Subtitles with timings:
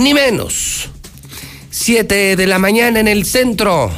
[0.00, 0.88] ni menos.
[1.70, 3.90] 7 de la mañana en el centro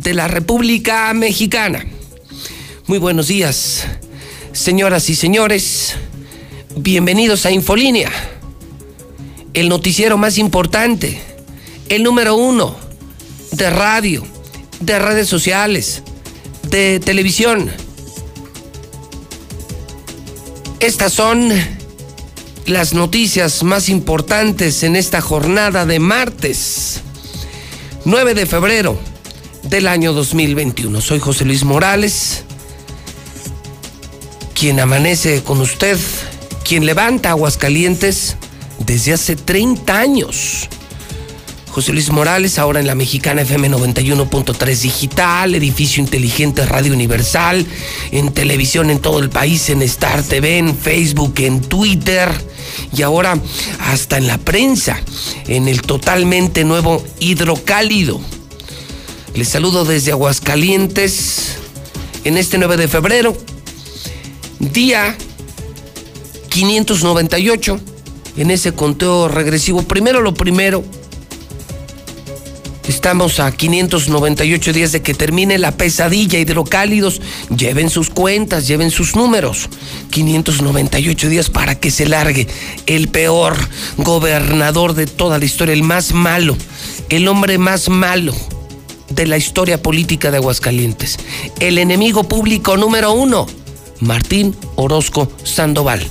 [0.00, 1.84] de la República Mexicana.
[2.86, 3.84] Muy buenos días,
[4.52, 5.96] señoras y señores.
[6.76, 8.12] Bienvenidos a Infolínea,
[9.54, 11.20] el noticiero más importante,
[11.88, 12.76] el número uno
[13.50, 14.24] de radio,
[14.80, 16.02] de redes sociales,
[16.70, 17.70] de televisión.
[20.78, 21.50] Estas son
[22.66, 27.00] las noticias más importantes en esta jornada de martes,
[28.04, 28.98] 9 de febrero
[29.64, 31.00] del año 2021.
[31.00, 32.44] Soy José Luis Morales,
[34.54, 35.98] quien amanece con usted,
[36.64, 38.36] quien levanta Aguascalientes
[38.78, 40.68] desde hace 30 años.
[41.74, 47.66] José Luis Morales, ahora en la mexicana FM 91.3 digital, edificio inteligente Radio Universal,
[48.12, 52.30] en televisión en todo el país, en Star TV, en Facebook, en Twitter
[52.96, 53.36] y ahora
[53.80, 55.00] hasta en la prensa,
[55.48, 58.20] en el totalmente nuevo Hidrocálido.
[59.34, 61.56] Les saludo desde Aguascalientes
[62.22, 63.36] en este 9 de febrero,
[64.60, 65.16] día
[66.50, 67.80] 598,
[68.36, 69.82] en ese conteo regresivo.
[69.82, 70.84] Primero lo primero
[72.86, 77.22] Estamos a 598 días de que termine la pesadilla hidrocálidos.
[77.56, 79.70] Lleven sus cuentas, lleven sus números.
[80.10, 82.46] 598 días para que se largue
[82.86, 83.56] el peor
[83.96, 86.56] gobernador de toda la historia, el más malo,
[87.08, 88.34] el hombre más malo
[89.08, 91.16] de la historia política de Aguascalientes.
[91.60, 93.46] El enemigo público número uno,
[94.00, 96.06] Martín Orozco Sandoval.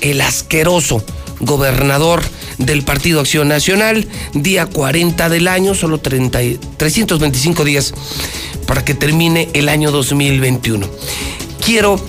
[0.00, 1.04] El asqueroso
[1.40, 2.22] gobernador
[2.58, 6.38] del Partido Acción Nacional, día 40 del año, solo 30,
[6.76, 7.94] 325 días
[8.66, 10.88] para que termine el año 2021.
[11.64, 12.00] Quiero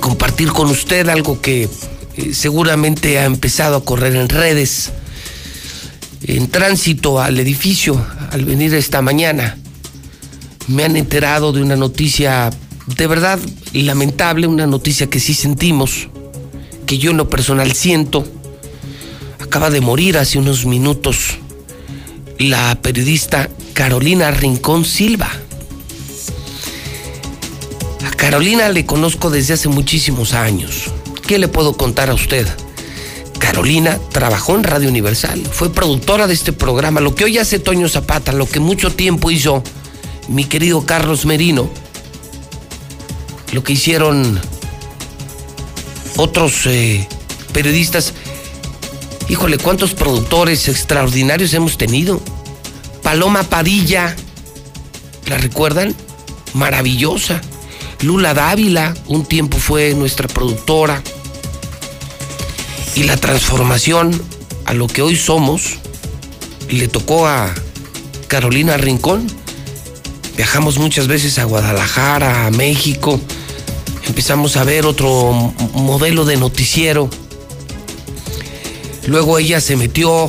[0.00, 1.68] compartir con usted algo que
[2.16, 4.92] eh, seguramente ha empezado a correr en redes.
[6.24, 9.58] En tránsito al edificio, al venir esta mañana,
[10.68, 12.50] me han enterado de una noticia
[12.86, 13.38] de verdad
[13.72, 16.08] lamentable, una noticia que sí sentimos,
[16.92, 18.22] que yo en lo personal siento
[19.40, 21.38] acaba de morir hace unos minutos
[22.36, 25.30] la periodista Carolina Rincón Silva.
[28.06, 30.90] A Carolina le conozco desde hace muchísimos años.
[31.26, 32.46] ¿Qué le puedo contar a usted?
[33.38, 37.88] Carolina trabajó en Radio Universal, fue productora de este programa, lo que hoy hace Toño
[37.88, 39.62] Zapata, lo que mucho tiempo hizo
[40.28, 41.70] mi querido Carlos Merino,
[43.54, 44.38] lo que hicieron
[46.16, 47.06] otros eh,
[47.52, 48.14] periodistas
[49.32, 52.20] Híjole, cuántos productores extraordinarios hemos tenido.
[53.02, 54.14] Paloma Padilla,
[55.26, 55.94] ¿la recuerdan?
[56.52, 57.40] Maravillosa.
[58.02, 61.02] Lula Dávila, un tiempo fue nuestra productora.
[62.94, 64.20] Y la transformación
[64.66, 65.78] a lo que hoy somos
[66.68, 67.54] le tocó a
[68.28, 69.26] Carolina Rincón.
[70.36, 73.18] Viajamos muchas veces a Guadalajara, a México.
[74.06, 75.32] Empezamos a ver otro
[75.74, 77.08] modelo de noticiero
[79.06, 80.28] Luego ella se metió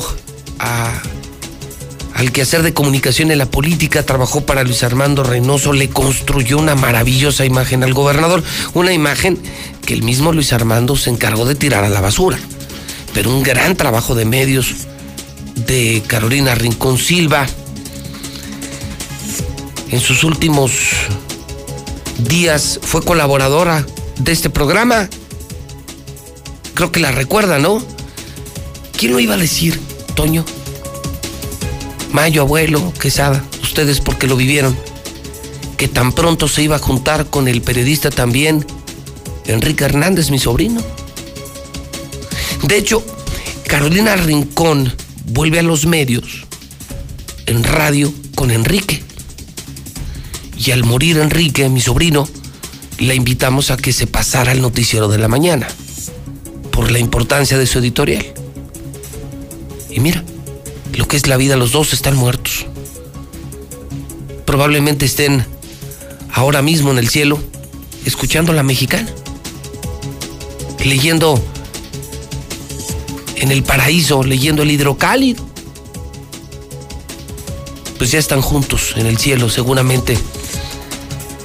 [2.14, 6.74] al quehacer de comunicación en la política, trabajó para Luis Armando Reynoso, le construyó una
[6.74, 8.42] maravillosa imagen al gobernador,
[8.72, 9.38] una imagen
[9.86, 12.38] que el mismo Luis Armando se encargó de tirar a la basura.
[13.12, 14.74] Pero un gran trabajo de medios
[15.66, 17.46] de Carolina Rincón Silva.
[19.90, 20.72] En sus últimos
[22.28, 23.86] días fue colaboradora
[24.18, 25.08] de este programa.
[26.74, 27.82] Creo que la recuerda, ¿no?
[28.96, 29.80] ¿Quién lo iba a decir,
[30.14, 30.44] Toño?
[32.12, 34.76] Mayo, abuelo, Quesada, ustedes porque lo vivieron,
[35.76, 38.64] que tan pronto se iba a juntar con el periodista también,
[39.46, 40.80] Enrique Hernández, mi sobrino.
[42.62, 43.04] De hecho,
[43.66, 44.92] Carolina Rincón
[45.26, 46.46] vuelve a los medios,
[47.46, 49.02] en radio, con Enrique.
[50.64, 52.26] Y al morir Enrique, mi sobrino,
[52.98, 55.68] la invitamos a que se pasara al noticiero de la mañana,
[56.70, 58.24] por la importancia de su editorial.
[59.90, 60.24] Y mira,
[60.94, 62.66] lo que es la vida, los dos están muertos.
[64.46, 65.44] Probablemente estén
[66.32, 67.38] ahora mismo en el cielo,
[68.06, 69.10] escuchando a la mexicana,
[70.82, 71.42] leyendo
[73.36, 75.46] en el paraíso leyendo el hidrocálido.
[77.98, 80.16] Pues ya están juntos en el cielo, seguramente.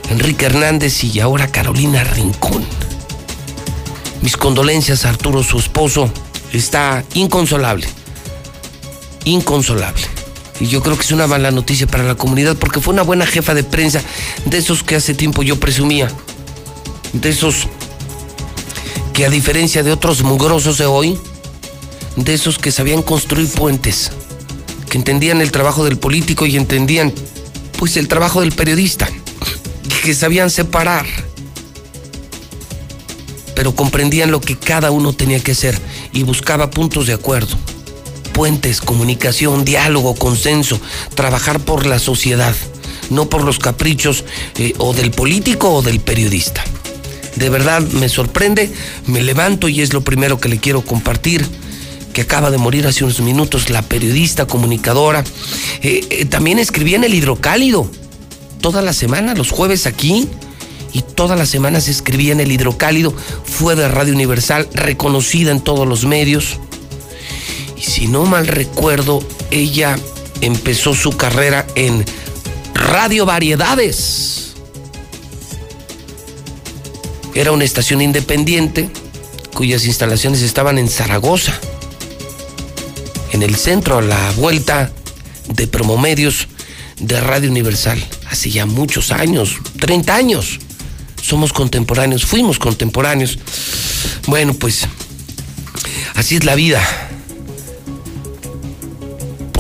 [0.10, 2.66] Enrique Hernández y ahora Carolina Rincón.
[4.22, 6.12] Mis condolencias a Arturo, su esposo.
[6.52, 7.88] Está inconsolable.
[9.26, 10.02] Inconsolable.
[10.60, 13.26] Y yo creo que es una mala noticia para la comunidad porque fue una buena
[13.26, 14.02] jefa de prensa
[14.46, 16.10] de esos que hace tiempo yo presumía.
[17.14, 17.68] De esos
[19.14, 21.20] que a diferencia de otros mugrosos de hoy,
[22.16, 24.12] de esos que sabían construir puentes,
[24.90, 27.14] que entendían el trabajo del político y entendían
[27.78, 29.08] pues el trabajo del periodista,
[30.02, 31.06] que sabían separar,
[33.56, 35.80] pero comprendían lo que cada uno tenía que hacer
[36.14, 37.58] y buscaba puntos de acuerdo
[38.40, 40.80] puentes, comunicación, diálogo, consenso,
[41.14, 42.56] trabajar por la sociedad,
[43.10, 44.24] no por los caprichos
[44.58, 46.64] eh, o del político o del periodista.
[47.36, 48.72] De verdad me sorprende,
[49.08, 51.46] me levanto y es lo primero que le quiero compartir
[52.14, 55.26] que acaba de morir hace unos minutos, la periodista, comunicadora.
[55.84, 57.92] Eh, eh, también escribía en el hidrocálido,
[58.62, 60.28] toda la semana, los jueves aquí,
[60.94, 63.14] y todas las semanas escribía en el hidrocálido,
[63.44, 66.58] fue de Radio Universal, reconocida en todos los medios.
[67.78, 69.98] Y si no mal recuerdo, ella
[70.42, 72.06] empezó su carrera en
[72.74, 74.54] Radio Variedades.
[77.36, 78.90] Era una estación independiente
[79.54, 81.60] cuyas instalaciones estaban en Zaragoza,
[83.32, 84.92] en el centro, a la vuelta
[85.48, 86.48] de promomedios
[87.00, 90.60] de Radio Universal, hace ya muchos años, 30 años.
[91.22, 93.38] Somos contemporáneos, fuimos contemporáneos.
[94.28, 94.88] Bueno, pues
[96.16, 96.82] así es la vida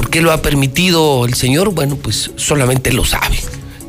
[0.09, 1.73] qué lo ha permitido el Señor?
[1.73, 3.37] Bueno, pues solamente lo sabe.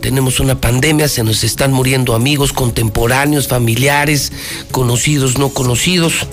[0.00, 4.32] Tenemos una pandemia, se nos están muriendo amigos, contemporáneos, familiares,
[4.70, 6.26] conocidos, no conocidos.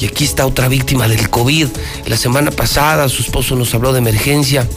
[0.00, 1.68] Y aquí está otra víctima del COVID.
[2.06, 4.68] La semana pasada su esposo nos habló de emergencia.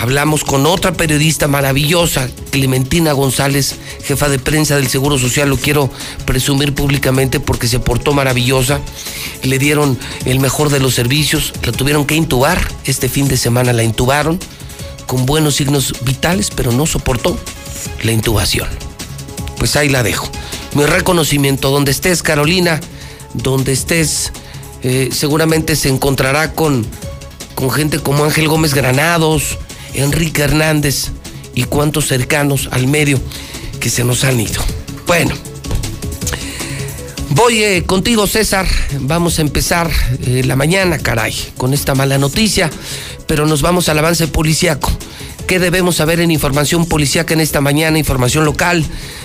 [0.00, 5.48] Hablamos con otra periodista maravillosa, Clementina González, jefa de prensa del Seguro Social.
[5.48, 5.90] Lo quiero
[6.26, 8.80] presumir públicamente porque se portó maravillosa.
[9.42, 11.52] Le dieron el mejor de los servicios.
[11.62, 12.60] La tuvieron que intubar.
[12.84, 14.38] Este fin de semana la intubaron
[15.06, 17.38] con buenos signos vitales, pero no soportó
[18.02, 18.68] la intubación.
[19.58, 20.28] Pues ahí la dejo.
[20.74, 22.80] Mi reconocimiento, donde estés, Carolina,
[23.32, 24.32] donde estés,
[24.82, 26.84] eh, seguramente se encontrará con,
[27.54, 29.58] con gente como Ángel Gómez Granados,
[29.94, 31.10] Enrique Hernández
[31.54, 33.20] y cuantos cercanos al medio
[33.80, 34.62] que se nos han ido.
[35.06, 35.34] Bueno,
[37.30, 38.66] voy eh, contigo César,
[39.00, 39.90] vamos a empezar
[40.26, 42.70] eh, la mañana, caray, con esta mala noticia,
[43.26, 44.90] pero nos vamos al avance policíaco.
[45.46, 48.82] ¿Qué debemos saber en información policíaca en esta mañana, información local?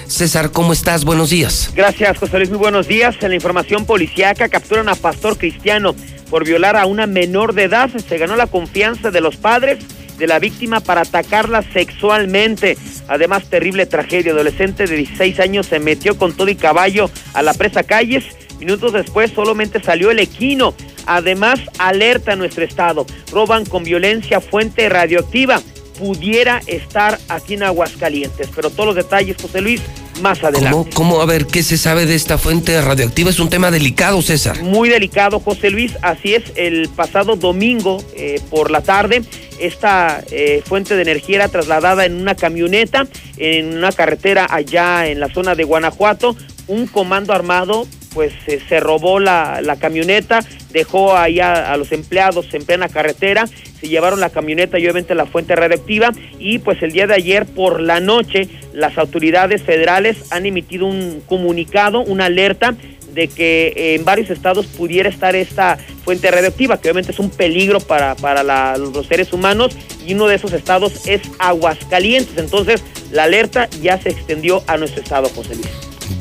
[0.08, 1.06] César, ¿cómo estás?
[1.06, 1.72] Buenos días.
[1.74, 2.50] Gracias, José Luis.
[2.50, 3.16] Muy buenos días.
[3.22, 5.96] En la información policíaca capturan a pastor cristiano
[6.30, 7.90] por violar a una menor de edad.
[8.08, 9.80] Se ganó la confianza de los padres
[10.20, 12.78] de la víctima para atacarla sexualmente.
[13.08, 14.34] Además, terrible tragedia.
[14.34, 18.26] Adolescente de 16 años se metió con todo y caballo a la presa calles.
[18.60, 20.76] Minutos después solamente salió el equino.
[21.06, 23.06] Además, alerta a nuestro estado.
[23.32, 25.62] Roban con violencia fuente radioactiva
[26.00, 28.50] pudiera estar aquí en Aguascalientes.
[28.56, 29.82] Pero todos los detalles, José Luis,
[30.22, 30.70] más adelante.
[30.72, 33.30] ¿Cómo, ¿Cómo, a ver, qué se sabe de esta fuente radioactiva?
[33.30, 34.62] Es un tema delicado, César.
[34.62, 35.94] Muy delicado, José Luis.
[36.02, 39.22] Así es, el pasado domingo eh, por la tarde,
[39.60, 43.08] esta eh, fuente de energía era trasladada en una camioneta,
[43.38, 46.36] en una carretera allá en la zona de Guanajuato.
[46.68, 50.40] Un comando armado pues se robó la, la, camioneta,
[50.72, 53.46] dejó ahí a, los empleados en plena carretera,
[53.80, 57.46] se llevaron la camioneta y obviamente la fuente radioactiva y pues el día de ayer
[57.46, 62.76] por la noche las autoridades federales han emitido un comunicado, una alerta
[63.14, 67.80] de que en varios estados pudiera estar esta fuente radioactiva, que obviamente es un peligro
[67.80, 72.38] para, para los seres humanos, y uno de esos estados es Aguascalientes.
[72.38, 75.70] Entonces, la alerta ya se extendió a nuestro estado, José Luis.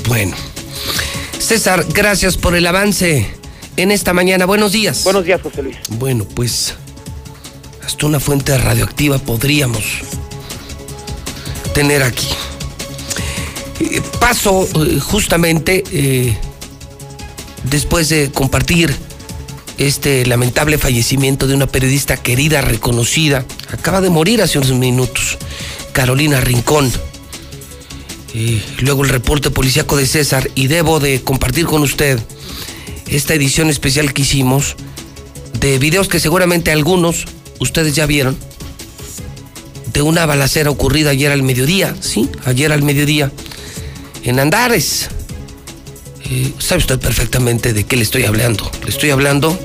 [0.09, 0.35] Bueno,
[1.39, 3.27] César, gracias por el avance
[3.79, 4.45] en esta mañana.
[4.45, 5.05] Buenos días.
[5.05, 5.77] Buenos días, José Luis.
[5.89, 6.75] Bueno, pues
[7.85, 9.85] hasta una fuente radioactiva podríamos
[11.73, 12.29] tener aquí.
[13.81, 16.37] Eh, paso eh, justamente eh,
[17.71, 18.95] después de compartir
[19.79, 25.39] este lamentable fallecimiento de una periodista querida, reconocida, acaba de morir hace unos minutos,
[25.93, 26.91] Carolina Rincón
[28.35, 32.19] y luego el reporte policíaco de César y debo de compartir con usted
[33.11, 34.77] esta edición especial que hicimos
[35.61, 37.25] de videos que seguramente algunos
[37.59, 38.37] ustedes ya vieron
[39.93, 43.33] de una balacera ocurrida ayer al mediodía, sí, ayer al mediodía
[44.25, 45.09] en Andares.
[46.31, 48.71] Eh, sabe usted perfectamente de qué le estoy hablando.
[48.85, 49.59] Le estoy hablando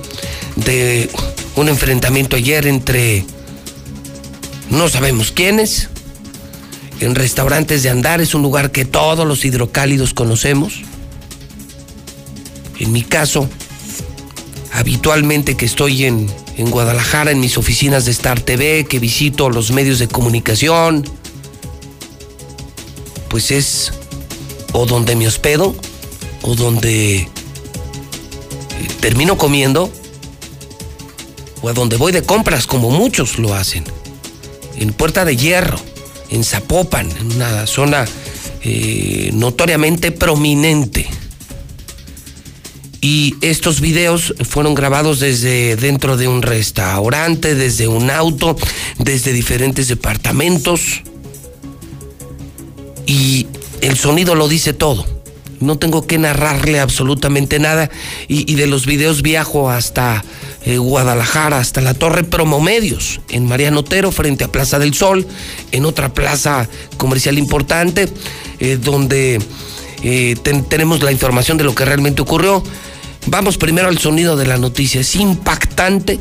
[0.55, 1.09] de
[1.55, 3.25] un enfrentamiento ayer entre
[4.69, 5.89] no sabemos quiénes,
[6.99, 10.81] en restaurantes de andar, es un lugar que todos los hidrocálidos conocemos.
[12.79, 13.49] En mi caso,
[14.71, 19.71] habitualmente que estoy en, en Guadalajara, en mis oficinas de Star TV, que visito los
[19.71, 21.03] medios de comunicación,
[23.29, 23.93] pues es
[24.73, 25.75] o donde me hospedo
[26.41, 27.27] o donde eh,
[28.99, 29.91] termino comiendo
[31.61, 33.85] o a donde voy de compras como muchos lo hacen.
[34.77, 35.79] En Puerta de Hierro,
[36.29, 38.05] en Zapopan, en una zona
[38.61, 41.07] eh, notoriamente prominente.
[43.03, 48.55] Y estos videos fueron grabados desde dentro de un restaurante, desde un auto,
[48.97, 51.01] desde diferentes departamentos.
[53.05, 53.47] Y
[53.81, 55.05] el sonido lo dice todo.
[55.59, 57.89] No tengo que narrarle absolutamente nada.
[58.29, 60.23] Y, de los videos viajo hasta
[60.65, 65.27] eh, Guadalajara, hasta la Torre Promomedios, en Mariano Otero, frente a Plaza del Sol,
[65.73, 68.07] en otra plaza comercial importante,
[68.61, 69.41] eh, donde
[70.03, 70.35] eh,
[70.69, 72.63] tenemos la información de lo que realmente ocurrió.
[73.25, 75.01] Vamos primero al sonido de la noticia.
[75.01, 76.19] Es impactante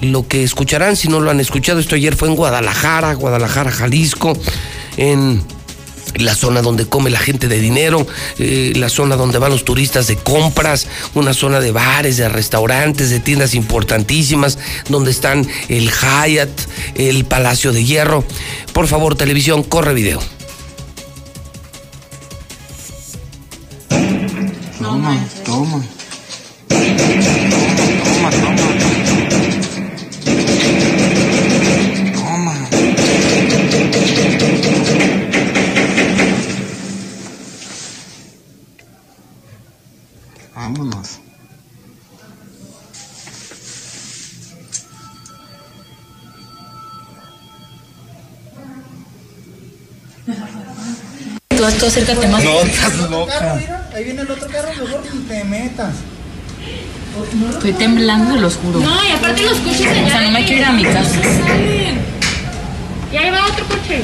[0.00, 0.96] lo que escucharán.
[0.96, 4.34] Si no lo han escuchado, esto ayer fue en Guadalajara, Guadalajara, Jalisco,
[4.96, 5.42] en
[6.16, 8.06] la zona donde come la gente de dinero,
[8.38, 13.08] eh, la zona donde van los turistas de compras, una zona de bares, de restaurantes,
[13.08, 14.58] de tiendas importantísimas,
[14.90, 16.50] donde están el Hyatt,
[16.96, 18.24] el Palacio de Hierro.
[18.74, 20.20] Por favor, televisión, corre video.
[24.78, 25.82] Toma, toma.
[28.04, 28.72] Toma, toma.
[40.54, 41.18] Vámonos.
[51.48, 52.44] Tú, tú acércate más.
[52.44, 53.54] No, estás loca.
[53.94, 55.94] Ahí viene el otro carro, mejor ni te metas.
[57.50, 58.80] Estoy temblando, los juro.
[58.80, 60.04] No, y aparte los coches allá.
[60.06, 61.16] O sea, no me quiero ir a mi casa.
[63.12, 64.02] Y ahí va otro coche.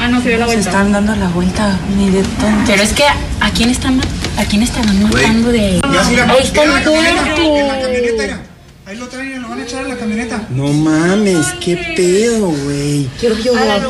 [0.00, 0.70] Ah, no, se dio la Se vuelta.
[0.70, 2.62] están dando la vuelta, ni de tonto.
[2.66, 4.00] Pero es que, ¿a quién están,
[4.36, 5.80] a quién estaban matando de...?
[5.92, 8.40] Ya sí, la Ahí está en la camioneta.
[8.86, 10.42] Ahí lo traen y lo van a echar a la camioneta.
[10.50, 13.08] No mames, qué pedo, güey.
[13.20, 13.82] Quiero llorar.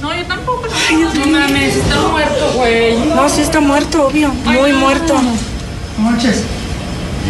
[0.00, 0.66] No, yo tampoco.
[1.16, 2.96] No mames, está muerto, güey.
[3.14, 4.28] No, sí está muerto, obvio.
[4.44, 5.14] Muy muerto.
[5.14, 6.42] No manches.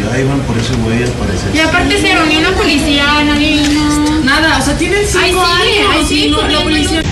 [0.01, 1.55] Ya iban por ese güey al parecer.
[1.55, 4.21] Y aparte se reunió una policía, nadie vino.
[4.25, 5.91] Nada, o sea, tienen cinco Ahí años.
[5.95, 7.03] ahí sigue y no- la policía...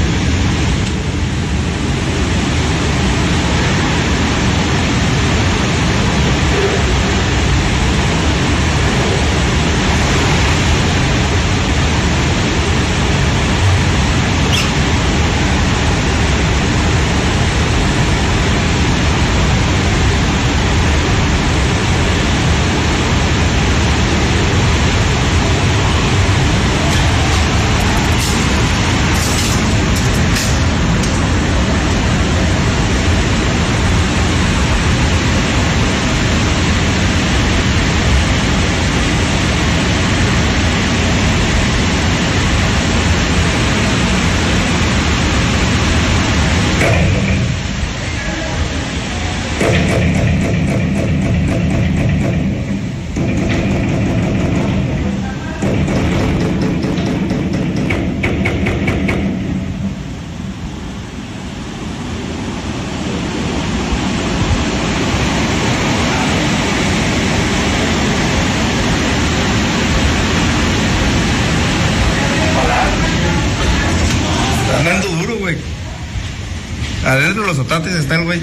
[77.72, 78.38] Otates está el güey.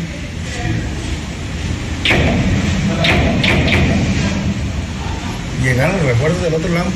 [5.61, 6.89] Llegaron los refuerzos del otro lado.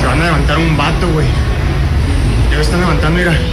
[0.00, 1.26] Se van a levantar un vato, güey.
[2.62, 3.51] Ya están levantando, mira.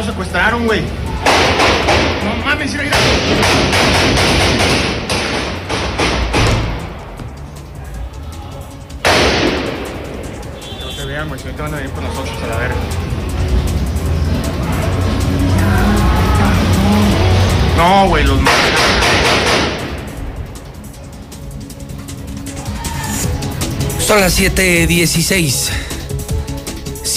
[0.00, 0.80] Lo secuestraron, güey.
[0.80, 2.96] No mames, mira, mira.
[10.80, 12.76] No te vean, güey, si no te van a venir por nosotros a la verga.
[17.76, 18.38] No, güey, los
[24.06, 25.89] Son las 7:16.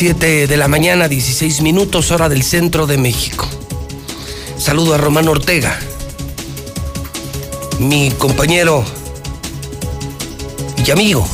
[0.06, 3.48] 7 de la mañana, 16 minutos, hora del centro de México.
[4.58, 5.80] Saludo a Román Ortega,
[7.80, 8.84] mi compañero
[10.86, 11.26] y amigo.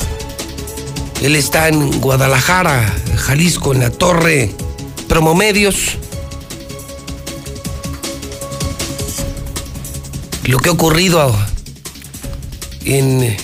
[1.24, 4.54] Él está en Guadalajara, Jalisco, en la torre
[5.08, 5.98] Promomedios.
[10.44, 11.36] Lo que ha ocurrido
[12.86, 13.36] en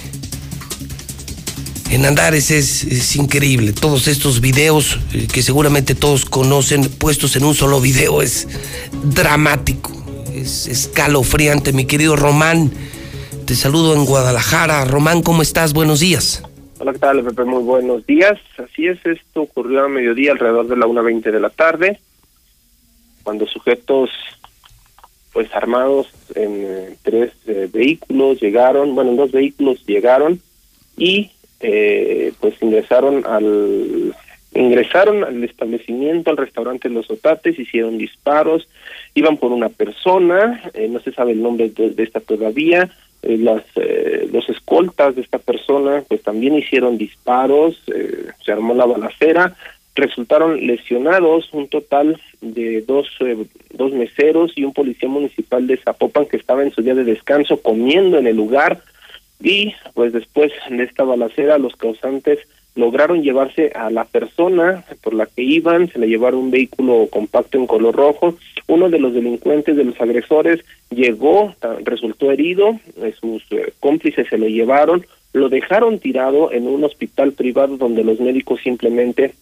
[1.95, 3.71] en Andares es, increíble.
[3.71, 8.49] Todos estos videos eh, que seguramente todos conocen, puestos en un solo video, es
[9.13, 9.91] dramático,
[10.33, 11.71] es escalofriante.
[11.71, 12.69] Mi querido Román,
[13.45, 14.83] te saludo en Guadalajara.
[14.83, 15.71] Román, ¿cómo estás?
[15.71, 16.43] Buenos días.
[16.79, 17.45] Hola, ¿qué tal, Pepe?
[17.45, 18.37] Muy buenos días.
[18.57, 22.01] Así es, esto ocurrió a mediodía, alrededor de la 1.20 de la tarde,
[23.23, 24.09] cuando sujetos,
[25.31, 30.41] pues armados en eh, tres eh, vehículos llegaron, bueno, en dos vehículos llegaron
[30.97, 34.13] y eh, pues ingresaron al
[34.55, 38.68] ingresaron al establecimiento, al restaurante Los Otates, hicieron disparos,
[39.13, 42.89] iban por una persona, eh, no se sabe el nombre de, esta todavía,
[43.22, 48.74] eh, las eh, los escoltas de esta persona pues también hicieron disparos, eh, se armó
[48.74, 49.55] la balacera,
[49.96, 56.27] resultaron lesionados un total de dos eh, dos meseros y un policía municipal de Zapopan
[56.27, 58.81] que estaba en su día de descanso comiendo en el lugar
[59.41, 62.39] y pues después de esta balacera los causantes
[62.75, 67.57] lograron llevarse a la persona por la que iban, se le llevaron un vehículo compacto
[67.57, 73.43] en color rojo, uno de los delincuentes, de los agresores, llegó, resultó herido, eh, sus
[73.51, 78.61] eh, cómplices se lo llevaron, lo dejaron tirado en un hospital privado donde los médicos
[78.61, 79.33] simplemente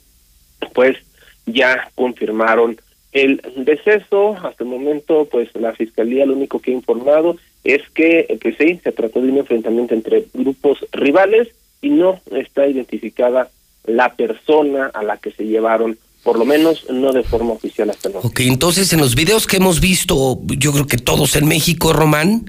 [0.73, 0.97] pues
[1.45, 2.77] ya confirmaron
[3.12, 4.36] el deceso.
[4.43, 8.80] Hasta el momento, pues la fiscalía lo único que ha informado es que, pues sí,
[8.84, 11.49] se trató de un enfrentamiento entre grupos rivales
[11.82, 13.49] y no está identificada
[13.86, 18.08] la persona a la que se llevaron, por lo menos no de forma oficial hasta
[18.08, 18.28] el momento.
[18.30, 22.45] Ok, entonces en los videos que hemos visto, yo creo que todos en México, Román,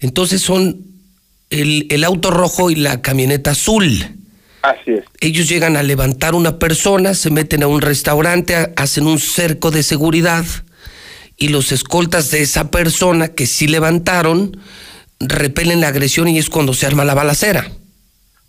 [0.00, 0.80] entonces son
[1.50, 3.90] el, el auto rojo y la camioneta azul.
[4.62, 5.04] Así es.
[5.20, 9.70] Ellos llegan a levantar una persona, se meten a un restaurante, ha- hacen un cerco
[9.70, 10.44] de seguridad
[11.36, 14.56] y los escoltas de esa persona que sí levantaron
[15.20, 17.70] repelen la agresión y es cuando se arma la balacera.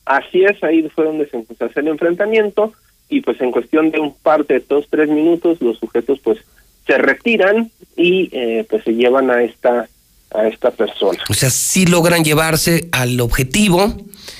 [0.06, 2.74] Así es, ahí fue donde se empezó a hacer el enfrentamiento
[3.10, 6.40] y pues en cuestión de un par de dos, tres minutos los sujetos pues
[6.86, 9.90] se retiran y eh, pues se llevan a esta
[10.32, 11.24] a esta persona.
[11.30, 13.96] O sea, sí logran llevarse al objetivo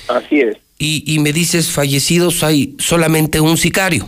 [0.08, 0.56] Así es.
[0.78, 4.06] y, y me dices fallecidos hay solamente un sicario.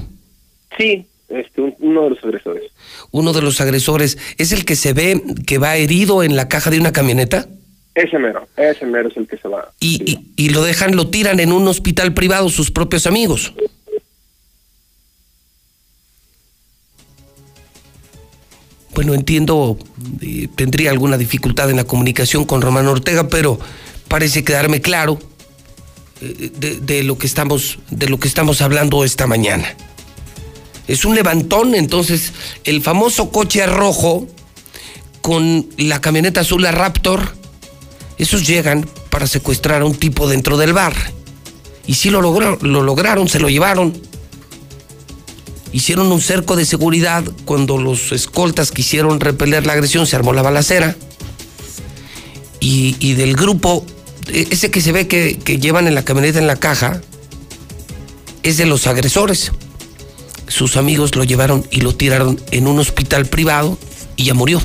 [0.76, 2.64] Sí, este un- uno de los agresores.
[3.10, 6.70] Uno de los agresores es el que se ve que va herido en la caja
[6.70, 7.48] de una camioneta
[7.94, 9.72] Ese mero, ese mero es el que se va.
[9.80, 13.52] y, y- y lo dejan, lo tiran en un hospital privado sus propios amigos.
[18.94, 19.78] Bueno, entiendo,
[20.22, 23.58] eh, tendría alguna dificultad en la comunicación con Román Ortega, pero
[24.08, 25.18] parece quedarme claro
[26.20, 29.68] eh, de, de lo que estamos, de lo que estamos hablando esta mañana.
[30.88, 32.32] Es un levantón, entonces
[32.64, 34.26] el famoso coche rojo
[35.20, 37.34] con la camioneta azul la Raptor,
[38.16, 40.94] esos llegan para secuestrar a un tipo dentro del bar.
[41.86, 43.92] Y sí lo, logró- lo lograron, se lo llevaron.
[45.72, 50.42] Hicieron un cerco de seguridad cuando los escoltas quisieron repeler la agresión, se armó la
[50.42, 50.96] balacera.
[52.60, 53.84] Y, del grupo,
[54.32, 57.00] e- ese que se ve que llevan en la camioneta en la caja,
[58.42, 59.52] es de los agresores.
[60.48, 63.78] Sus amigos lo llevaron y lo tiraron en un hospital privado
[64.16, 64.60] y ya murió.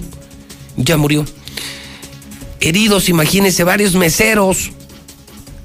[0.78, 1.26] Ya murió.
[2.60, 4.72] Heridos, imagínense, varios meseros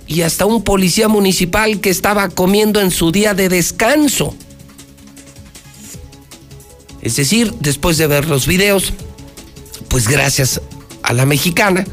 [0.08, 4.34] y hasta un policía municipal que estaba comiendo en su día de descanso.
[7.00, 8.92] Es decir, después de ver los videos,
[9.88, 10.60] pues gracias
[11.02, 11.86] a la mexicana,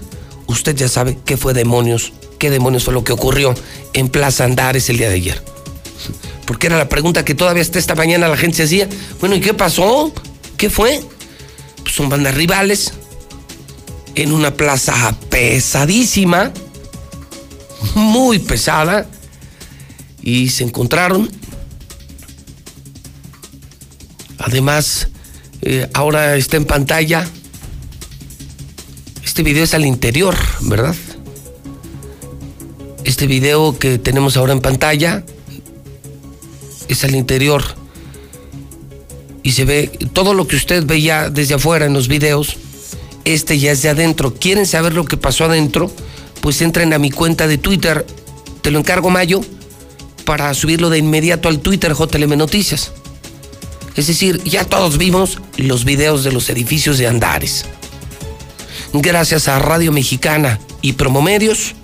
[0.47, 3.53] usted ya sabe qué fue demonios, qué demonios fue lo que ocurrió
[3.93, 5.54] en Plaza Andares el día de ayer.
[6.45, 8.89] Porque que era la pregunta que todavía hasta esta mañana la gente se hacía.
[9.19, 10.13] Bueno, ¿y qué pasó?
[10.57, 11.01] ¿Qué fue?
[11.83, 12.93] Pues son bandas rivales
[14.15, 16.51] en una plaza pesadísima,
[17.95, 19.05] muy pesada,
[20.21, 21.29] y se encontraron.
[24.39, 25.09] Además,
[25.61, 27.27] eh, ahora está en pantalla.
[29.23, 30.95] Este video es al interior, ¿verdad?
[33.03, 35.23] Este video que tenemos ahora en pantalla
[36.87, 37.63] es al interior.
[39.43, 42.57] Y se ve todo lo que usted veía desde afuera en los videos.
[43.25, 44.33] Este ya es de adentro.
[44.33, 45.91] ¿Quieren saber lo que pasó adentro?
[46.41, 48.05] Pues entren a mi cuenta de Twitter.
[48.61, 49.41] Te lo encargo, Mayo,
[50.25, 52.91] para subirlo de inmediato al Twitter JLM Noticias.
[53.95, 57.65] Es decir, ya todos vimos los videos de los edificios de Andares.
[58.93, 61.75] Gracias a Radio Mexicana y Promomedios,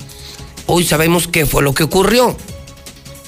[0.65, 2.37] hoy sabemos qué fue lo que ocurrió.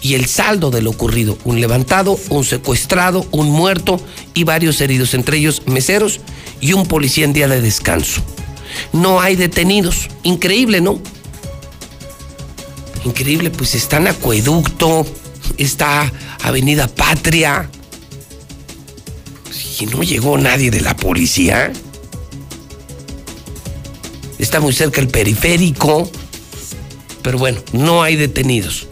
[0.03, 4.01] Y el saldo de lo ocurrido, un levantado, un secuestrado, un muerto
[4.33, 6.19] y varios heridos, entre ellos meseros
[6.59, 8.21] y un policía en día de descanso.
[8.91, 10.09] No hay detenidos.
[10.23, 10.99] Increíble, ¿no?
[13.05, 15.05] Increíble, pues está en Acueducto,
[15.57, 16.11] está
[16.41, 17.69] Avenida Patria.
[19.79, 21.71] Y no llegó nadie de la policía.
[24.37, 26.11] Está muy cerca el periférico.
[27.21, 28.87] Pero bueno, no hay detenidos.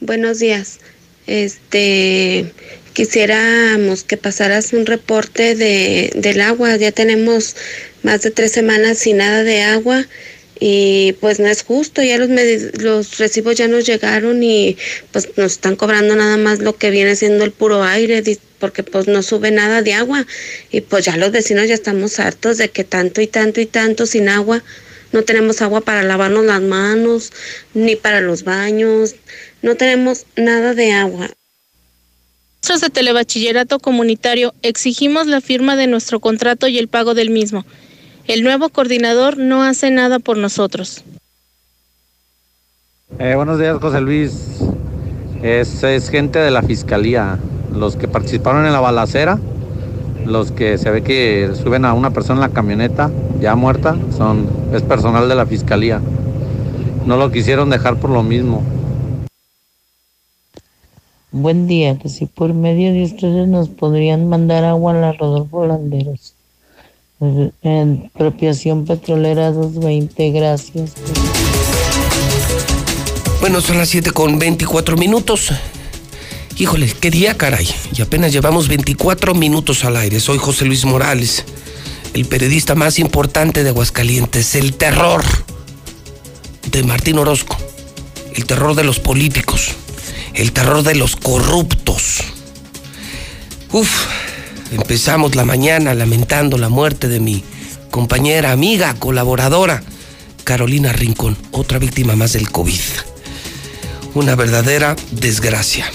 [0.00, 0.78] Buenos días.
[1.26, 2.52] Este,
[2.92, 6.76] quisiéramos que pasaras un reporte de, del agua.
[6.76, 7.56] Ya tenemos
[8.02, 10.06] más de tres semanas sin nada de agua
[10.58, 12.02] y pues no es justo.
[12.02, 12.28] Ya los,
[12.80, 14.76] los recibos ya nos llegaron y
[15.12, 18.22] pues nos están cobrando nada más lo que viene siendo el puro aire
[18.58, 20.26] porque pues no sube nada de agua
[20.70, 24.06] y pues ya los vecinos ya estamos hartos de que tanto y tanto y tanto
[24.06, 24.62] sin agua.
[25.12, 27.32] No tenemos agua para lavarnos las manos,
[27.74, 29.14] ni para los baños,
[29.62, 31.30] no tenemos nada de agua.
[32.62, 37.64] Nosotros de Telebachillerato Comunitario exigimos la firma de nuestro contrato y el pago del mismo.
[38.28, 41.04] El nuevo coordinador no hace nada por nosotros.
[43.20, 44.58] Eh, buenos días, José Luis.
[45.44, 47.38] Es, es gente de la fiscalía.
[47.72, 49.38] Los que participaron en la balacera,
[50.24, 54.48] los que se ve que suben a una persona en la camioneta ya muerta, son,
[54.74, 56.00] es personal de la fiscalía.
[57.04, 58.64] No lo quisieron dejar por lo mismo.
[61.30, 65.64] Buen día, que si por medio de ustedes nos podrían mandar agua a la Rodolfo
[65.64, 66.35] Landeros.
[67.20, 70.92] En Propiación Petrolera 220, gracias.
[73.40, 75.50] Bueno, son las 7 con 24 minutos.
[76.58, 77.68] Híjole, qué día, caray.
[77.96, 80.20] Y apenas llevamos 24 minutos al aire.
[80.20, 81.44] Soy José Luis Morales,
[82.14, 84.54] el periodista más importante de Aguascalientes.
[84.54, 85.22] El terror
[86.70, 87.56] de Martín Orozco.
[88.34, 89.74] El terror de los políticos
[90.36, 92.18] el terror de los corruptos.
[93.72, 94.06] Uf,
[94.72, 97.44] empezamos la mañana lamentando la muerte de mi
[97.90, 99.82] compañera, amiga, colaboradora,
[100.44, 102.80] Carolina Rincón, otra víctima más del COVID.
[104.14, 105.90] Una verdadera desgracia.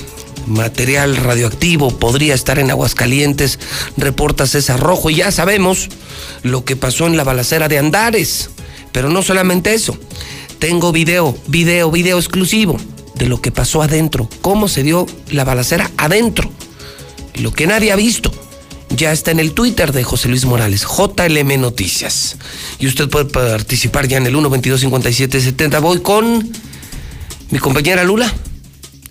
[0.48, 3.60] Material radioactivo podría estar en Aguascalientes,
[3.98, 5.90] reporta César Rojo, y ya sabemos
[6.44, 8.50] lo que pasó en la balacera de Andares.
[8.92, 9.98] Pero no solamente eso,
[10.60, 12.78] tengo video, video, video exclusivo
[13.16, 16.52] de lo que pasó adentro, cómo se dio la balacera adentro,
[17.36, 18.32] lo que nadie ha visto.
[19.02, 22.38] Ya está en el Twitter de José Luis Morales, JLM Noticias.
[22.78, 25.82] Y usted puede participar ya en el 1225770.
[25.82, 26.48] Voy con
[27.50, 28.32] mi compañera Lula.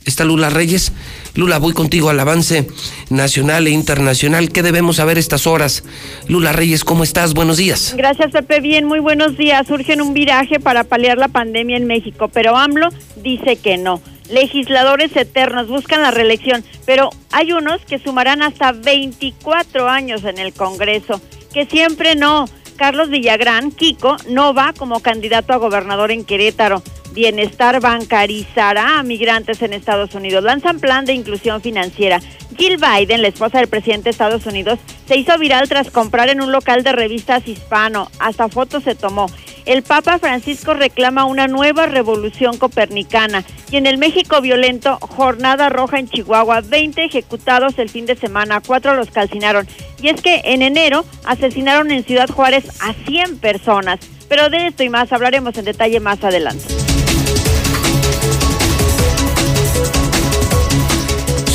[0.04, 0.92] Está Lula Reyes.
[1.34, 2.68] Lula, voy contigo al avance
[3.08, 4.52] nacional e internacional.
[4.52, 5.82] ¿Qué debemos saber estas horas?
[6.28, 7.34] Lula Reyes, ¿cómo estás?
[7.34, 7.94] Buenos días.
[7.96, 8.60] Gracias, Pepe.
[8.60, 9.66] Bien, muy buenos días.
[9.66, 12.90] Surge un viraje para paliar la pandemia en México, pero AMLO
[13.24, 14.00] dice que no.
[14.30, 20.52] Legisladores eternos buscan la reelección, pero hay unos que sumarán hasta 24 años en el
[20.52, 21.20] Congreso,
[21.52, 22.46] que siempre no.
[22.76, 26.82] Carlos Villagrán, Kiko, no va como candidato a gobernador en Querétaro.
[27.12, 30.44] Bienestar bancarizará a migrantes en Estados Unidos.
[30.44, 32.20] Lanzan plan de inclusión financiera.
[32.56, 36.40] Jill Biden, la esposa del presidente de Estados Unidos, se hizo viral tras comprar en
[36.40, 38.10] un local de revistas hispano.
[38.18, 39.26] Hasta fotos se tomó.
[39.66, 43.44] El Papa Francisco reclama una nueva revolución copernicana.
[43.70, 48.60] Y en el México violento, jornada roja en Chihuahua, 20 ejecutados el fin de semana,
[48.64, 49.66] cuatro los calcinaron.
[50.02, 54.00] Y es que en enero asesinaron en Ciudad Juárez a 100 personas.
[54.28, 56.64] Pero de esto y más hablaremos en detalle más adelante.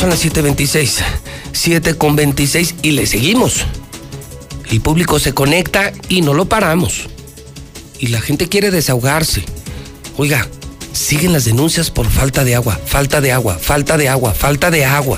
[0.05, 1.03] Son las 7.26,
[1.51, 3.65] 7 con 26 y le seguimos.
[4.69, 7.09] El público se conecta y no lo paramos.
[7.97, 9.43] Y la gente quiere desahogarse.
[10.17, 10.47] Oiga,
[10.93, 14.85] siguen las denuncias por falta de agua, falta de agua, falta de agua, falta de
[14.85, 15.17] agua.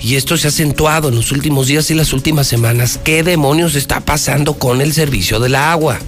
[0.00, 2.98] Y esto se ha acentuado en los últimos días y las últimas semanas.
[3.04, 5.98] ¿Qué demonios está pasando con el servicio del agua?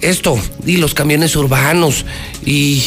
[0.00, 2.04] Esto, y los camiones urbanos,
[2.44, 2.82] y,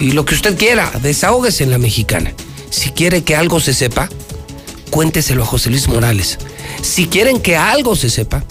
[0.00, 2.32] y lo que usted quiera, desahógese en la mexicana.
[2.70, 4.08] Si quiere que algo se sepa,
[4.90, 6.38] cuénteselo a José Luis Morales.
[6.82, 8.44] Si quieren que algo se sepa,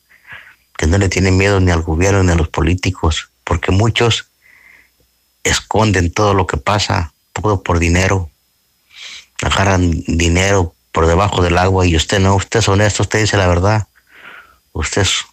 [0.78, 4.28] que no le tiene miedo ni al gobierno ni a los políticos, porque muchos
[5.44, 8.30] esconden todo lo que pasa, todo por dinero,
[9.42, 13.48] agarran dinero por debajo del agua y usted no, usted es honesto, usted dice la
[13.48, 13.88] verdad,
[14.72, 15.26] usted es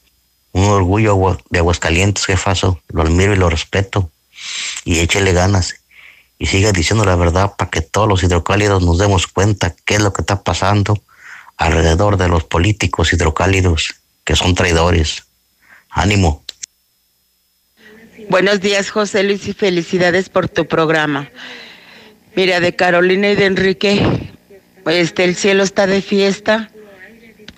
[0.53, 4.11] un orgullo de Aguascalientes, jefazo, lo admiro y lo respeto.
[4.85, 5.77] Y échele ganas
[6.39, 10.01] y siga diciendo la verdad para que todos los hidrocálidos nos demos cuenta qué es
[10.01, 11.01] lo que está pasando
[11.57, 15.25] alrededor de los políticos hidrocálidos que son traidores.
[15.91, 16.45] Ánimo.
[18.29, 21.29] Buenos días, José Luis, y felicidades por tu programa.
[22.37, 24.31] Mira, de Carolina y de Enrique,
[24.87, 26.71] este, el cielo está de fiesta,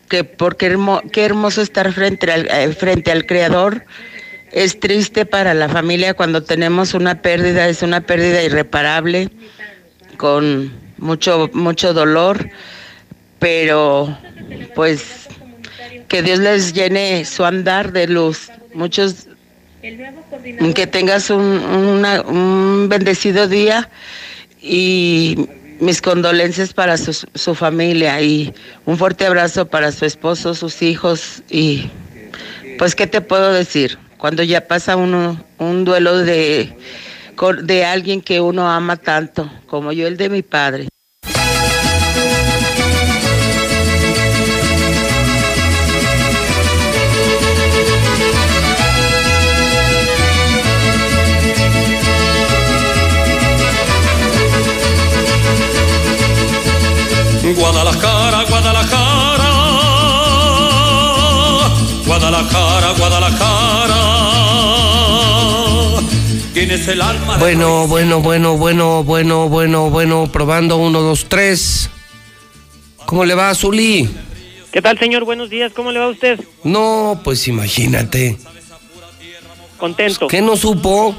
[0.08, 0.76] que porque
[1.12, 3.84] qué hermoso estar frente al, eh, frente al Creador.
[4.50, 9.30] Es triste para la familia cuando tenemos una pérdida, es una pérdida irreparable,
[10.16, 12.48] con mucho, mucho dolor,
[13.38, 14.16] pero
[14.74, 15.28] pues
[16.12, 18.50] que Dios les llene su andar de luz.
[18.74, 19.28] Muchos,
[19.80, 23.88] que tengas un, bendecido día
[24.60, 25.48] y
[25.80, 28.52] mis condolencias para su, su, familia y
[28.84, 31.90] un fuerte abrazo para su esposo, sus hijos y
[32.76, 36.76] pues qué te puedo decir cuando ya pasa uno un duelo de
[37.62, 40.88] de alguien que uno ama tanto como yo el de mi padre.
[62.82, 64.02] Guadalajara, Guadalajara.
[66.52, 67.38] Tienes el alma.
[67.38, 71.88] Bueno, bueno, bueno, bueno, bueno, bueno, bueno, probando uno, dos, tres.
[73.06, 74.08] ¿Cómo le va, Zuli?
[74.72, 75.24] ¿Qué tal, señor?
[75.24, 76.40] Buenos días, ¿cómo le va a usted?
[76.64, 78.36] No, pues imagínate.
[79.78, 80.26] Contento.
[80.28, 81.14] ¿Qué no supo?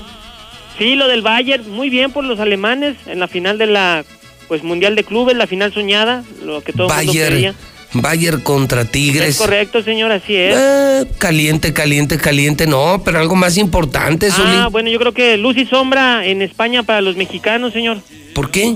[0.78, 4.06] Sí, lo del Bayern, muy bien por los alemanes en la final de la
[4.47, 7.56] pues Mundial de Clubes, la final soñada, lo que todo el mundo quería.
[7.93, 9.29] Bayern contra Tigres.
[9.29, 10.56] Es correcto, señor, así es.
[10.58, 15.58] Eh, caliente, caliente, caliente, no, pero algo más importante, Ah, bueno, yo creo que luz
[15.58, 17.97] y sombra en España para los mexicanos, señor.
[18.34, 18.75] ¿Por qué?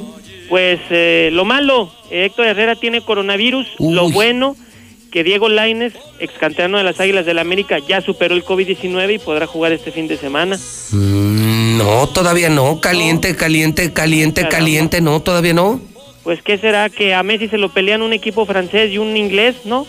[0.50, 4.56] Pues eh, lo malo, Héctor Herrera tiene coronavirus, lo bueno
[5.12, 9.16] que Diego Laines, ex canterano de las Águilas del la América, ya superó el COVID-19
[9.16, 10.58] y podrá jugar este fin de semana.
[10.92, 12.80] Mm, no, todavía no.
[12.82, 15.80] Caliente, caliente, caliente, caliente, no, todavía no.
[16.28, 16.90] Pues, ¿qué será?
[16.90, 19.88] ¿Que a Messi se lo pelean un equipo francés y un inglés, no?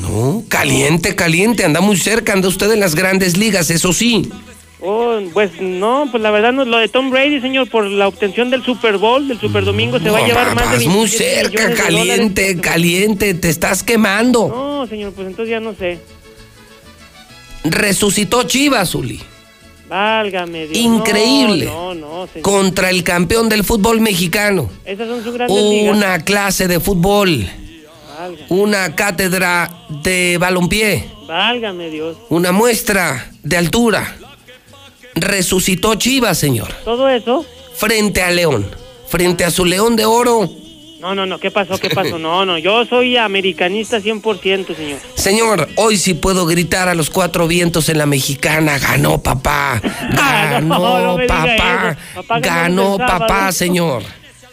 [0.00, 4.30] No, caliente, caliente, anda muy cerca, anda usted en las grandes ligas, eso sí.
[4.80, 8.48] Oh, pues no, pues la verdad no, lo de Tom Brady, señor, por la obtención
[8.48, 11.74] del Super Bowl, del Super Domingo, se va a llevar más de muy 27 cerca,
[11.74, 14.46] caliente, caliente, te estás quemando.
[14.46, 15.98] No, señor, pues entonces ya no sé.
[17.64, 19.20] Resucitó Chivas, Uli,
[19.92, 20.78] Válgame Dios.
[20.78, 21.66] Increíble.
[21.66, 24.70] No, no, contra el campeón del fútbol mexicano.
[24.86, 25.94] Esas son sus grandes ligas.
[25.94, 27.46] Una clase de fútbol,
[28.18, 29.70] Válgame, una cátedra
[30.02, 32.16] de balompié, válgame Dios.
[32.30, 34.16] una muestra de altura.
[35.14, 37.44] Resucitó Chivas, señor, Todo eso.
[37.74, 38.66] frente a León,
[39.08, 40.48] frente a su León de Oro.
[41.02, 41.78] No, no, no, ¿qué pasó?
[41.78, 42.16] ¿Qué pasó?
[42.16, 45.00] No, no, yo soy americanista 100%, señor.
[45.16, 48.78] Señor, hoy sí puedo gritar a los cuatro vientos en la mexicana.
[48.78, 49.80] Ganó papá.
[50.12, 52.38] Ganó No, no me diga papá.
[52.38, 54.04] ganó Ganó papá, señor.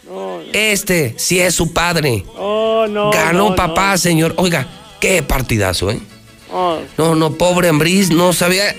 [0.08, 2.24] No, Este sí es su padre.
[2.36, 3.12] oh, no.
[3.12, 4.34] Ganó papá, señor.
[4.36, 4.66] Oiga,
[4.98, 6.00] qué partidazo, ¿eh?
[6.50, 6.58] no.
[6.58, 8.74] Oh, No, no, pobre Ambriz, no sabía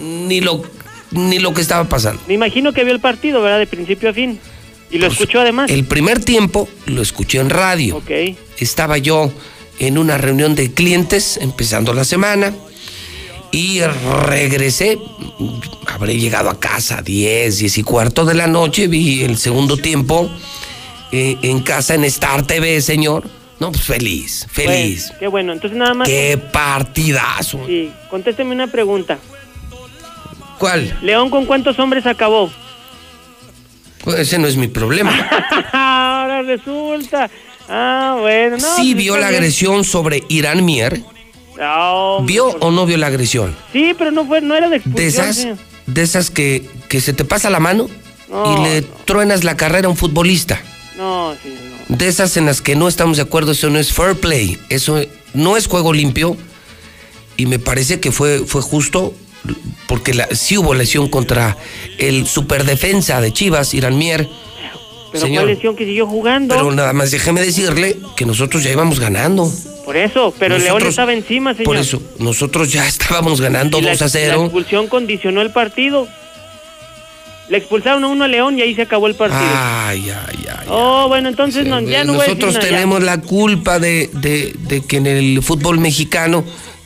[0.00, 0.62] ni lo,
[1.10, 2.22] ni lo que estaba pasando.
[2.28, 3.58] me imagino que vio el partido, ¿verdad?
[3.58, 4.38] De principio a fin.
[4.94, 5.72] Y lo escuchó además.
[5.72, 7.96] El primer tiempo lo escuché en radio.
[7.96, 8.10] Ok.
[8.58, 9.32] Estaba yo
[9.80, 12.54] en una reunión de clientes empezando la semana
[13.50, 14.96] y regresé.
[15.88, 18.86] Habré llegado a casa a 10, 10 y cuarto de la noche.
[18.86, 20.30] Vi el segundo tiempo
[21.10, 23.24] eh, en casa en Star TV, señor.
[23.58, 25.12] No, pues feliz, feliz.
[25.18, 25.52] Qué bueno.
[25.52, 26.08] Entonces nada más.
[26.08, 27.66] Qué partidazo.
[27.66, 29.18] Sí, contésteme una pregunta.
[30.60, 30.96] ¿Cuál?
[31.02, 32.48] León, ¿con cuántos hombres acabó?
[34.04, 35.12] Pues ese no es mi problema.
[35.72, 37.30] Ahora resulta.
[37.68, 38.76] Ah, bueno, no.
[38.76, 41.00] sí pues vio la agresión sobre Irán Mier.
[41.60, 43.56] Hombre, ¿Vio por- o no vio la agresión?
[43.72, 45.02] Sí, pero no fue, no era de expulsión.
[45.02, 45.46] De esas,
[45.86, 47.88] de esas que, que se te pasa la mano
[48.28, 50.60] No, y le truenas la carrera a un futbolista.
[50.96, 51.54] No, sí,
[51.88, 51.96] no.
[51.96, 55.00] De esas en las que no estamos de acuerdo, eso no es fair play, eso
[55.32, 56.36] no es juego limpio.
[57.36, 59.14] Y me parece que fue, fue justo
[59.86, 61.56] porque la, sí hubo lesión contra
[61.98, 64.28] el superdefensa de Chivas, Irán Mier.
[65.12, 66.54] Pero Señor, cuál lesión que siguió jugando.
[66.54, 69.48] pero nada más déjeme decirle que nosotros ya íbamos ganando.
[69.84, 71.66] Por eso, pero León Nosotros- estaba encima, señor.
[71.66, 74.42] Por eso, nosotros ya estábamos ganando Y la, 2 a la 0.
[74.44, 76.08] expulsión condicionó el partido.
[77.50, 79.42] Le expulsaron a uno a León y ahí se acabó el partido.
[79.54, 80.66] Ay, ay, ay.
[80.70, 82.70] oh, bueno, entonces no, ya no voy a decir Nosotros nada, ya.
[82.74, 86.42] tenemos la culpa de, de- de que en el fútbol mexicano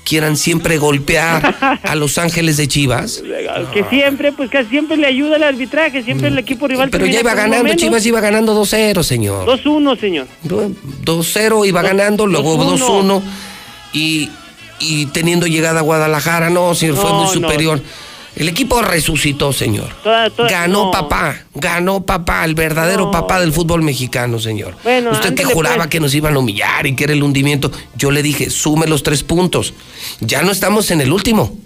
[0.09, 3.23] quieran siempre golpear a los ángeles de Chivas.
[3.75, 6.89] Que siempre, pues casi siempre le ayuda el arbitraje, siempre el equipo rival.
[6.91, 7.77] Pero ya iba ganando, menos.
[7.81, 9.47] Chivas iba ganando 2-0, señor.
[9.47, 10.27] 2-1, señor.
[10.45, 12.79] 2-0 iba ganando, luego 2-1.
[12.79, 13.23] 2-1
[13.93, 14.31] y,
[14.79, 17.81] y teniendo llegada a Guadalajara, no, señor, fue No, muy no.
[18.39, 19.89] El equipo resucitó, señor.
[20.03, 20.91] Toda- toda- ganó no.
[20.93, 23.11] papá, ganó papá, el verdadero No.
[23.11, 24.77] papá del fútbol mexicano, señor.
[24.85, 25.89] Bueno, Usted que juraba pues.
[25.89, 29.03] que nos iban a humillar y que era el hundimiento, yo le dije, sume los
[29.03, 29.75] tres puntos.
[30.21, 31.57] Ya no estamos en el último.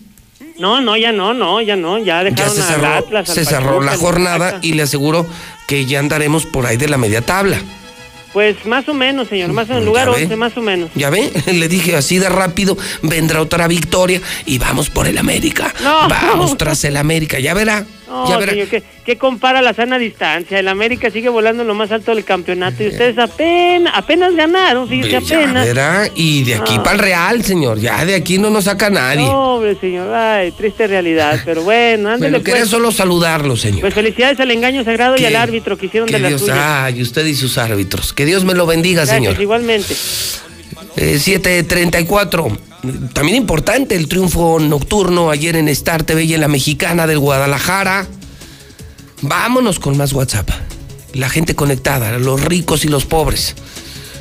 [0.58, 3.44] No, no, ya no, no, ya no, ya Ya dejaron se al cerró, Atlas, se
[3.44, 5.26] cerró la jornada y le aseguro
[5.66, 7.58] que ya andaremos por ahí de la media tabla.
[8.32, 10.22] Pues más o menos, señor, más o menos, lugar Ya ve.
[10.22, 10.90] 11, más o menos.
[10.94, 15.72] Ya ve, le dije así de rápido, vendrá otra victoria y vamos por el América.
[15.82, 16.08] No.
[16.08, 17.84] Vamos tras el América, ya verá.
[18.12, 20.58] No, ya señor, ¿qué, qué compara la sana distancia?
[20.58, 24.86] El América sigue volando en lo más alto del campeonato y ustedes apenas, apenas ganaron,
[24.88, 25.66] fíjese, apenas.
[25.66, 26.82] verá, y de aquí Ah.
[26.82, 27.78] para el Real, señor.
[27.80, 29.26] Ya de aquí no nos saca nadie.
[29.26, 32.70] Pobre señor, ay, triste realidad, pero bueno, ándale quería pues.
[32.70, 33.80] solo saludarlo, señor.
[33.80, 36.84] Pues felicidades al engaño sagrado y al árbitro que hicieron que de la Dios, suya.
[36.84, 38.12] ay, usted y sus árbitros.
[38.12, 39.40] Que Dios me lo bendiga, Gracias, señor.
[39.40, 39.94] igualmente.
[40.96, 42.58] Eh, 734.
[43.12, 48.06] También importante el triunfo nocturno ayer en Star TV y en la mexicana del Guadalajara.
[49.22, 50.50] Vámonos con más WhatsApp.
[51.14, 53.54] La gente conectada, los ricos y los pobres,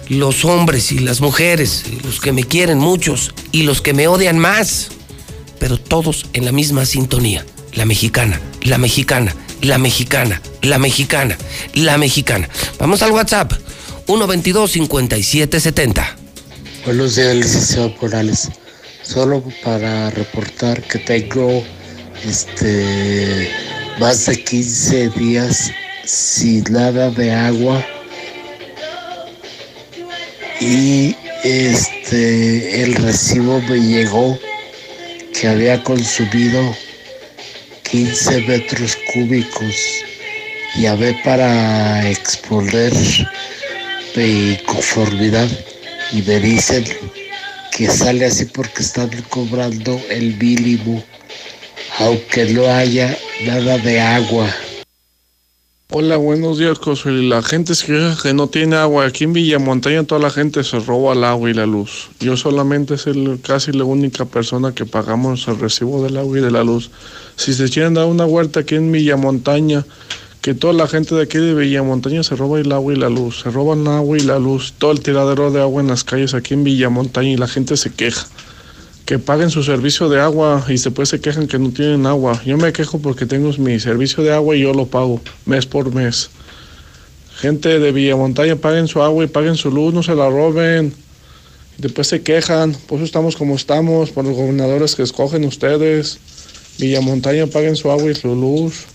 [0.09, 4.37] los hombres y las mujeres, los que me quieren muchos y los que me odian
[4.37, 4.89] más,
[5.57, 7.45] pero todos en la misma sintonía.
[7.73, 11.37] La mexicana, la mexicana, la mexicana, la mexicana,
[11.73, 12.49] la mexicana.
[12.77, 13.53] Vamos al WhatsApp.
[14.07, 16.20] 122-5770.
[16.83, 18.49] Buenos días, licenciado Morales.
[19.03, 21.63] Solo para reportar que tengo
[22.27, 23.51] este
[23.99, 25.71] más de 15 días
[26.05, 27.85] sin nada de agua
[30.59, 34.39] y este el recibo me llegó
[35.39, 36.75] que había consumido
[37.91, 39.75] 15 metros cúbicos
[40.95, 42.91] ver para exponer
[44.15, 45.47] mi inconformidad
[46.11, 46.83] y me dicen
[47.75, 51.03] que sale así porque están cobrando el mínimo,
[51.99, 54.47] aunque no haya nada de agua.
[55.93, 57.11] Hola, buenos días, Josué.
[57.11, 57.85] La gente se
[58.23, 59.05] que no tiene agua.
[59.05, 62.09] Aquí en Villamontaña toda la gente se roba el agua y la luz.
[62.21, 66.51] Yo solamente soy casi la única persona que pagamos el recibo del agua y de
[66.51, 66.91] la luz.
[67.35, 69.85] Si se quieren dar una huerta aquí en Villamontaña,
[70.41, 73.41] que toda la gente de aquí de Villamontaña se roba el agua y la luz.
[73.41, 74.73] Se roban agua y la luz.
[74.77, 77.91] Todo el tiradero de agua en las calles aquí en Villamontaña y la gente se
[77.93, 78.27] queja
[79.05, 82.41] que paguen su servicio de agua y después se quejan que no tienen agua.
[82.45, 85.93] Yo me quejo porque tengo mi servicio de agua y yo lo pago mes por
[85.93, 86.29] mes.
[87.35, 90.93] Gente de Villamontaña, paguen su agua y paguen su luz, no se la roben.
[91.77, 96.19] Después se quejan, por eso estamos como estamos, por los gobernadores que escogen ustedes.
[96.77, 98.90] Villamontaña, paguen su agua y su luz.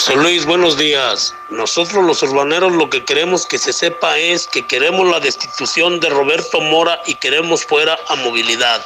[0.00, 1.34] José Luis, buenos días.
[1.50, 6.08] Nosotros los urbaneros lo que queremos que se sepa es que queremos la destitución de
[6.08, 8.82] Roberto Mora y queremos fuera a movilidad.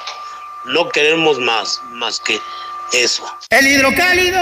[0.64, 2.40] No queremos más, más que
[2.92, 3.22] eso.
[3.50, 4.40] El hidrocálido.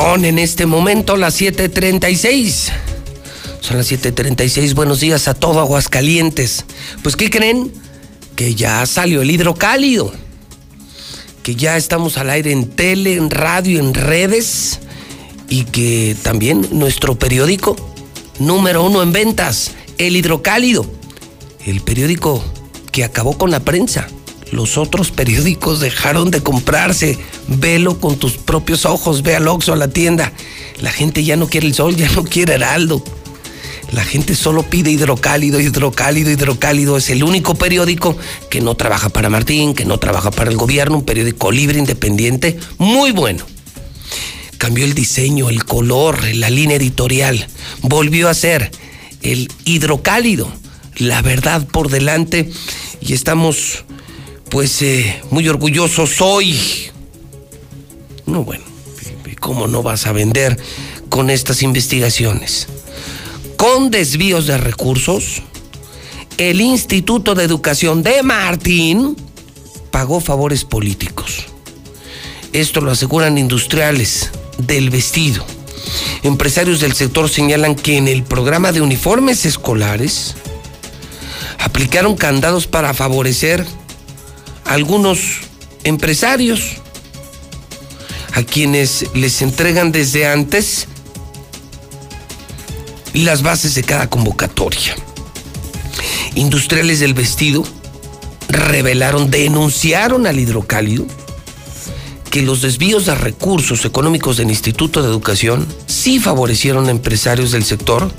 [0.00, 2.72] Son en este momento las 7:36.
[3.60, 4.72] Son las 7:36.
[4.72, 6.64] Buenos días a todo Aguascalientes.
[7.02, 7.70] Pues, ¿qué creen?
[8.34, 10.10] Que ya salió el hidrocálido.
[11.42, 14.80] Que ya estamos al aire en tele, en radio, en redes.
[15.50, 17.76] Y que también nuestro periódico,
[18.38, 20.86] número uno en ventas, el hidrocálido.
[21.66, 22.42] El periódico
[22.92, 24.08] que acabó con la prensa.
[24.52, 27.18] Los otros periódicos dejaron de comprarse.
[27.48, 30.30] Velo con tus propios ojos, ve al Oxxo, a la tienda.
[30.80, 33.02] La gente ya no quiere el sol, ya no quiere Heraldo.
[33.92, 36.98] La gente solo pide hidrocálido, hidrocálido, hidrocálido.
[36.98, 38.16] Es el único periódico
[38.50, 42.58] que no trabaja para Martín, que no trabaja para el gobierno, un periódico libre, independiente,
[42.76, 43.46] muy bueno.
[44.58, 47.46] Cambió el diseño, el color, la línea editorial.
[47.80, 48.70] Volvió a ser
[49.22, 50.52] el hidrocálido,
[50.96, 52.50] la verdad por delante.
[53.00, 53.84] Y estamos
[54.52, 56.54] pues eh, muy orgullosos hoy.
[58.26, 58.62] No, bueno,
[59.40, 60.58] ¿cómo no vas a vender
[61.08, 62.66] con estas investigaciones?
[63.56, 65.40] Con desvíos de recursos,
[66.36, 69.16] el Instituto de Educación de Martín
[69.90, 71.46] pagó favores políticos.
[72.52, 75.46] Esto lo aseguran industriales del vestido.
[76.22, 80.34] Empresarios del sector señalan que en el programa de uniformes escolares
[81.58, 83.64] aplicaron candados para favorecer
[84.72, 85.40] algunos
[85.84, 86.78] empresarios
[88.32, 90.88] a quienes les entregan desde antes
[93.12, 94.96] las bases de cada convocatoria.
[96.36, 97.64] Industriales del vestido
[98.48, 101.04] revelaron, denunciaron al hidrocálido
[102.30, 107.64] que los desvíos de recursos económicos del Instituto de Educación sí favorecieron a empresarios del
[107.64, 108.10] sector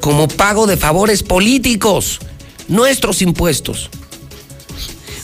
[0.00, 2.18] como pago de favores políticos,
[2.68, 3.88] nuestros impuestos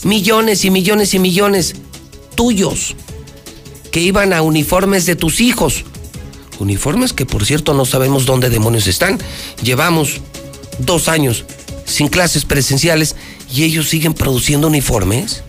[0.05, 1.75] millones y millones y millones
[2.35, 2.95] tuyos
[3.91, 5.85] que iban a uniformes de tus hijos.
[6.59, 9.19] Uniformes que por cierto no sabemos dónde demonios están.
[9.63, 10.21] Llevamos
[10.79, 11.45] dos años
[11.87, 13.17] sin clases presenciales
[13.53, 15.43] y ellos siguen produciendo uniformes.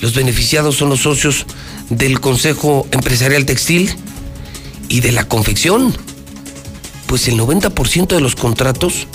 [0.00, 1.46] Los beneficiados son los socios
[1.90, 3.90] del Consejo Empresarial Textil
[4.88, 5.94] y de la confección.
[7.06, 9.06] Pues el 90% de los contratos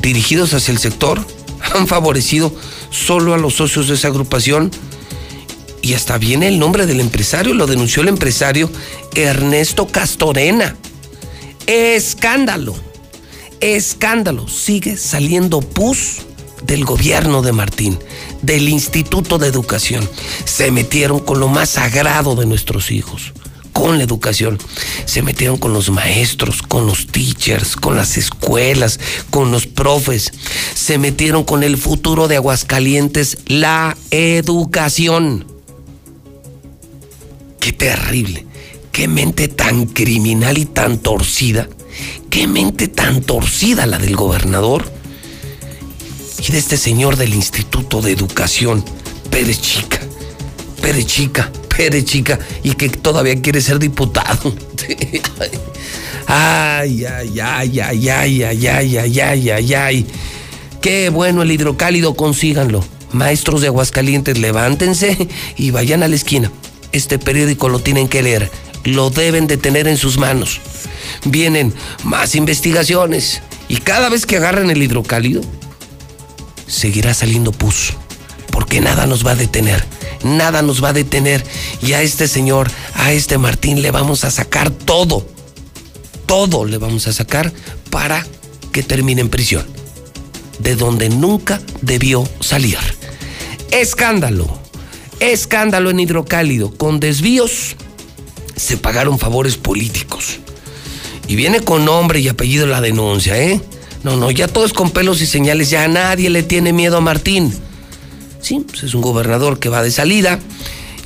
[0.00, 1.24] dirigidos hacia el sector
[1.74, 2.54] han favorecido
[2.92, 4.70] solo a los socios de esa agrupación.
[5.80, 8.70] Y hasta viene el nombre del empresario, lo denunció el empresario
[9.16, 10.76] Ernesto Castorena.
[11.66, 12.76] Escándalo,
[13.60, 14.46] escándalo.
[14.46, 16.18] Sigue saliendo pus
[16.64, 17.98] del gobierno de Martín,
[18.42, 20.08] del Instituto de Educación.
[20.44, 23.32] Se metieron con lo más sagrado de nuestros hijos
[23.72, 24.58] con la educación.
[25.04, 29.00] Se metieron con los maestros, con los teachers, con las escuelas,
[29.30, 30.32] con los profes.
[30.74, 35.46] Se metieron con el futuro de Aguascalientes, la educación.
[37.60, 38.46] Qué terrible.
[38.92, 41.68] Qué mente tan criminal y tan torcida.
[42.28, 44.90] Qué mente tan torcida la del gobernador
[46.46, 48.84] y de este señor del Instituto de Educación,
[49.30, 50.00] Pérez Chica.
[50.80, 51.52] Pérez Chica
[51.82, 54.54] Pérez, chica, y que todavía quiere ser diputado.
[56.28, 60.06] Ay, ay, ay, ay, ay, ay, ay, ay, ay, ay, ay.
[60.80, 62.84] Qué bueno el hidrocálido, consíganlo.
[63.10, 66.52] Maestros de Aguascalientes, levántense y vayan a la esquina.
[66.92, 68.48] Este periódico lo tienen que leer,
[68.84, 70.60] lo deben de tener en sus manos.
[71.24, 71.74] Vienen
[72.04, 75.42] más investigaciones y cada vez que agarren el hidrocálido,
[76.68, 77.94] seguirá saliendo pus
[78.72, 79.84] que nada nos va a detener,
[80.24, 81.44] nada nos va a detener.
[81.80, 85.26] Y a este señor, a este Martín, le vamos a sacar todo,
[86.26, 87.52] todo le vamos a sacar
[87.90, 88.26] para
[88.72, 89.64] que termine en prisión,
[90.58, 92.78] de donde nunca debió salir.
[93.70, 94.58] Escándalo,
[95.20, 97.76] escándalo en hidrocálido, con desvíos
[98.56, 100.38] se pagaron favores políticos.
[101.28, 103.60] Y viene con nombre y apellido la denuncia, ¿eh?
[104.02, 107.00] No, no, ya todo es con pelos y señales, ya nadie le tiene miedo a
[107.00, 107.54] Martín.
[108.42, 110.40] Sí, pues es un gobernador que va de salida,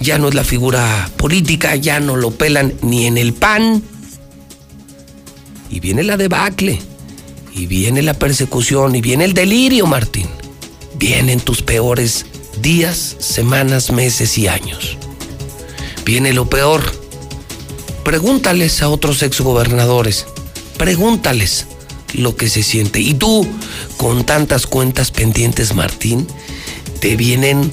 [0.00, 3.82] ya no es la figura política, ya no lo pelan ni en el pan.
[5.68, 6.80] Y viene la debacle,
[7.54, 10.28] y viene la persecución, y viene el delirio, Martín.
[10.98, 12.24] Vienen tus peores
[12.62, 14.96] días, semanas, meses y años.
[16.06, 16.82] Viene lo peor.
[18.02, 20.26] Pregúntales a otros exgobernadores,
[20.78, 21.66] pregúntales
[22.14, 23.00] lo que se siente.
[23.00, 23.46] Y tú,
[23.96, 26.26] con tantas cuentas pendientes, Martín,
[27.14, 27.70] vienen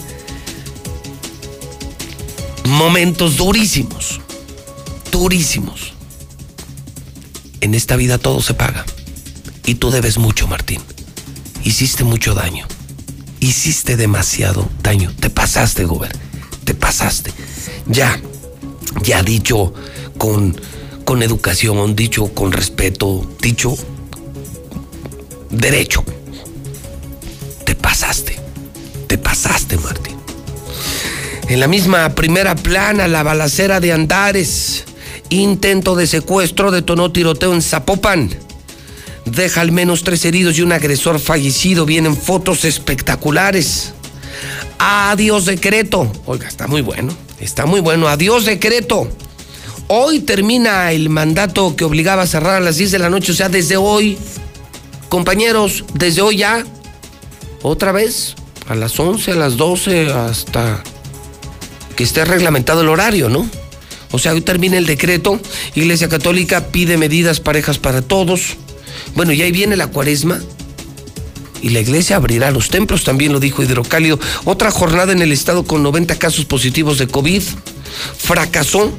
[2.65, 4.21] momentos durísimos,
[5.11, 5.93] durísimos.
[7.61, 8.85] En esta vida todo se paga.
[9.65, 10.81] Y tú debes mucho, Martín.
[11.63, 12.67] Hiciste mucho daño.
[13.39, 15.11] Hiciste demasiado daño.
[15.19, 16.11] Te pasaste, Gober.
[16.65, 17.31] Te pasaste.
[17.87, 18.21] Ya,
[19.01, 19.73] ya dicho
[20.17, 20.59] con,
[21.05, 23.75] con educación, dicho con respeto, dicho
[25.49, 26.03] derecho.
[27.65, 28.42] Te pasaste.
[29.13, 30.17] Te pasaste, Martín.
[31.47, 34.85] En la misma primera plana, la balacera de Andares.
[35.29, 38.31] Intento de secuestro detonó tiroteo en Zapopan.
[39.25, 41.85] Deja al menos tres heridos y un agresor fallecido.
[41.85, 43.93] Vienen fotos espectaculares.
[44.79, 46.11] Adiós decreto.
[46.25, 47.15] Oiga, está muy bueno.
[47.39, 48.07] Está muy bueno.
[48.07, 49.07] Adiós decreto.
[49.89, 53.33] Hoy termina el mandato que obligaba a cerrar a las 10 de la noche.
[53.33, 54.17] O sea, desde hoy,
[55.07, 56.65] compañeros, desde hoy ya,
[57.61, 58.33] otra vez,
[58.67, 60.83] a las 11, a las 12, hasta
[61.95, 63.47] que esté reglamentado el horario, ¿no?
[64.11, 65.39] O sea, hoy termina el decreto.
[65.75, 68.57] Iglesia Católica pide medidas parejas para todos.
[69.15, 70.39] Bueno, y ahí viene la cuaresma.
[71.61, 74.19] Y la iglesia abrirá los templos, también lo dijo Hidrocálido.
[74.43, 77.41] Otra jornada en el estado con 90 casos positivos de COVID.
[78.17, 78.91] Fracasó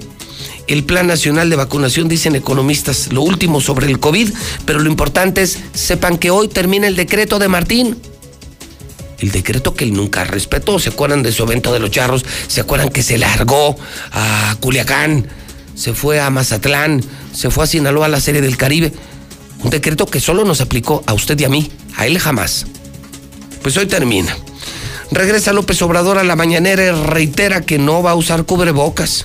[0.66, 4.30] el Plan Nacional de Vacunación, dicen economistas, lo último sobre el COVID,
[4.64, 7.98] pero lo importante es, sepan que hoy termina el decreto de Martín.
[9.18, 10.78] El decreto que él nunca respetó.
[10.78, 12.24] ¿Se acuerdan de su evento de los charros?
[12.48, 13.76] ¿Se acuerdan que se largó
[14.12, 15.26] a Culiacán?
[15.74, 17.02] Se fue a Mazatlán,
[17.32, 18.92] se fue a Sinaloa a la Serie del Caribe.
[19.62, 22.66] Un decreto que solo nos aplicó a usted y a mí, a él jamás.
[23.62, 24.36] Pues hoy termina.
[25.10, 29.24] Regresa López Obrador a la mañanera y reitera que no va a usar cubrebocas.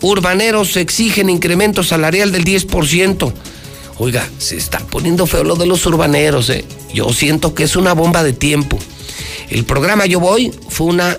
[0.00, 3.32] Urbaneros exigen incremento salarial del 10%.
[3.98, 6.50] Oiga, se está poniendo feo lo de los urbaneros.
[6.50, 6.64] ¿eh?
[6.92, 8.78] Yo siento que es una bomba de tiempo.
[9.48, 11.16] El programa Yo Voy fue una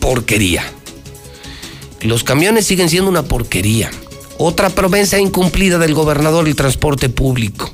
[0.00, 0.64] porquería.
[2.02, 3.90] Los camiones siguen siendo una porquería.
[4.38, 7.70] Otra promesa incumplida del gobernador el transporte público.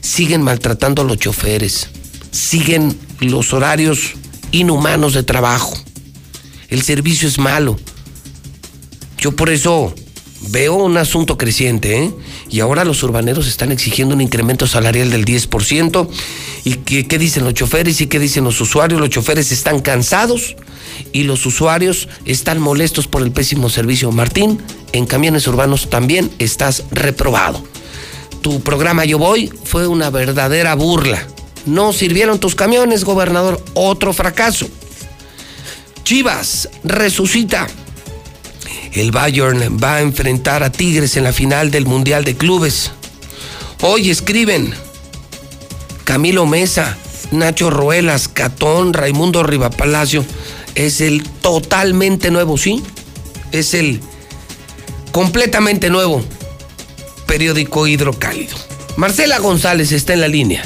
[0.00, 1.88] Siguen maltratando a los choferes.
[2.30, 4.12] Siguen los horarios
[4.52, 5.74] inhumanos de trabajo.
[6.68, 7.78] El servicio es malo.
[9.18, 9.94] Yo por eso
[10.50, 12.12] veo un asunto creciente, ¿eh?
[12.48, 16.08] Y ahora los urbaneros están exigiendo un incremento salarial del 10%.
[16.64, 19.00] ¿Y qué, dicen los choferes y qué dicen los usuarios?
[19.00, 20.56] Los choferes están cansados
[21.12, 24.10] y los usuarios están molestos por el pésimo servicio.
[24.12, 24.60] Martín,
[24.92, 27.62] en camiones urbanos también estás reprobado.
[28.42, 31.26] Tu programa Yo Voy fue una verdadera burla.
[31.64, 33.62] No sirvieron tus camiones, gobernador.
[33.74, 34.66] Otro fracaso.
[36.02, 37.68] Chivas resucita.
[38.92, 42.90] El Bayern va a enfrentar a Tigres en la final del Mundial de Clubes.
[43.80, 44.74] Hoy escriben
[46.04, 46.98] Camilo Mesa,
[47.30, 50.26] Nacho Ruelas, Catón, Raimundo Rivapalacio.
[50.74, 52.82] Es el totalmente nuevo, ¿sí?
[53.50, 54.00] Es el
[55.10, 56.22] completamente nuevo
[57.26, 58.56] periódico hidrocálido.
[58.96, 60.62] Marcela González está en la línea.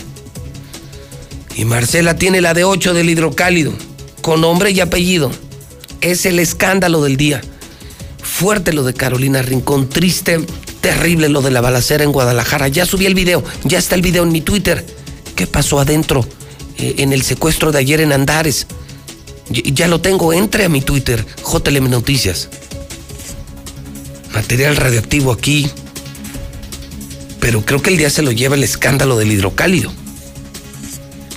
[1.55, 3.72] Y Marcela tiene la de 8 del hidrocálido,
[4.20, 5.31] con nombre y apellido.
[6.01, 7.41] Es el escándalo del día.
[8.39, 10.39] Fuerte lo de Carolina Rincón, triste,
[10.82, 12.68] terrible lo de la balacera en Guadalajara.
[12.68, 14.84] Ya subí el video, ya está el video en mi Twitter.
[15.34, 16.22] ¿Qué pasó adentro
[16.76, 18.66] eh, en el secuestro de ayer en Andares?
[19.49, 22.51] Ya, ya lo tengo, entre a mi Twitter, JLM Noticias.
[24.34, 25.70] Material radioactivo aquí.
[27.41, 29.91] Pero creo que el día se lo lleva el escándalo del hidrocálido.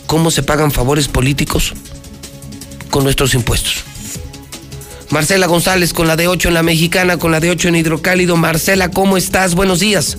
[0.05, 1.71] ¿Cómo se pagan favores políticos?
[2.89, 3.88] Con nuestros impuestos.
[5.11, 8.37] Marcela González con la de 8 en la mexicana, con la de 8 en hidrocálido.
[8.37, 9.55] Marcela, ¿cómo estás?
[9.55, 10.17] Buenos días.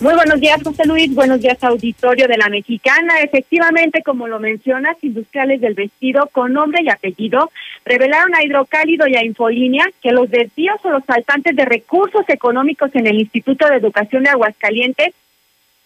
[0.00, 1.12] Muy buenos días, José Luis.
[1.14, 3.20] Buenos días, auditorio de la Mexicana.
[3.20, 7.50] Efectivamente, como lo mencionas, industriales del vestido con nombre y apellido
[7.84, 12.90] revelaron a Hidrocálido y a Infolínea que los desvíos o los faltantes de recursos económicos
[12.94, 15.14] en el Instituto de Educación de Aguascalientes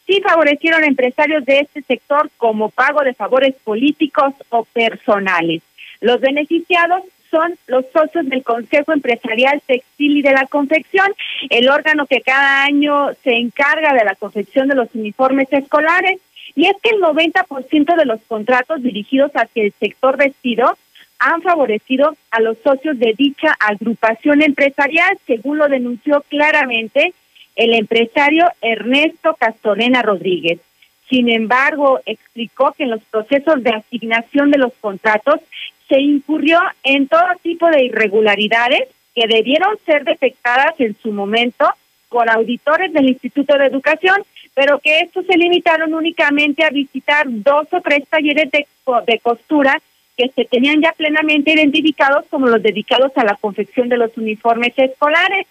[0.06, 5.62] sí favorecieron a empresarios de este sector como pago de favores políticos o personales.
[6.00, 11.12] Los beneficiados son los socios del Consejo Empresarial Textil y de la Confección,
[11.50, 16.20] el órgano que cada año se encarga de la confección de los uniformes escolares.
[16.54, 20.76] Y es que el 90% de los contratos dirigidos hacia el sector vestido
[21.18, 27.12] han favorecido a los socios de dicha agrupación empresarial, según lo denunció claramente
[27.56, 30.60] el empresario Ernesto Castorena Rodríguez.
[31.08, 35.40] Sin embargo, explicó que en los procesos de asignación de los contratos
[35.88, 41.68] se incurrió en todo tipo de irregularidades que debieron ser detectadas en su momento
[42.08, 44.22] por auditores del Instituto de Educación,
[44.54, 48.66] pero que estos se limitaron únicamente a visitar dos o tres talleres de,
[49.06, 49.80] de costura
[50.16, 54.72] que se tenían ya plenamente identificados como los dedicados a la confección de los uniformes
[54.76, 55.46] escolares.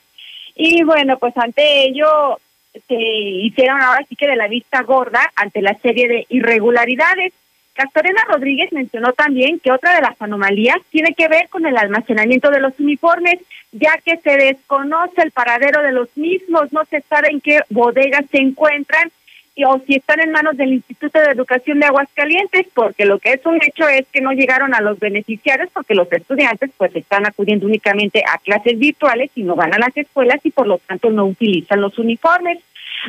[0.55, 2.37] Y bueno, pues ante ello
[2.87, 7.33] se hicieron ahora sí que de la vista gorda ante la serie de irregularidades.
[7.77, 12.49] Castorena Rodríguez mencionó también que otra de las anomalías tiene que ver con el almacenamiento
[12.49, 13.39] de los uniformes,
[13.71, 18.25] ya que se desconoce el paradero de los mismos, no se sabe en qué bodegas
[18.31, 19.11] se encuentran
[19.53, 23.33] y, o si están en manos del Instituto de Educación de Aguascalientes, porque lo que
[23.33, 27.27] es un hecho es que no llegaron a los beneficiarios porque los estudiantes pues están
[27.27, 31.11] acudiendo únicamente a clases virtuales y no van a las escuelas y por lo tanto
[31.11, 32.57] no utilizan los uniformes.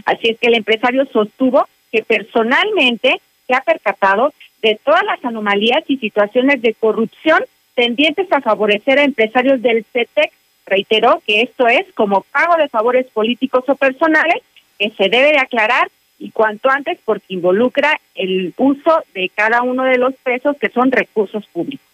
[0.04, 4.32] Así es que el empresario sostuvo que personalmente se ha percatado
[4.62, 7.44] de todas las anomalías y situaciones de corrupción
[7.74, 10.32] tendientes a favorecer a empresarios del CETEC.
[10.66, 14.42] Reiteró que esto es como pago de favores políticos o personales
[14.78, 15.88] que se debe de aclarar
[16.18, 20.90] y cuanto antes porque involucra el uso de cada uno de los pesos que son
[20.90, 21.86] recursos públicos.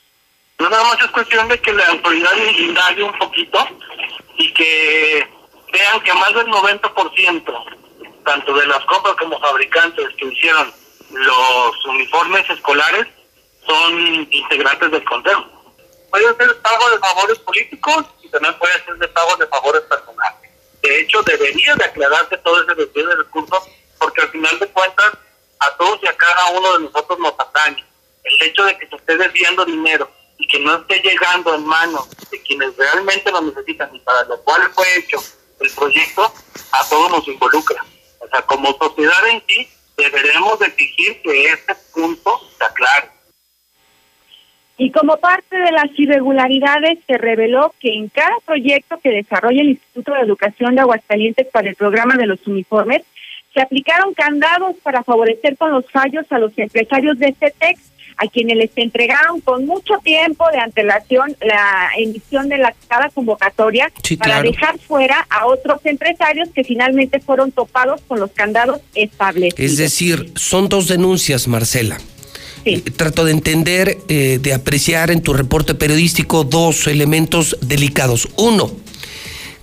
[0.59, 3.59] No nada más es cuestión de que la autoridad indague un poquito
[4.39, 5.27] y que
[5.73, 7.65] vean que más del 90%,
[8.25, 10.73] tanto de las compras como fabricantes que hicieron
[11.11, 13.07] los uniformes escolares
[13.67, 15.45] son integrantes del consejo.
[16.11, 20.51] Puede ser pago de favores políticos y también puede ser de pago de favores personales.
[20.83, 23.65] De hecho, debería de aclararse todo ese desvío de recursos
[23.99, 25.13] porque al final de cuentas
[25.61, 27.85] a todos y a cada uno de nosotros nos atañe.
[28.23, 32.09] El hecho de que se esté desviando dinero y que no esté llegando en manos
[32.31, 35.19] de quienes realmente lo necesitan y para lo cual fue hecho
[35.61, 36.33] el proyecto,
[36.73, 37.85] a todos nos involucra.
[38.19, 43.15] O sea, como sociedad en sí, deberemos exigir que este punto se aclare.
[44.77, 49.71] Y como parte de las irregularidades, se reveló que en cada proyecto que desarrolla el
[49.71, 53.03] Instituto de Educación de Aguascalientes para el programa de los uniformes,
[53.53, 58.57] se aplicaron candados para favorecer con los fallos a los empresarios de CETEX, a quienes
[58.57, 64.79] les entregaron con mucho tiempo de antelación la emisión de la cada convocatoria para dejar
[64.79, 69.73] fuera a otros empresarios que finalmente fueron topados con los candados establecidos.
[69.73, 71.99] Es decir, son dos denuncias, Marcela.
[72.65, 78.29] Eh, trato de entender, eh, de apreciar en tu reporte periodístico dos elementos delicados.
[78.37, 78.71] Uno,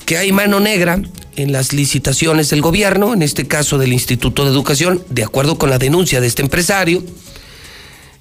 [0.05, 1.01] que hay mano negra
[1.35, 5.69] en las licitaciones del gobierno, en este caso del Instituto de Educación, de acuerdo con
[5.69, 7.03] la denuncia de este empresario,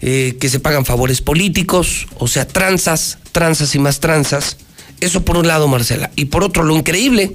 [0.01, 4.57] eh, que se pagan favores políticos, o sea, tranzas, tranzas y más tranzas.
[5.01, 6.11] Eso por un lado, Marcela.
[6.17, 7.35] Y por otro, lo increíble,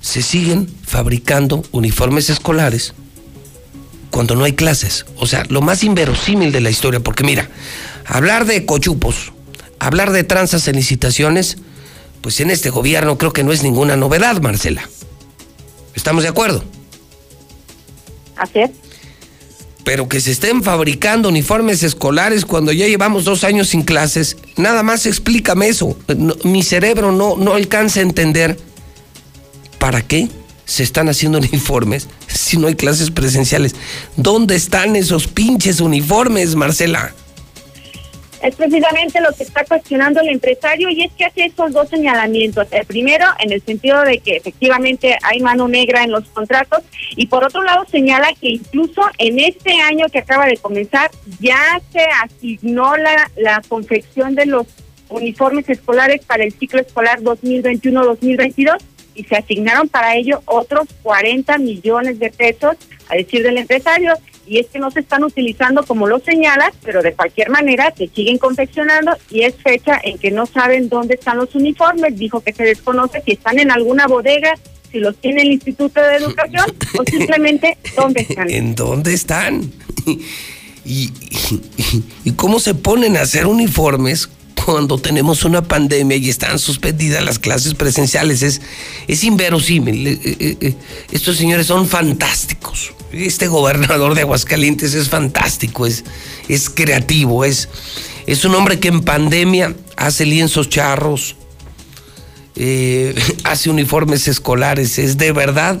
[0.00, 2.94] se siguen fabricando uniformes escolares
[4.10, 5.06] cuando no hay clases.
[5.16, 7.48] O sea, lo más inverosímil de la historia, porque mira,
[8.06, 9.32] hablar de cochupos,
[9.78, 11.58] hablar de tranzas en licitaciones,
[12.20, 14.88] pues en este gobierno creo que no es ninguna novedad, Marcela.
[15.94, 16.64] ¿Estamos de acuerdo?
[18.36, 18.70] Así es.
[19.84, 24.82] Pero que se estén fabricando uniformes escolares cuando ya llevamos dos años sin clases, nada
[24.82, 25.96] más explícame eso.
[26.44, 28.58] mi cerebro no, no alcanza a entender
[29.78, 30.28] para qué
[30.66, 33.74] se están haciendo uniformes si no hay clases presenciales.
[34.16, 37.14] ¿Dónde están esos pinches uniformes, Marcela?
[38.42, 42.66] Es precisamente lo que está cuestionando el empresario y es que hace esos dos señalamientos.
[42.70, 46.82] El primero, en el sentido de que efectivamente hay mano negra en los contratos
[47.16, 51.80] y por otro lado señala que incluso en este año que acaba de comenzar ya
[51.92, 54.66] se asignó la, la confección de los
[55.10, 58.78] uniformes escolares para el ciclo escolar 2021-2022
[59.14, 62.76] y se asignaron para ello otros 40 millones de pesos,
[63.08, 64.14] a decir del empresario
[64.50, 68.08] y es que no se están utilizando como lo señalas, pero de cualquier manera se
[68.08, 72.52] siguen confeccionando y es fecha en que no saben dónde están los uniformes, dijo que
[72.52, 74.54] se desconoce si están en alguna bodega
[74.90, 76.64] si los tiene el Instituto de Educación
[76.98, 78.50] o simplemente dónde están.
[78.50, 79.70] ¿En dónde están?
[80.84, 81.10] ¿Y, y-
[82.24, 84.28] y cómo se ponen a hacer uniformes
[84.64, 88.42] cuando tenemos una pandemia y están suspendidas las clases presenciales?
[88.42, 88.60] Es,
[89.06, 90.06] es inverosímil.
[90.06, 90.74] Eh, eh, eh,
[91.12, 92.92] Estos señores son fantásticos.
[93.12, 96.04] Este gobernador de Aguascalientes es fantástico, es,
[96.48, 97.68] es creativo, es,
[98.26, 101.36] es un hombre que en pandemia hace lienzos charros,
[103.44, 104.98] hace uniformes escolares.
[104.98, 105.80] Es de verdad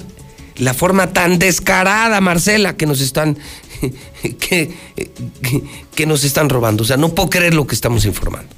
[0.56, 3.38] la forma tan descarada, Marcela, que nos están
[4.40, 4.74] que,
[5.94, 6.82] que nos están robando.
[6.82, 8.54] O sea, no puedo creer lo que estamos informando.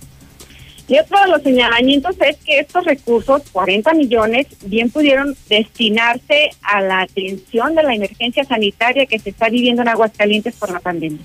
[0.93, 6.82] Y otro de los señalamientos es que estos recursos, 40 millones, bien pudieron destinarse a
[6.82, 11.20] la atención de la emergencia sanitaria que se está viviendo en Aguascalientes por la pandemia.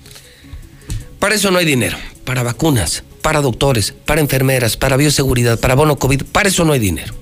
[1.18, 1.98] Para eso no hay dinero.
[2.24, 6.22] Para vacunas, para doctores, para enfermeras, para bioseguridad, para bono COVID.
[6.32, 7.12] Para eso no hay dinero.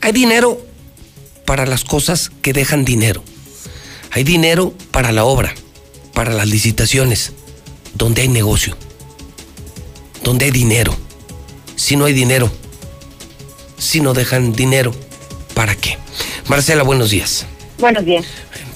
[0.00, 0.60] Hay dinero
[1.46, 3.22] para las cosas que dejan dinero.
[4.10, 5.54] Hay dinero para la obra,
[6.12, 7.32] para las licitaciones,
[7.94, 8.76] donde hay negocio,
[10.24, 10.96] donde hay dinero.
[11.76, 12.50] Si no hay dinero,
[13.78, 14.94] si no dejan dinero,
[15.54, 15.98] ¿para qué?
[16.48, 17.46] Marcela, buenos días.
[17.78, 18.24] Buenos días.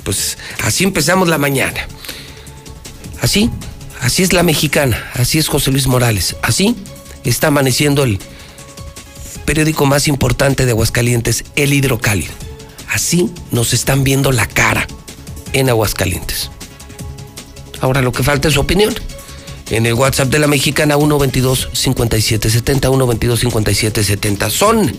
[0.05, 1.87] Pues así empezamos la mañana.
[3.21, 3.51] Así,
[4.01, 6.77] así es la mexicana, así es José Luis Morales, así
[7.25, 8.19] está amaneciendo el
[9.45, 12.33] periódico más importante de Aguascalientes, El Hidrocálido.
[12.89, 14.87] Así nos están viendo la cara
[15.53, 16.51] en Aguascalientes.
[17.81, 18.95] Ahora lo que falta es su opinión.
[19.71, 24.97] En el WhatsApp de la mexicana 122 5770 122 5770 Son,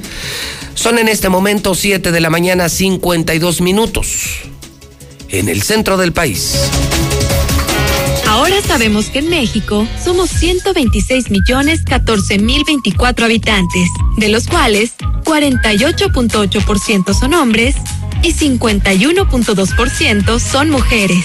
[0.76, 4.42] son en este momento 7 de la mañana 52 minutos.
[5.30, 6.56] En el centro del país.
[8.28, 13.88] Ahora sabemos que en México somos 126 millones 14 mil 24 habitantes,
[14.18, 17.76] de los cuales 48.8% son hombres
[18.22, 21.24] y 51.2% son mujeres.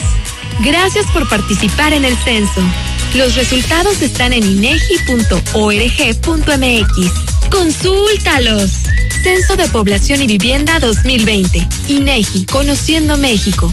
[0.64, 2.62] Gracias por participar en el censo.
[3.14, 5.50] Los resultados están en inegi.org.mx.
[7.50, 8.70] Consúltalos.
[9.22, 11.68] Censo de Población y Vivienda 2020.
[11.88, 13.72] INEGI, Conociendo México.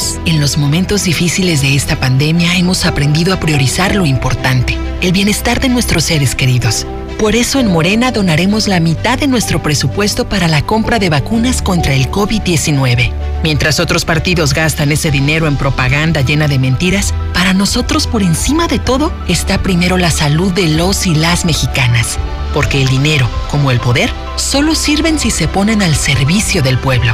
[0.25, 5.59] En los momentos difíciles de esta pandemia hemos aprendido a priorizar lo importante, el bienestar
[5.59, 6.87] de nuestros seres queridos.
[7.19, 11.61] Por eso en Morena donaremos la mitad de nuestro presupuesto para la compra de vacunas
[11.61, 13.11] contra el COVID-19.
[13.43, 18.67] Mientras otros partidos gastan ese dinero en propaganda llena de mentiras, para nosotros por encima
[18.67, 22.17] de todo está primero la salud de los y las mexicanas.
[22.55, 27.13] Porque el dinero, como el poder, solo sirven si se ponen al servicio del pueblo.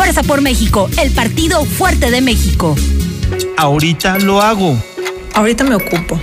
[0.00, 2.74] Fuerza por México, el partido fuerte de México.
[3.58, 4.82] Ahorita lo hago.
[5.34, 6.18] Ahorita me ocupo.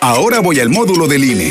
[0.00, 1.50] Ahora voy al módulo del INE.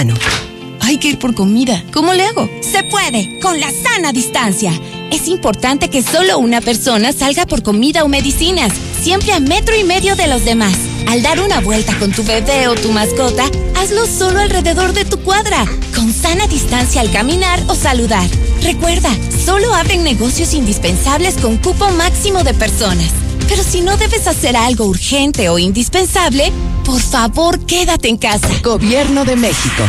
[0.79, 1.83] Hay que ir por comida.
[1.93, 2.49] ¿Cómo le hago?
[2.61, 4.73] Se puede, con la sana distancia.
[5.11, 9.83] Es importante que solo una persona salga por comida o medicinas, siempre a metro y
[9.83, 10.73] medio de los demás.
[11.07, 13.43] Al dar una vuelta con tu bebé o tu mascota,
[13.75, 18.27] hazlo solo alrededor de tu cuadra, con sana distancia al caminar o saludar.
[18.63, 23.11] Recuerda, solo abren negocios indispensables con cupo máximo de personas.
[23.51, 26.53] Pero si no debes hacer algo urgente o indispensable,
[26.85, 28.47] por favor quédate en casa.
[28.63, 29.83] Gobierno de México.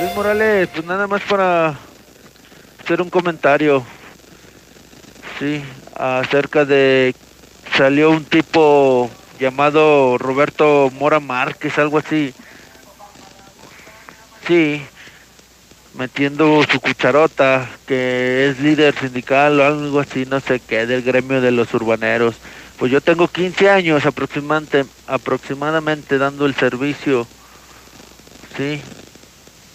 [0.00, 1.78] Luis Morales, pues nada más para
[2.82, 3.84] hacer un comentario.
[5.38, 5.62] Sí,
[5.94, 7.14] acerca de
[7.76, 12.32] salió un tipo llamado Roberto Mora Márquez, algo así.
[14.48, 14.82] Sí,
[15.94, 21.40] metiendo su cucharota, que es líder sindical o algo así, no sé qué, del gremio
[21.40, 22.36] de los urbaneros.
[22.78, 27.26] Pues yo tengo 15 años aproximadamente, aproximadamente dando el servicio,
[28.56, 28.80] sí,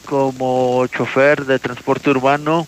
[0.05, 2.67] como chofer de transporte urbano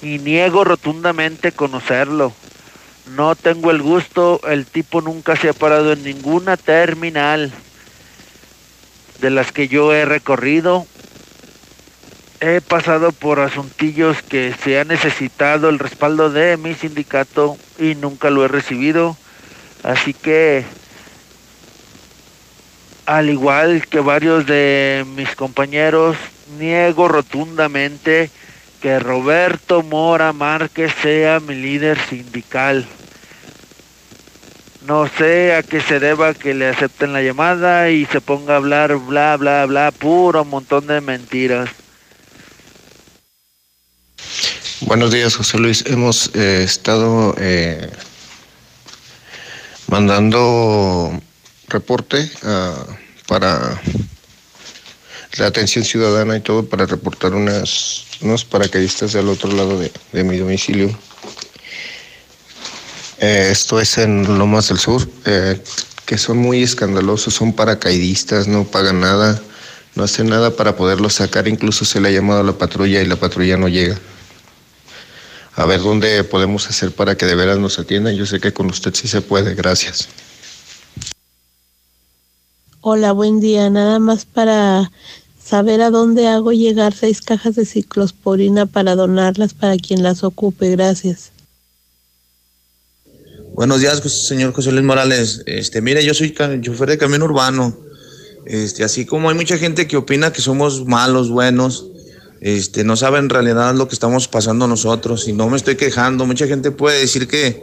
[0.00, 2.32] y niego rotundamente conocerlo.
[3.14, 7.50] No tengo el gusto, el tipo nunca se ha parado en ninguna terminal
[9.20, 10.86] de las que yo he recorrido
[12.40, 18.30] he pasado por asuntillos que se ha necesitado el respaldo de mi sindicato y nunca
[18.30, 19.16] lo he recibido.
[19.82, 20.64] Así que,
[23.06, 26.16] al igual que varios de mis compañeros,
[26.58, 28.30] niego rotundamente
[28.80, 32.86] que Roberto Mora Márquez sea mi líder sindical.
[34.86, 38.56] No sé a qué se deba que le acepten la llamada y se ponga a
[38.56, 41.68] hablar bla bla bla, puro montón de mentiras.
[44.82, 45.82] Buenos días, José Luis.
[45.86, 47.90] Hemos eh, estado eh,
[49.88, 51.20] mandando
[51.66, 52.86] reporte ah,
[53.26, 53.82] para
[55.36, 60.36] la atención ciudadana y todo para reportar unas, unos paracaidistas del otro lado de, mi
[60.36, 60.96] domicilio.
[63.18, 65.08] Eh, esto es en Lomas del Sur,
[66.06, 69.42] que son muy escandalosos, son paracaidistas, no pagan nada,
[69.96, 73.06] no hacen nada para poderlos sacar, incluso se le ha llamado a la patrulla y
[73.06, 73.98] la patrulla no llega
[75.58, 78.14] a ver dónde podemos hacer para que de veras nos atiendan.
[78.14, 79.56] Yo sé que con usted sí se puede.
[79.56, 80.08] Gracias.
[82.80, 83.68] Hola, buen día.
[83.68, 84.92] Nada más para
[85.42, 90.70] saber a dónde hago llegar seis cajas de ciclosporina para donarlas para quien las ocupe.
[90.70, 91.32] Gracias.
[93.52, 95.42] Buenos días, señor José Luis Morales.
[95.46, 97.76] Este, mire, yo soy chofer de camión urbano.
[98.46, 101.86] Este, así como hay mucha gente que opina que somos malos, buenos,
[102.40, 106.26] este, no saben en realidad lo que estamos pasando nosotros y no me estoy quejando.
[106.26, 107.60] Mucha gente puede decir que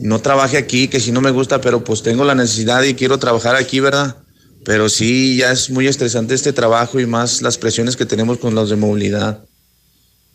[0.00, 3.18] no trabaje aquí, que si no me gusta, pero pues tengo la necesidad y quiero
[3.18, 4.16] trabajar aquí, ¿verdad?
[4.64, 8.54] Pero sí, ya es muy estresante este trabajo y más las presiones que tenemos con
[8.54, 9.44] los de movilidad.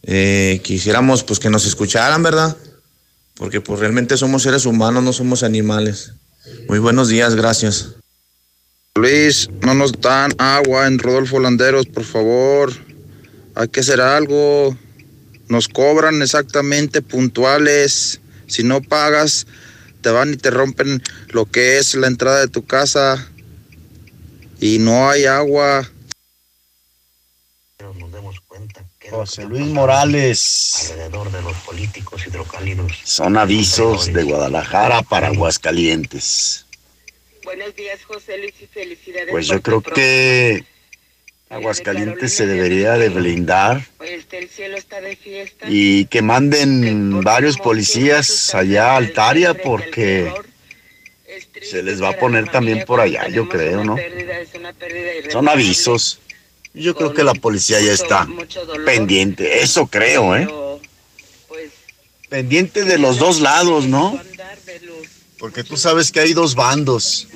[0.03, 2.55] Eh, quisiéramos pues que nos escucharan, ¿verdad?
[3.35, 6.13] Porque pues realmente somos seres humanos, no somos animales.
[6.69, 7.95] Muy buenos días, gracias.
[8.95, 12.86] Luis, no nos dan agua en Rodolfo Landeros, por favor
[13.57, 14.77] hay que hacer algo.
[15.49, 18.21] Nos cobran exactamente puntuales.
[18.47, 19.47] Si no pagas,
[20.01, 23.27] te van y te rompen lo que es la entrada de tu casa.
[24.59, 25.89] Y no hay agua.
[29.09, 30.89] José Luis Morales.
[30.91, 32.91] Alrededor de los políticos hidrocálidos.
[33.05, 36.65] Son avisos de Guadalajara para Aguascalientes.
[37.43, 39.29] Buenos días, José Luis, y felicidades.
[39.31, 40.65] Pues yo creo que
[41.49, 43.85] Aguascalientes se debería de blindar
[45.69, 50.31] y que manden varios policías allá a Altaria porque
[51.61, 53.95] se les va a poner también por allá, yo creo, ¿no?
[55.29, 56.19] Son avisos.
[56.73, 58.27] Yo creo que la policía ya está
[58.85, 60.47] pendiente, eso creo, ¿eh?
[62.29, 64.19] Pendiente de los dos lados, ¿no?
[65.39, 67.27] Porque tú sabes que hay dos bandos.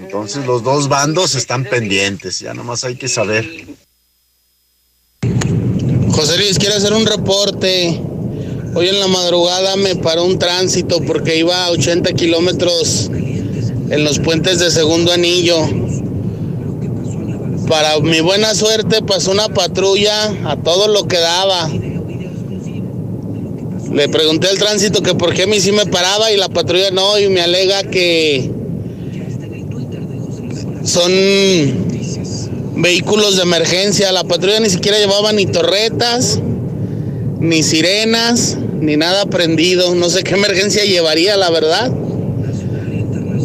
[0.00, 3.44] Entonces los dos bandos están pendientes, ya nomás hay que saber.
[6.10, 8.00] José Luis, quiero hacer un reporte.
[8.76, 14.18] Hoy en la madrugada me paró un tránsito porque iba a 80 kilómetros en los
[14.18, 15.58] puentes de segundo anillo.
[17.68, 21.70] para mi buena suerte pasó una patrulla a todo lo que daba.
[23.94, 26.90] Le pregunté al tránsito que por qué a mí sí me paraba y la patrulla
[26.90, 28.50] no y me alega que
[30.82, 31.12] son
[32.74, 34.10] vehículos de emergencia.
[34.10, 36.40] La patrulla ni siquiera llevaba ni torretas,
[37.38, 39.94] ni sirenas, ni nada prendido.
[39.94, 41.92] No sé qué emergencia llevaría, la verdad.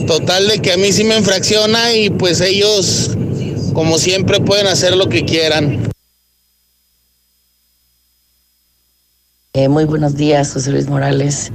[0.08, 3.12] Total de que a mí sí me infracciona y pues ellos,
[3.74, 5.89] como siempre, pueden hacer lo que quieran.
[9.54, 11.52] Eh, muy buenos días, José Luis Morales.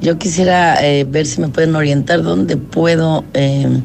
[0.00, 3.80] Yo quisiera eh, ver si me pueden orientar dónde puedo eh,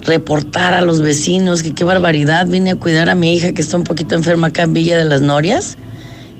[0.00, 2.46] reportar a los vecinos que qué barbaridad.
[2.46, 5.04] Vine a cuidar a mi hija que está un poquito enferma acá en Villa de
[5.04, 5.76] las Norias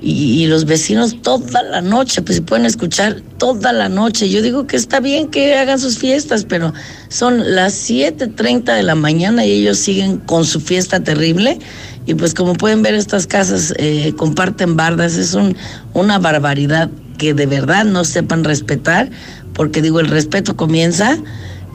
[0.01, 4.29] y, los vecinos toda la noche, pues pueden escuchar toda la noche.
[4.29, 6.73] Yo digo que está bien que hagan sus fiestas, pero
[7.09, 11.59] son las 7.30 de la mañana y ellos siguen con su fiesta terrible.
[12.05, 15.55] Y pues como pueden ver, estas casas eh, comparten bardas, es un,
[15.93, 19.09] una barbaridad que de verdad no sepan respetar,
[19.53, 21.17] porque digo, el respeto comienza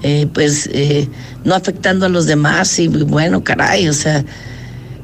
[0.03, 1.09] eh, pues eh,
[1.45, 4.25] no afectando a los demás y bueno, caray, o sea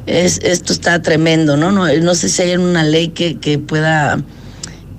[0.06, 1.70] es, esto está tremendo, ¿no?
[1.70, 4.22] No, no sé si hay una ley que, que pueda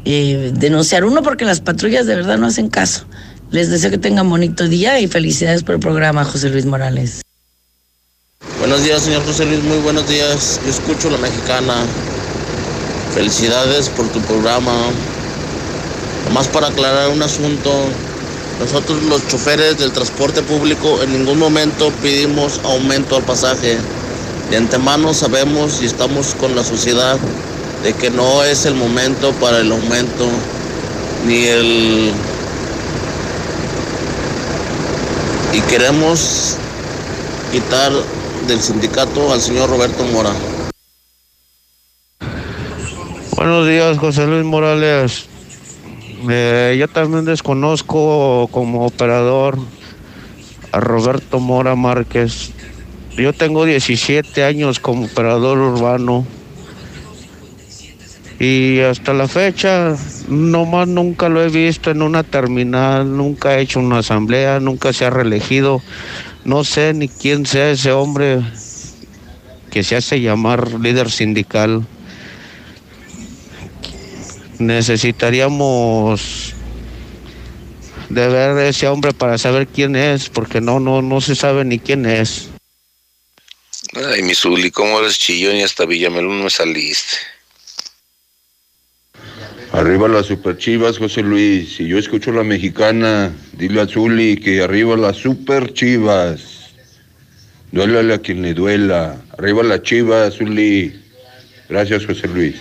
[0.06, 3.06] eh, denunciar uno porque las patrullas de verdad no hacen caso.
[3.52, 7.23] Les deseo que tengan bonito día y felicidades por el programa, José Luis Morales.
[8.64, 10.62] Buenos días, señor José Luis, muy buenos días.
[10.64, 11.74] Yo escucho la mexicana.
[13.14, 14.72] Felicidades por tu programa.
[16.30, 17.70] Nomás para aclarar un asunto,
[18.62, 23.78] nosotros los choferes del transporte público en ningún momento pedimos aumento al pasaje.
[24.50, 27.18] De antemano sabemos y estamos con la sociedad
[27.84, 30.26] de que no es el momento para el aumento
[31.28, 32.14] ni el...
[35.52, 36.56] Y queremos
[37.52, 37.92] quitar
[38.48, 40.32] del sindicato al señor Roberto Mora.
[43.36, 45.28] Buenos días, José Luis Morales.
[46.30, 49.58] Eh, yo también desconozco como operador
[50.72, 52.52] a Roberto Mora Márquez.
[53.18, 56.26] Yo tengo 17 años como operador urbano
[58.40, 59.96] y hasta la fecha
[60.28, 65.06] nomás nunca lo he visto en una terminal, nunca he hecho una asamblea, nunca se
[65.06, 65.82] ha reelegido.
[66.46, 68.42] No sé ni quién sea ese hombre
[69.72, 71.86] que se hace llamar líder sindical.
[74.60, 76.54] Necesitaríamos
[78.10, 81.80] de ver ese hombre para saber quién es, porque no, no, no se sabe ni
[81.80, 82.50] quién es.
[83.96, 87.33] Ay, mi Zuli, ¿cómo eres chillón y hasta Villamelón me saliste?
[89.74, 91.78] Arriba las super chivas, José Luis.
[91.78, 96.70] Si yo escucho la mexicana, dile a Zuli que arriba las super chivas.
[97.72, 99.20] Duélale a quien le duela.
[99.36, 100.94] Arriba la chiva, Zuli.
[101.70, 102.56] Gracias, José Luis.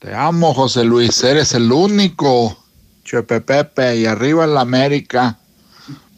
[0.00, 1.22] Te amo, José Luis.
[1.22, 2.58] Eres el único.
[3.04, 5.38] Chepe y arriba la América.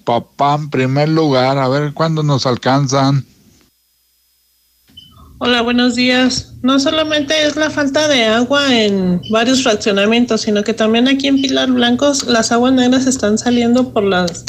[0.05, 1.59] Papá en primer lugar.
[1.59, 3.27] A ver cuándo nos alcanzan.
[5.43, 6.53] Hola, buenos días.
[6.61, 11.41] No solamente es la falta de agua en varios fraccionamientos, sino que también aquí en
[11.41, 14.45] Pilar Blancos las aguas negras están saliendo por las,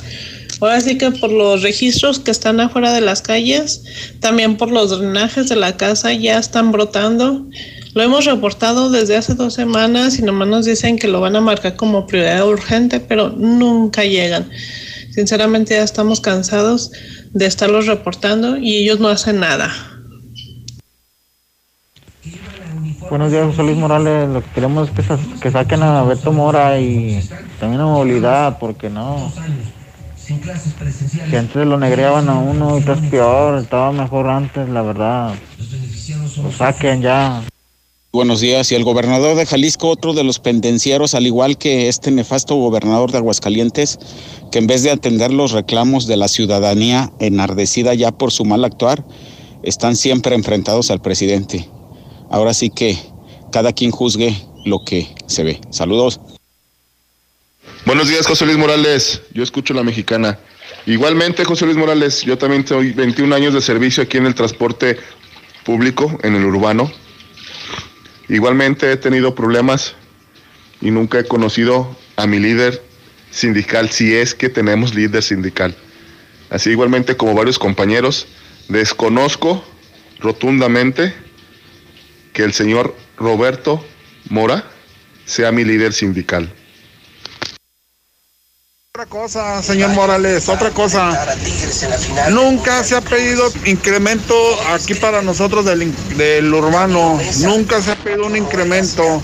[0.60, 3.84] ahora sí que por los registros que están afuera de las calles,
[4.20, 7.48] también por los drenajes de la casa ya están brotando.
[7.94, 11.42] Lo hemos reportado desde hace dos semanas y nomás nos dicen que lo van a
[11.42, 14.50] marcar como prioridad urgente, pero nunca llegan.
[15.12, 16.92] Sinceramente ya estamos cansados
[17.32, 19.74] de estarlos reportando y ellos no hacen nada.
[23.12, 24.30] Buenos días, José Luis Morales.
[24.30, 27.20] Lo que queremos es que, saquen a Beto Mora y
[27.59, 29.30] también a movilidad, porque no.
[31.30, 35.36] Que antes lo negreaban a uno y es peor, estaba mejor antes, la verdad.
[36.41, 37.43] Lo saquen ya.
[38.14, 38.72] Buenos días.
[38.72, 43.12] Y el gobernador de Jalisco, otro de los pendencieros, al igual que este nefasto gobernador
[43.12, 43.99] de Aguascalientes,
[44.53, 48.64] que en vez de atender los reclamos de la ciudadanía enardecida ya por su mal
[48.64, 49.03] actuar,
[49.64, 51.68] están siempre enfrentados al presidente.
[52.32, 52.98] Ahora sí que
[53.52, 54.34] cada quien juzgue
[54.66, 55.60] lo que se ve.
[55.70, 56.22] Saludos.
[57.86, 59.22] Buenos días, José Luis Morales.
[59.34, 60.40] Yo escucho la mexicana.
[60.86, 64.98] Igualmente, José Luis Morales, yo también tengo 21 años de servicio aquí en el transporte
[65.66, 66.90] público, en el urbano.
[68.30, 69.94] Igualmente he tenido problemas
[70.80, 72.82] y nunca he conocido a mi líder
[73.30, 75.76] sindical, si es que tenemos líder sindical.
[76.50, 78.26] Así igualmente como varios compañeros,
[78.70, 79.64] desconozco
[80.20, 81.14] rotundamente
[82.34, 83.84] que el señor Roberto
[84.30, 84.64] Mora
[85.26, 86.54] sea mi líder sindical.
[88.94, 91.18] Otra cosa, señor Morales, otra cosa.
[92.30, 94.36] Nunca se ha pedido incremento
[94.70, 97.18] aquí para nosotros del, del urbano.
[97.40, 99.22] Nunca se ha pedido un incremento.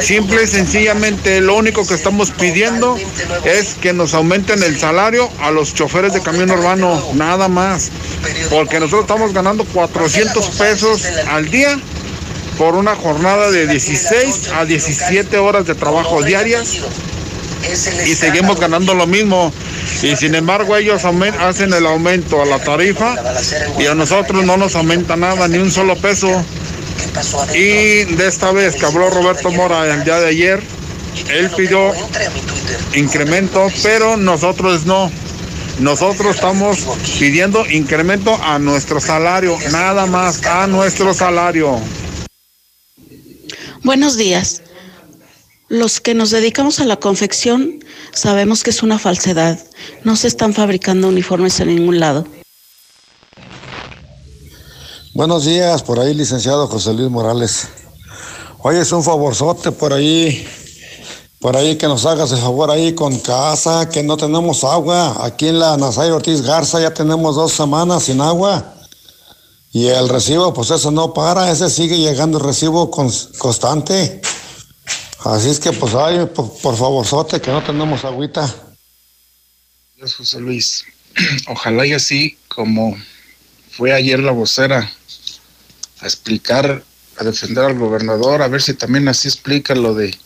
[0.00, 2.96] Simple y sencillamente, lo único que estamos pidiendo
[3.44, 6.98] es que nos aumenten el salario a los choferes de camión urbano.
[7.12, 7.90] Nada más.
[8.48, 11.78] Porque nosotros estamos ganando 400 pesos al día
[12.60, 16.76] por una jornada de 16 a 17 horas de trabajo diarias
[18.06, 19.50] y seguimos ganando lo mismo.
[20.02, 21.00] Y sin embargo ellos
[21.40, 23.16] hacen el aumento a la tarifa
[23.78, 26.28] y a nosotros no nos aumenta nada, ni un solo peso.
[27.54, 30.62] Y de esta vez que habló Roberto Mora el día de ayer,
[31.30, 31.94] él pidió
[32.94, 35.10] incremento, pero nosotros no.
[35.78, 36.76] Nosotros estamos
[37.18, 41.80] pidiendo incremento a nuestro salario, nada más a nuestro salario.
[43.82, 44.60] Buenos días.
[45.68, 49.58] Los que nos dedicamos a la confección sabemos que es una falsedad.
[50.04, 52.26] No se están fabricando uniformes en ningún lado.
[55.14, 57.68] Buenos días, por ahí, licenciado José Luis Morales.
[58.58, 60.46] Oye, es un favorzote por ahí,
[61.38, 65.24] por ahí que nos hagas el favor ahí con casa, que no tenemos agua.
[65.24, 68.74] Aquí en la Nazario Ortiz Garza ya tenemos dos semanas sin agua.
[69.72, 74.20] Y el recibo, pues eso no para, ese sigue llegando el recibo constante.
[75.24, 78.52] Así es que, pues, ay, por, por favor, sote, que no tenemos agüita.
[79.96, 80.84] Gracias, José Luis.
[81.48, 82.96] Ojalá y así como
[83.70, 84.90] fue ayer la vocera
[86.00, 86.82] a explicar,
[87.18, 90.16] a defender al gobernador, a ver si también así explica lo de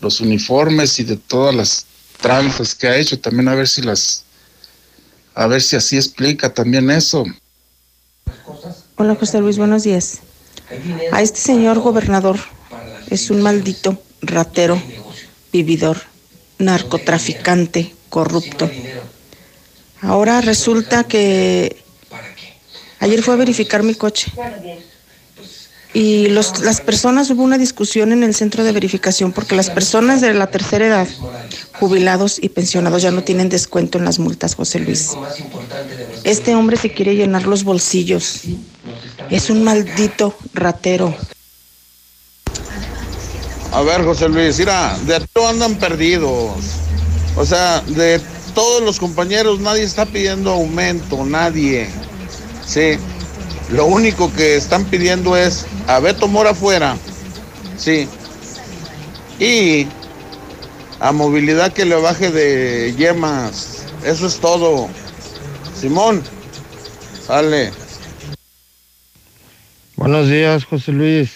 [0.00, 1.86] los uniformes y de todas las
[2.20, 4.24] tranzas que ha hecho, también a ver si las,
[5.34, 7.24] a ver si así explica también eso.
[8.96, 10.20] Hola José Luis, buenos días.
[11.12, 12.38] A este señor gobernador
[13.10, 14.80] es un maldito ratero,
[15.52, 15.98] vividor,
[16.58, 18.70] narcotraficante, corrupto.
[20.00, 21.76] Ahora resulta que
[23.00, 24.32] ayer fue a verificar mi coche
[25.94, 30.20] y los, las personas, hubo una discusión en el centro de verificación porque las personas
[30.22, 31.08] de la tercera edad,
[31.78, 35.10] jubilados y pensionados, ya no tienen descuento en las multas, José Luis.
[36.24, 38.42] Este hombre se quiere llenar los bolsillos.
[39.28, 41.14] Es un maldito ratero.
[43.72, 46.52] A ver, José Luis, mira, de todo andan perdidos.
[47.36, 48.20] O sea, de
[48.54, 51.88] todos los compañeros nadie está pidiendo aumento, nadie.
[52.66, 52.98] Sí.
[53.72, 56.94] Lo único que están pidiendo es a Beto Mora afuera.
[57.78, 58.06] Sí.
[59.40, 59.86] Y
[61.00, 63.86] a movilidad que le baje de yemas.
[64.04, 64.88] Eso es todo.
[65.74, 66.22] Simón,
[67.26, 67.70] sale.
[69.96, 71.30] Buenos días, José Luis.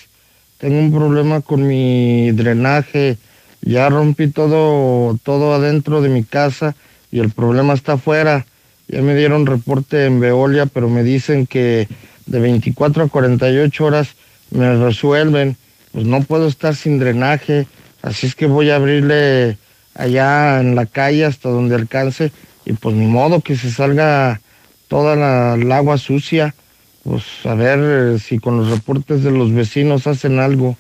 [0.58, 3.16] Tengo un problema con mi drenaje.
[3.62, 6.76] Ya rompí todo, todo adentro de mi casa
[7.10, 8.44] y el problema está afuera.
[8.88, 11.88] Ya me dieron reporte en Veolia, pero me dicen que
[12.26, 14.08] de 24 a 48 horas
[14.50, 15.56] me resuelven.
[15.92, 17.66] Pues no puedo estar sin drenaje,
[18.02, 19.56] así es que voy a abrirle
[19.94, 22.32] allá en la calle hasta donde alcance
[22.64, 24.40] y pues ni modo que se salga
[24.88, 26.54] toda la, agua sucia
[27.02, 30.76] pues a ver si con los reportes de los vecinos hacen algo.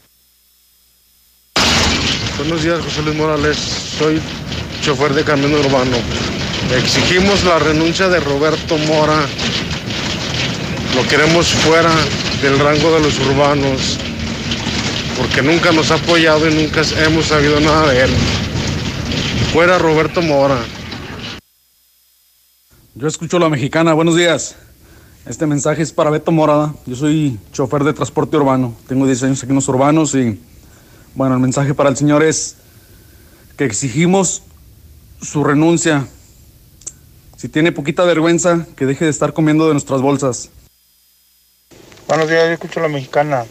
[2.36, 3.56] Buenos días, José Luis Morales.
[3.56, 4.20] Soy
[4.82, 5.96] chofer de camión urbano.
[6.76, 9.24] Exigimos la renuncia de Roberto Mora.
[10.94, 11.90] Lo queremos fuera
[12.40, 13.98] del rango de los urbanos,
[15.16, 18.10] porque nunca nos ha apoyado y nunca hemos sabido nada de él.
[19.52, 20.58] Fuera Roberto Mora.
[22.94, 23.92] Yo escucho la mexicana.
[23.92, 24.56] Buenos días.
[25.26, 26.74] Este mensaje es para Beto Morada.
[26.86, 28.74] Yo soy chofer de transporte urbano.
[28.86, 30.40] Tengo 10 años aquí en los urbanos y,
[31.14, 32.56] bueno, el mensaje para el señor es
[33.56, 34.42] que exigimos
[35.20, 36.06] su renuncia.
[37.36, 40.50] Si tiene poquita vergüenza, que deje de estar comiendo de nuestras bolsas.
[42.08, 43.44] Buenos días, yo escucho la mexicana.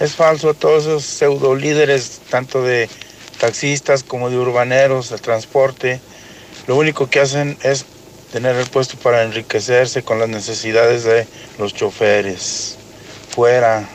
[0.00, 2.88] Es falso todos esos pseudo líderes, tanto de
[3.38, 6.00] taxistas como de urbaneros, de transporte.
[6.66, 7.84] Lo único que hacen es
[8.32, 11.26] tener el puesto para enriquecerse con las necesidades de
[11.58, 12.78] los choferes.
[13.28, 13.86] Fuera.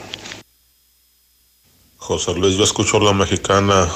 [1.98, 3.90] José Luis, yo escucho la mexicana.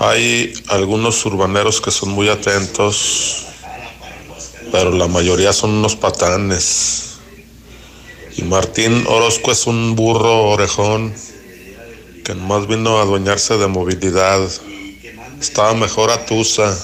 [0.00, 3.46] Hay algunos urbaneros que son muy atentos,
[4.70, 7.05] pero la mayoría son unos patanes.
[8.36, 11.14] Y Martín Orozco es un burro orejón
[12.24, 14.40] que más vino a adueñarse de movilidad.
[15.40, 16.76] Estaba mejor a Tusa.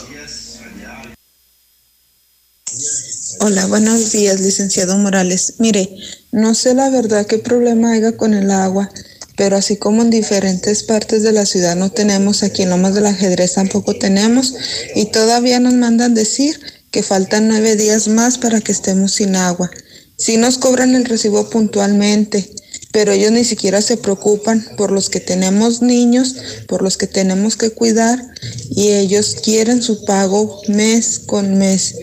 [3.41, 5.55] Hola, buenos días, licenciado Morales.
[5.59, 5.91] Mire,
[6.31, 8.89] no sé la verdad qué problema haya con el agua.
[9.37, 13.07] pero así como en diferentes partes de la ciudad no tenemos, aquí en Lomas del
[13.07, 14.55] Ajedrez tampoco tenemos,
[14.95, 16.61] y todavía nos mandan decir
[16.91, 19.71] que faltan nueve días más para que estemos sin agua.
[20.17, 22.55] Sí nos cobran el recibo puntualmente,
[22.93, 26.37] pero ellos ni siquiera se preocupan por los que tenemos niños,
[26.69, 28.23] por los que tenemos que cuidar,
[28.71, 31.97] y ellos quieren su pago mes con mes.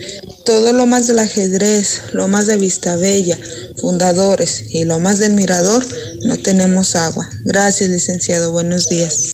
[0.46, 3.38] Todo lo más del ajedrez, lo más de Vista Bella,
[3.78, 5.86] fundadores y lo más del mirador,
[6.24, 7.30] no tenemos agua.
[7.46, 8.52] Gracias, licenciado.
[8.52, 9.32] Buenos días.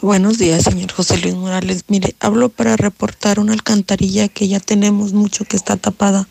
[0.00, 1.82] Buenos días, señor José Luis Morales.
[1.88, 6.28] Mire, hablo para reportar una alcantarilla que ya tenemos mucho que está tapada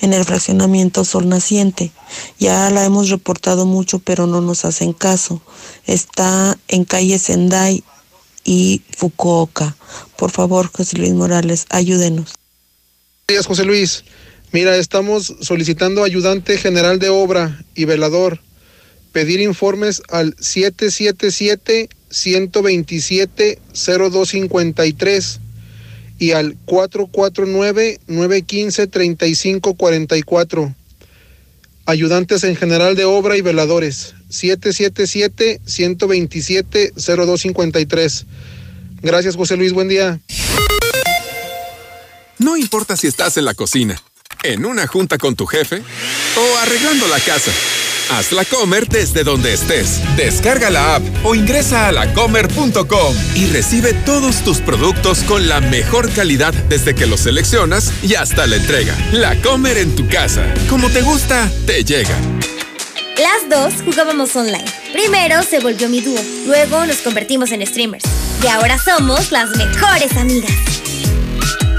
[0.00, 1.92] en el fraccionamiento Sol Naciente.
[2.38, 5.42] Ya la hemos reportado mucho, pero no nos hacen caso.
[5.86, 7.84] Está en calle Sendai
[8.44, 9.76] y Fukuoka.
[10.16, 12.32] Por favor, José Luis Morales, ayúdenos.
[12.32, 14.04] Buenos días, José Luis.
[14.52, 18.40] Mira, estamos solicitando ayudante general de obra y velador.
[19.12, 25.40] Pedir informes al 777 127 0253
[26.18, 30.74] y al 449 915 3544.
[31.84, 38.26] Ayudantes en general de obra y veladores 777 127 0253.
[39.02, 39.72] Gracias, José Luis.
[39.72, 40.20] Buen día.
[42.38, 44.00] No importa si estás en la cocina,
[44.44, 45.82] en una junta con tu jefe
[46.36, 47.52] o arreglando la casa.
[48.10, 50.00] Haz la Comer desde donde estés.
[50.16, 56.10] Descarga la app o ingresa a lacomer.com y recibe todos tus productos con la mejor
[56.12, 58.96] calidad desde que los seleccionas y hasta la entrega.
[59.12, 60.44] La Comer en tu casa.
[60.68, 62.16] Como te gusta, te llega.
[63.18, 64.64] Las dos jugábamos online.
[64.92, 68.04] Primero se volvió mi dúo, luego nos convertimos en streamers.
[68.42, 70.52] Y ahora somos las mejores amigas.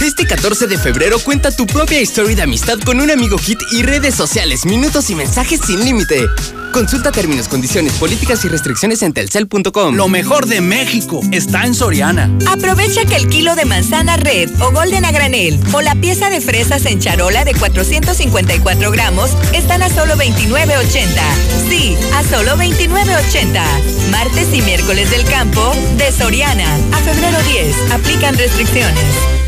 [0.03, 3.83] Este 14 de febrero cuenta tu propia historia de amistad con un amigo hit y
[3.83, 6.27] redes sociales, minutos y mensajes sin límite.
[6.73, 9.95] Consulta términos, condiciones, políticas y restricciones en telcel.com.
[9.95, 12.29] Lo mejor de México está en Soriana.
[12.47, 16.41] Aprovecha que el kilo de manzana red o golden a granel o la pieza de
[16.41, 21.05] fresas en charola de 454 gramos están a solo 29.80.
[21.69, 24.09] Sí, a solo 29.80.
[24.11, 26.75] Martes y miércoles del campo de Soriana.
[26.91, 27.91] A febrero 10.
[27.93, 29.42] Aplican restricciones.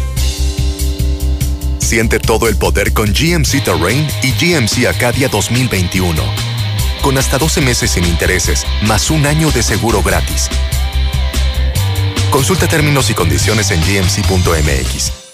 [1.86, 6.20] Siente todo el poder con GMC Terrain y GMC Acadia 2021.
[7.04, 10.50] Con hasta 12 meses sin intereses, más un año de seguro gratis.
[12.32, 15.25] Consulta términos y condiciones en gmc.mx.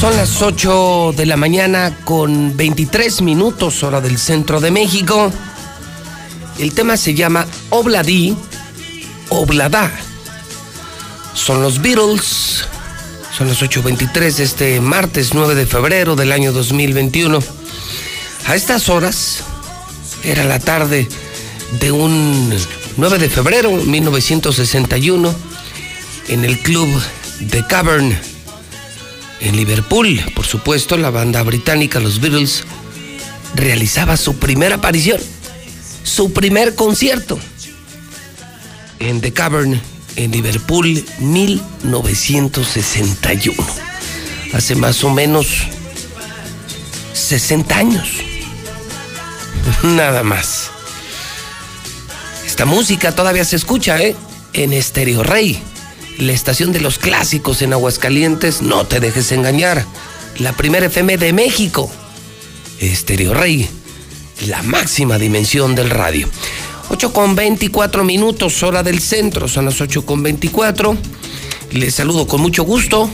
[0.00, 5.32] Son las 8 de la mañana con 23 minutos hora del centro de México.
[6.60, 8.36] El tema se llama Obladí,
[9.28, 9.90] Oblada.
[11.34, 12.64] Son los Beatles.
[13.36, 17.40] Son las 8.23 de este martes 9 de febrero del año 2021.
[18.46, 19.38] A estas horas
[20.22, 21.08] era la tarde
[21.80, 22.54] de un
[22.96, 25.34] 9 de febrero de 1961
[26.28, 26.88] en el club
[27.40, 28.27] de Cavern
[29.40, 32.64] en Liverpool, por supuesto, la banda británica Los Beatles
[33.54, 35.20] realizaba su primera aparición,
[36.02, 37.38] su primer concierto
[38.98, 39.80] en The Cavern
[40.16, 43.64] en Liverpool 1961.
[44.52, 45.46] Hace más o menos
[47.12, 48.08] 60 años.
[49.82, 50.70] Nada más.
[52.46, 54.16] Esta música todavía se escucha, ¿eh?
[54.54, 55.62] En Estéreo Rey
[56.18, 59.84] la estación de los clásicos en Aguascalientes, no te dejes engañar.
[60.38, 61.90] La primera FM de México.
[62.80, 63.68] Estéreo Rey,
[64.46, 66.28] la máxima dimensión del radio.
[66.90, 70.96] 8 con 24 minutos, hora del centro, son las 8 con 24.
[71.72, 73.08] Les saludo con mucho gusto.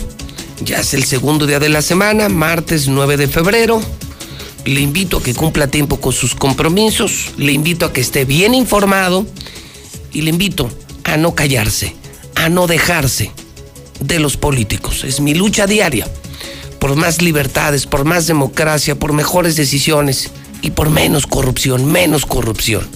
[0.65, 3.83] Ya es el segundo día de la semana, martes 9 de febrero.
[4.65, 8.55] Le invito a que cumpla tiempo con sus compromisos, le invito a que esté bien
[8.55, 9.27] informado
[10.13, 10.71] y le invito
[11.05, 12.04] a no callarse
[12.45, 13.33] a no dejarse
[14.01, 15.03] de los políticos.
[15.05, 16.07] Es mi lucha diaria
[16.79, 20.31] por más libertades, por más democracia, por mejores decisiones
[20.61, 22.87] y por menos corrupción, menos corrupción.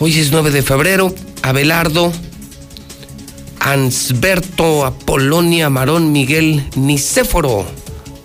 [0.00, 2.14] Hoy es 9 de febrero, Abelardo,
[3.60, 7.66] Ansberto, Apolonia, Marón, Miguel, Nicéforo,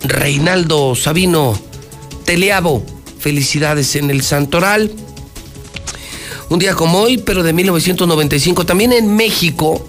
[0.02, 1.60] Reinaldo, Sabino,
[2.24, 2.86] Teleabo.
[3.18, 4.90] Felicidades en el Santoral.
[6.50, 9.88] Un día como hoy, pero de 1995, también en México,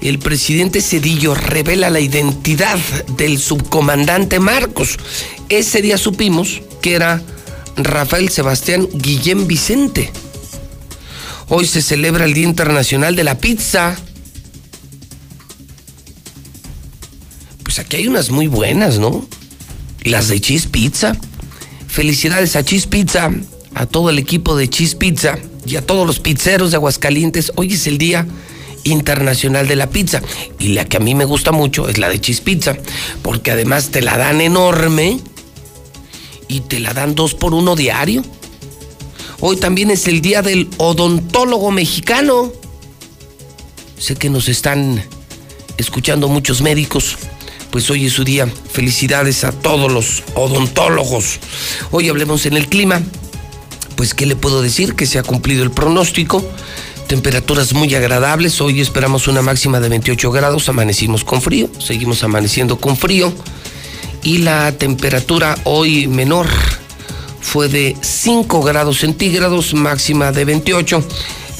[0.00, 2.78] el presidente Cedillo revela la identidad
[3.18, 4.96] del subcomandante Marcos.
[5.50, 7.22] Ese día supimos que era
[7.76, 10.10] Rafael Sebastián Guillén Vicente.
[11.50, 13.94] Hoy se celebra el Día Internacional de la Pizza.
[17.62, 19.28] Pues aquí hay unas muy buenas, ¿no?
[20.04, 21.14] Las de Cheese Pizza.
[21.88, 23.30] Felicidades a Cheese Pizza,
[23.74, 25.38] a todo el equipo de Cheese Pizza
[25.70, 27.52] y a todos los pizzeros de Aguascalientes.
[27.56, 28.26] Hoy es el Día
[28.84, 30.20] Internacional de la Pizza.
[30.58, 32.76] Y la que a mí me gusta mucho es la de Cheese Pizza,
[33.22, 35.20] porque además te la dan enorme
[36.48, 38.22] y te la dan dos por uno diario.
[39.40, 42.52] Hoy también es el Día del Odontólogo Mexicano.
[43.98, 45.02] Sé que nos están
[45.76, 47.16] escuchando muchos médicos.
[47.70, 48.48] Pues hoy es su día.
[48.72, 51.38] Felicidades a todos los odontólogos.
[51.92, 53.00] Hoy hablemos en el clima.
[53.96, 54.94] Pues, ¿qué le puedo decir?
[54.94, 56.44] Que se ha cumplido el pronóstico.
[57.06, 58.60] Temperaturas muy agradables.
[58.60, 60.68] Hoy esperamos una máxima de 28 grados.
[60.68, 61.68] Amanecimos con frío.
[61.78, 63.32] Seguimos amaneciendo con frío.
[64.22, 66.46] Y la temperatura hoy menor
[67.40, 71.02] fue de 5 grados centígrados, máxima de 28.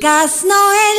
[0.00, 0.96] Gas Noel.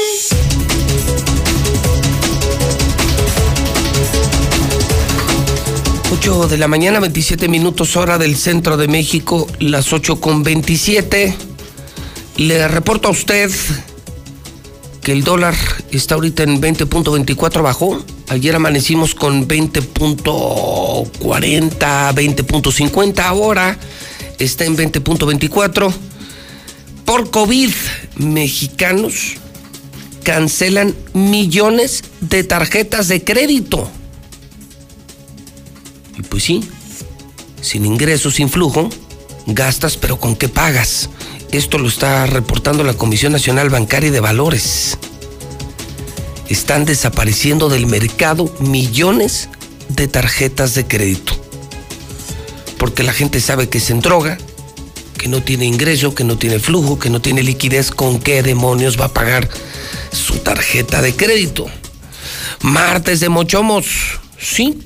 [6.11, 11.35] 8 de la mañana, 27 minutos hora del centro de México, las 8 con 27.
[12.37, 13.51] Le reporto a usted
[15.01, 15.55] que el dólar
[15.91, 18.03] está ahorita en 20.24 bajó.
[18.29, 23.19] Ayer amanecimos con 20.40, 20.50.
[23.19, 23.77] Ahora
[24.39, 25.93] está en 20.24
[27.05, 27.71] por COVID,
[28.17, 29.37] mexicanos
[30.23, 33.89] cancelan millones de tarjetas de crédito.
[36.17, 36.63] Y pues sí,
[37.61, 38.89] sin ingresos, sin flujo,
[39.45, 41.09] gastas, pero ¿con qué pagas?
[41.51, 44.97] Esto lo está reportando la Comisión Nacional Bancaria de Valores.
[46.49, 49.49] Están desapareciendo del mercado millones
[49.89, 51.33] de tarjetas de crédito.
[52.77, 54.37] Porque la gente sabe que se droga,
[55.23, 58.99] que no tiene ingreso, que no tiene flujo, que no tiene liquidez, ¿con qué demonios
[58.99, 59.49] va a pagar
[60.11, 61.65] su tarjeta de crédito?
[62.61, 63.85] Martes de Mochomos,
[64.37, 64.79] ¿sí?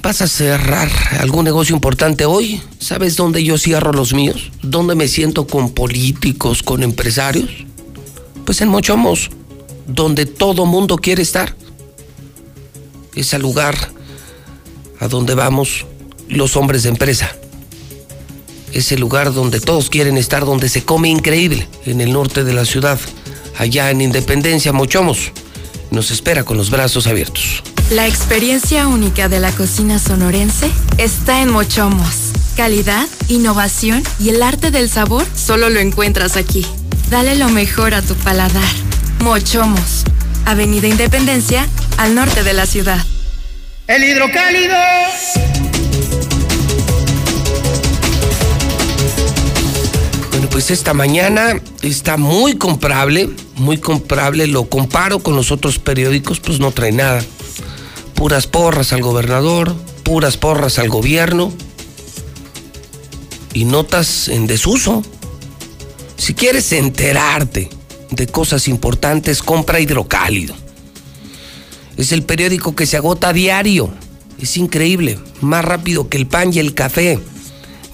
[0.00, 0.88] ¿Vas a cerrar
[1.18, 2.62] algún negocio importante hoy?
[2.78, 4.52] ¿Sabes dónde yo cierro los míos?
[4.62, 7.50] ¿Dónde me siento con políticos, con empresarios?
[8.44, 9.28] Pues en Mochomos,
[9.88, 11.56] donde todo mundo quiere estar.
[13.16, 13.76] Es el lugar
[15.00, 15.84] a donde vamos
[16.28, 17.34] los hombres de empresa
[18.74, 22.64] ese lugar donde todos quieren estar, donde se come increíble, en el norte de la
[22.64, 22.98] ciudad,
[23.56, 25.32] allá en Independencia, Mochomos.
[25.90, 27.62] Nos espera con los brazos abiertos.
[27.90, 32.32] La experiencia única de la cocina sonorense está en Mochomos.
[32.56, 36.66] Calidad, innovación y el arte del sabor solo lo encuentras aquí.
[37.10, 38.62] Dale lo mejor a tu paladar.
[39.20, 40.04] Mochomos,
[40.46, 43.04] Avenida Independencia, al norte de la ciudad.
[43.86, 44.74] El hidrocálido.
[50.54, 56.60] Pues esta mañana está muy comprable, muy comprable, lo comparo con los otros periódicos, pues
[56.60, 57.24] no trae nada.
[58.14, 59.74] Puras porras al gobernador,
[60.04, 61.52] puras porras al gobierno
[63.52, 65.02] y notas en desuso.
[66.16, 67.68] Si quieres enterarte
[68.12, 70.54] de cosas importantes, compra hidrocálido.
[71.96, 73.92] Es el periódico que se agota a diario.
[74.38, 77.18] Es increíble, más rápido que el pan y el café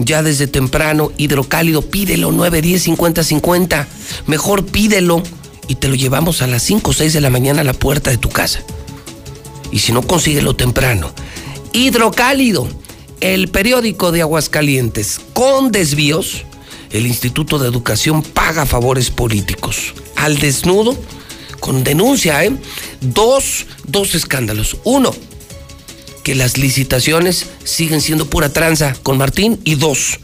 [0.01, 3.89] ya desde temprano, hidrocálido, pídelo 9, 10, 50, 50.
[4.27, 5.23] Mejor pídelo
[5.69, 8.11] y te lo llevamos a las 5 o 6 de la mañana a la puerta
[8.11, 8.63] de tu casa.
[9.71, 11.13] Y si no, consíguelo temprano.
[11.73, 12.67] Hidrocálido,
[13.21, 16.45] el periódico de Aguascalientes, con desvíos,
[16.91, 19.95] el Instituto de Educación paga favores políticos.
[20.17, 20.97] Al desnudo,
[21.61, 22.57] con denuncia, ¿eh?
[23.01, 24.79] Dos, dos escándalos.
[24.85, 25.15] Uno,
[26.31, 30.21] que las licitaciones siguen siendo pura tranza con Martín y dos,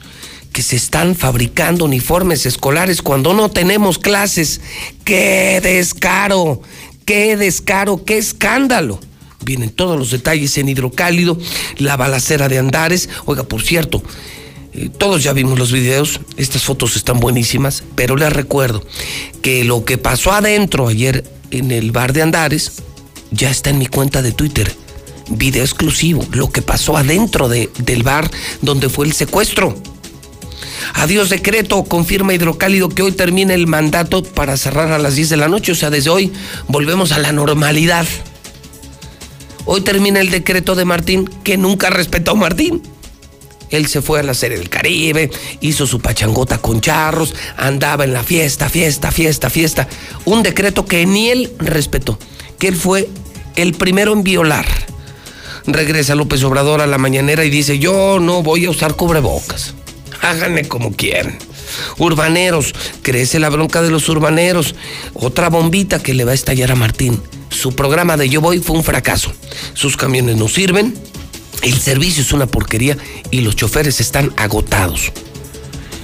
[0.53, 4.61] que se están fabricando uniformes escolares cuando no tenemos clases.
[5.03, 6.63] ¡Qué descaro!
[7.05, 8.05] ¡Qué descaro!
[8.05, 9.01] ¡Qué escándalo!
[9.45, 11.41] Vienen todos los detalles en hidrocálido,
[11.79, 13.09] la balacera de Andares.
[13.25, 14.01] Oiga, por cierto,
[14.75, 18.81] eh, todos ya vimos los videos, estas fotos están buenísimas, pero les recuerdo
[19.43, 22.75] que lo que pasó adentro ayer en el bar de Andares
[23.33, 24.86] ya está en mi cuenta de Twitter.
[25.29, 28.31] Video exclusivo, lo que pasó adentro de, del bar
[28.63, 29.77] donde fue el secuestro.
[30.95, 35.37] Adiós decreto, confirma Hidrocálido que hoy termina el mandato para cerrar a las 10 de
[35.37, 36.33] la noche, o sea, desde hoy
[36.69, 38.07] volvemos a la normalidad.
[39.65, 42.83] Hoy termina el decreto de Martín que nunca respetó Martín.
[43.71, 45.29] Él se fue a la serie del Caribe,
[45.61, 49.89] hizo su pachangota con charros, andaba en la fiesta, fiesta, fiesta, fiesta.
[50.25, 52.17] Un decreto que ni él respetó,
[52.61, 53.09] que él fue
[53.57, 54.67] el primero en violar.
[55.67, 59.75] Regresa López Obrador a la mañanera y dice, yo no voy a usar cubrebocas.
[60.23, 61.39] Háganme como quieran.
[61.99, 64.75] Urbaneros, crece la bronca de los urbaneros.
[65.15, 67.21] Otra bombita que le va a estallar a Martín.
[67.51, 69.33] Su programa de Yo Voy fue un fracaso.
[69.75, 70.95] Sus camiones no sirven,
[71.63, 72.97] el servicio es una porquería
[73.31, 75.13] y los choferes están agotados.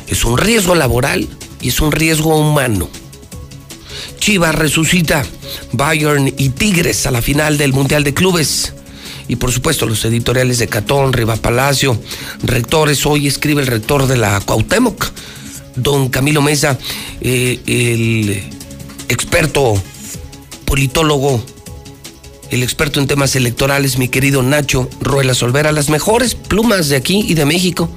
[0.08, 1.28] Es un riesgo laboral
[1.60, 2.88] y es un riesgo humano.
[4.18, 5.24] Chivas resucita
[5.72, 8.72] Bayern y Tigres a la final del Mundial de Clubes.
[9.28, 12.00] Y por supuesto los editoriales de Catón, Riva Palacio,
[12.42, 13.04] rectores.
[13.06, 15.10] Hoy escribe el rector de la Cuauhtémoc,
[15.76, 16.78] don Camilo Mesa,
[17.20, 18.42] eh, el
[19.08, 19.80] experto
[20.64, 21.42] politólogo
[22.52, 25.72] el experto en temas electorales, mi querido Nacho Ruela Solvera.
[25.72, 27.88] Las mejores plumas de aquí y de México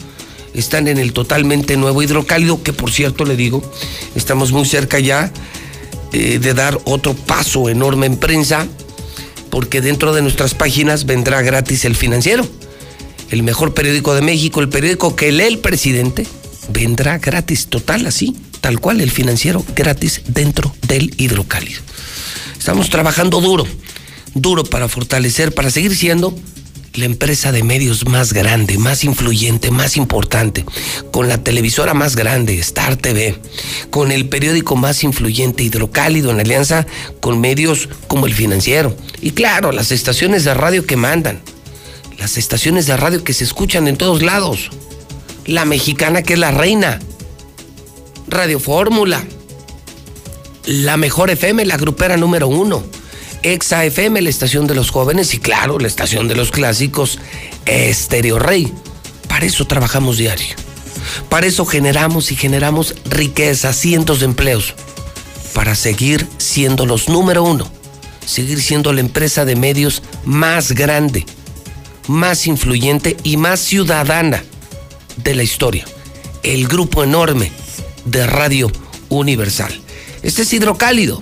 [0.53, 3.61] están en el totalmente nuevo hidrocálido, que por cierto le digo,
[4.15, 5.29] estamos muy cerca ya
[6.13, 8.65] eh, de dar otro paso enorme en prensa,
[9.55, 12.45] porque dentro de nuestras páginas vendrá gratis el financiero.
[13.29, 16.27] El mejor periódico de México, el periódico que lee el presidente,
[16.67, 21.79] vendrá gratis, total así, tal cual, el financiero gratis dentro del hidrocálido.
[22.59, 23.65] Estamos trabajando duro
[24.33, 26.37] duro para fortalecer, para seguir siendo
[26.97, 30.65] la empresa de medios más grande, más influyente, más importante,
[31.11, 33.39] con la televisora más grande, Star TV,
[33.89, 36.85] con el periódico más influyente, Hidrocálido, en alianza
[37.19, 38.95] con medios como el financiero.
[39.21, 41.41] Y claro, las estaciones de radio que mandan,
[42.17, 44.69] las estaciones de radio que se escuchan en todos lados.
[45.45, 46.99] La mexicana que es la reina,
[48.27, 49.23] Radio Fórmula,
[50.65, 52.83] la mejor FM, la grupera número uno
[53.45, 57.19] Exa FM, la estación de los jóvenes y claro, la estación de los clásicos,
[57.67, 58.73] Estéreo Rey.
[59.27, 60.55] Para eso trabajamos diario.
[61.29, 64.73] Para eso generamos y generamos riqueza, cientos de empleos.
[65.53, 67.69] Para seguir siendo los número uno.
[68.25, 71.23] Seguir siendo la empresa de medios más grande,
[72.07, 74.43] más influyente y más ciudadana
[75.17, 75.85] de la historia.
[76.41, 77.51] El grupo enorme
[78.05, 78.71] de Radio
[79.09, 79.79] Universal.
[80.23, 81.21] Este es Hidrocálido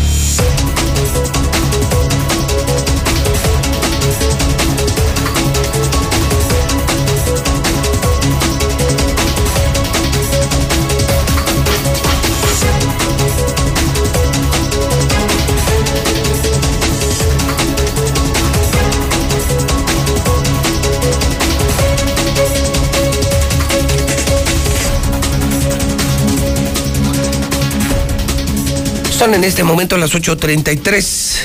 [29.21, 31.37] Son en este momento las 8.33.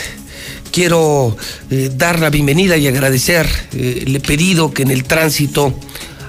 [0.72, 1.36] Quiero
[1.70, 5.78] eh, dar la bienvenida y agradecer eh, el pedido que en el tránsito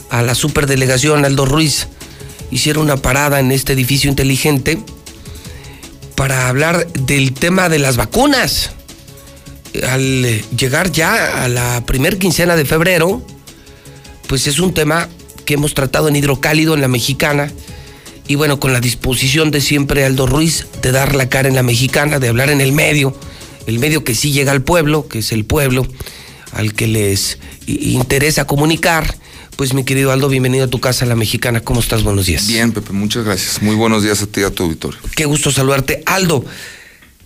[0.10, 1.88] a la superdelegación Aldo Ruiz
[2.52, 4.78] hiciera una parada en este edificio inteligente
[6.16, 8.72] para hablar del tema de las vacunas.
[9.88, 13.26] Al llegar ya a la primer quincena de febrero,
[14.28, 15.08] pues es un tema
[15.46, 17.54] que hemos tratado en Hidrocálido, en la mexicana,
[18.28, 21.64] y bueno, con la disposición de siempre Aldo Ruiz de dar la cara en la
[21.64, 23.18] mexicana, de hablar en el medio,
[23.68, 25.88] el medio que sí llega al pueblo, que es el pueblo
[26.52, 29.16] al que les interesa comunicar.
[29.56, 31.62] Pues mi querido Aldo, bienvenido a tu casa, la mexicana.
[31.62, 32.04] ¿Cómo estás?
[32.04, 32.48] Buenos días.
[32.48, 33.62] Bien, Pepe, muchas gracias.
[33.62, 35.00] Muy buenos días a ti y a tu auditorio.
[35.16, 36.04] Qué gusto saludarte.
[36.06, 36.46] Aldo,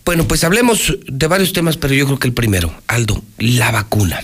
[0.05, 4.23] bueno, pues hablemos de varios temas, pero yo creo que el primero, Aldo, la vacuna.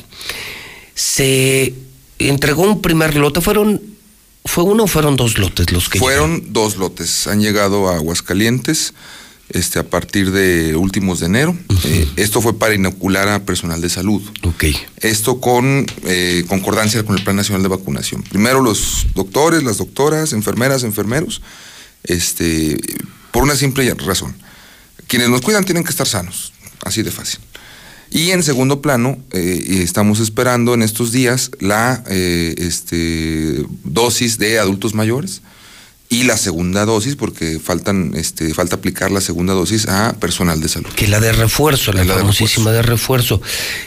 [0.96, 1.74] Se
[2.18, 3.97] entregó un primer lote, fueron
[4.48, 7.28] ¿Fue uno o fueron dos lotes los que Fueron dos lotes.
[7.28, 8.94] Han llegado a Aguascalientes
[9.50, 11.58] este, a partir de últimos de enero.
[11.86, 14.22] Eh, esto fue para inocular a personal de salud.
[14.44, 14.66] Ok.
[14.98, 18.24] Esto con eh, concordancia con el Plan Nacional de Vacunación.
[18.24, 21.42] Primero los doctores, las doctoras, enfermeras, enfermeros,
[22.04, 22.78] este,
[23.32, 24.36] por una simple razón.
[25.08, 26.52] Quienes nos cuidan tienen que estar sanos,
[26.84, 27.40] así de fácil.
[28.12, 34.94] Y en segundo plano, eh, estamos esperando en estos días la este, dosis de adultos
[34.94, 35.42] mayores
[36.10, 40.70] y la segunda dosis, porque faltan, este, falta aplicar la segunda dosis a personal de
[40.70, 40.90] salud.
[40.96, 43.42] Que la de refuerzo, la, famosísima de refuerzo.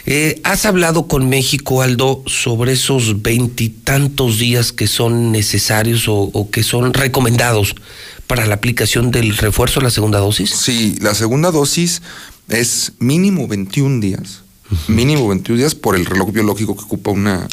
[0.05, 6.61] Eh, ¿Has hablado con México, Aldo, sobre esos veintitantos días que son necesarios o, que
[6.61, 7.75] son recomendados
[8.27, 10.51] para la aplicación del refuerzo, la segunda dosis?
[10.51, 12.03] Sí, la segunda dosis
[12.51, 14.41] es mínimo 21 días.
[14.87, 17.47] Mínimo 21 días por el reloj biológico que ocupa una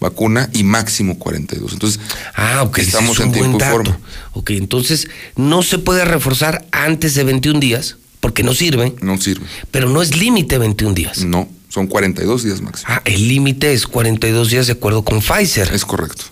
[0.00, 1.72] vacuna y máximo 42.
[1.74, 2.00] Entonces,
[2.34, 3.98] ah, estamos en tiempo y forma.
[4.32, 8.94] Ok, entonces no se puede reforzar antes de 21 días porque no sirve.
[9.00, 9.46] No sirve.
[9.70, 11.24] Pero no es límite 21 días.
[11.24, 12.92] No, son 42 días máximo.
[12.92, 15.72] Ah, el límite es 42 días de acuerdo con Pfizer.
[15.72, 16.24] Es correcto.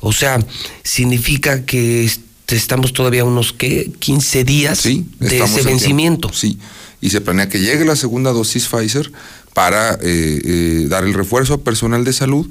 [0.00, 0.38] O sea,
[0.82, 2.10] significa que
[2.48, 3.90] estamos todavía unos, ¿qué?
[3.98, 6.32] 15 días de ese vencimiento.
[6.32, 6.58] Sí,
[7.04, 9.12] y se planea que llegue la segunda dosis Pfizer
[9.52, 12.48] para eh, eh, dar el refuerzo a personal de salud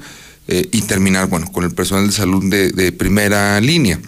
[0.48, 4.00] eh, y terminar, bueno, con el personal de salud de, primera línea.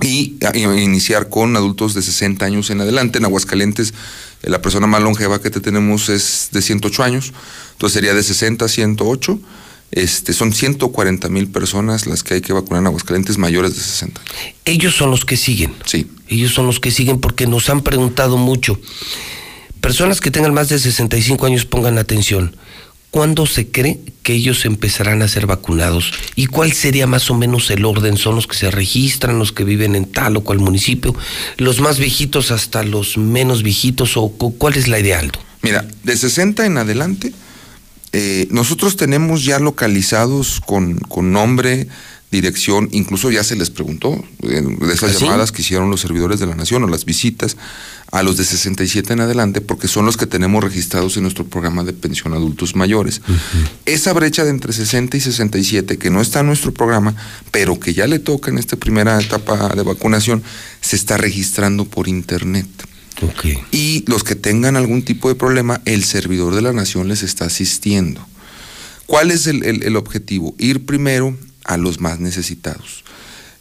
[0.00, 3.18] y, iniciar con adultos de 60 años en adelante.
[3.18, 3.92] En Aguascalientes,
[4.42, 7.34] la persona más longeva que te tenemos es de 108 años,
[7.72, 9.38] entonces sería de 60 a 108.
[9.92, 14.22] Este, son 140 mil personas las que hay que vacunar en Aguascalientes mayores de 60.
[14.64, 15.74] Ellos son los que siguen.
[15.84, 16.10] Sí.
[16.28, 18.80] Ellos son los que siguen porque nos han preguntado mucho.
[19.80, 22.56] Personas que tengan más de 65 años pongan atención.
[23.10, 26.12] ¿Cuándo se cree que ellos empezarán a ser vacunados?
[26.34, 28.16] ¿Y cuál sería más o menos el orden?
[28.18, 31.14] ¿Son los que se registran, los que viven en tal o cual municipio?
[31.56, 34.16] ¿Los más viejitos hasta los menos viejitos?
[34.16, 35.32] ¿O cuál es la ideal?
[35.62, 37.32] Mira, de 60 en adelante,
[38.12, 41.88] eh, nosotros tenemos ya localizados con, con nombre,
[42.30, 46.46] dirección, incluso ya se les preguntó de esas ¿Ah, llamadas que hicieron los servidores de
[46.46, 47.56] la nación o las visitas
[48.10, 51.84] a los de 67 en adelante, porque son los que tenemos registrados en nuestro programa
[51.84, 53.20] de pensión adultos mayores.
[53.84, 57.14] Esa brecha de entre 60 y 67, que no está en nuestro programa,
[57.50, 60.42] pero que ya le toca en esta primera etapa de vacunación,
[60.80, 62.66] se está registrando por internet.
[63.72, 67.46] Y los que tengan algún tipo de problema, el servidor de la nación les está
[67.46, 68.24] asistiendo.
[69.06, 70.54] ¿Cuál es el objetivo?
[70.58, 71.36] Ir primero
[71.66, 73.04] a los más necesitados.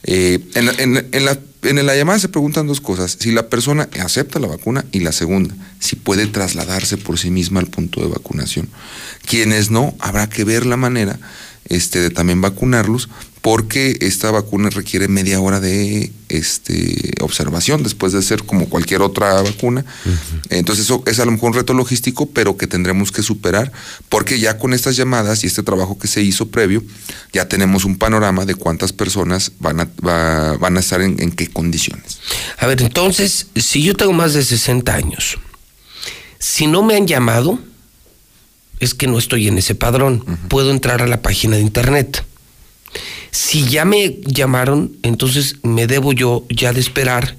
[0.08, 5.00] Eh, en, la, llamada se preguntan dos cosas, si la persona acepta la vacuna y
[5.00, 8.70] la segunda, si puede trasladarse por sí misma al punto de vacunación.
[9.26, 11.20] Quienes no, habrá que ver la manera
[11.68, 13.10] este, de también vacunarlos
[13.46, 19.40] porque esta vacuna requiere media hora de este, observación después de ser como cualquier otra
[19.44, 19.86] vacuna.
[20.50, 23.72] Entonces eso es a lo mejor un reto logístico, pero que tendremos que superar,
[24.10, 26.84] porque ya con estas llamadas y este trabajo que se hizo previo,
[27.34, 32.18] ya tenemos un panorama de cuántas personas van a, van a estar en, qué condiciones.
[32.58, 35.38] A ver, entonces, si yo tengo más de 60 años,
[36.40, 37.60] si no me han llamado,
[38.80, 40.26] es que no estoy en ese padrón.
[40.48, 42.26] Puedo entrar a la página de internet
[43.32, 47.36] si ya me llamaron, entonces me debo yo ya de esperar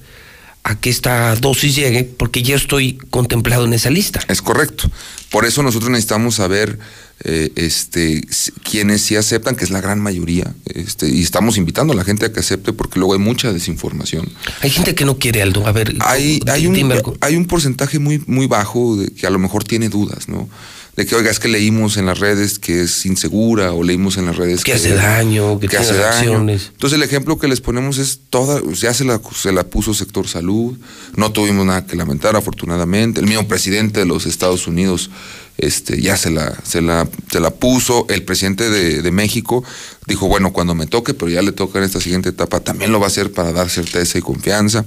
[0.66, 4.20] a que esta dosis llegue, porque ya estoy contemplado en esa lista.
[4.26, 4.90] Es correcto.
[5.30, 6.80] Por eso nosotros necesitamos saber
[7.22, 8.26] eh, este,
[8.68, 12.26] quienes sí aceptan, que es la gran mayoría, este, y estamos invitando a la gente
[12.26, 14.28] a que acepte, porque luego hay mucha desinformación.
[14.60, 15.66] Hay gente que no quiere, Aldo.
[15.68, 19.38] A ver, hay, hay, un, hay un porcentaje muy, muy bajo de que a lo
[19.38, 20.48] mejor tiene dudas, ¿no?
[20.96, 24.24] De que, oiga, es que leímos en las redes que es insegura o leímos en
[24.26, 26.38] las redes que, hace daño, que, hace daño.
[26.38, 30.26] Entonces el ejemplo que les ponemos es toda, ya se la, se la puso sector
[30.26, 30.76] salud,
[31.14, 35.10] no tuvimos nada que lamentar afortunadamente, el mismo presidente de los Estados Unidos
[35.58, 38.06] este, ya se la, se la, se la puso.
[38.08, 39.64] El presidente de, México
[40.06, 43.00] dijo, bueno, cuando me toque, pero ya le toca en esta siguiente etapa, también lo
[43.00, 44.84] va a hacer para dar certeza y confianza.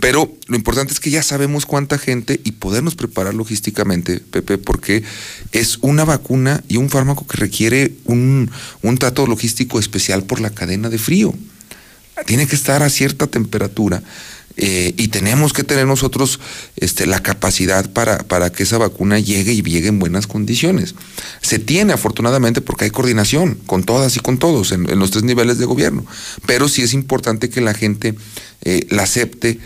[0.00, 5.02] Pero lo importante es que ya sabemos cuánta gente y podernos preparar logísticamente, Pepe, porque
[5.52, 8.50] es una vacuna y un fármaco que requiere un,
[8.82, 11.34] un trato logístico especial por la cadena de frío.
[12.26, 14.02] Tiene que estar a cierta temperatura
[14.60, 16.40] eh, y tenemos que tener nosotros
[16.74, 20.96] este, la capacidad para, para que esa vacuna llegue y llegue en buenas condiciones.
[21.40, 25.58] Se tiene afortunadamente porque hay coordinación con todas y con todos en, los tres niveles
[25.58, 26.04] de gobierno,
[26.44, 28.16] pero sí es importante que la gente
[28.62, 29.60] eh, la acepte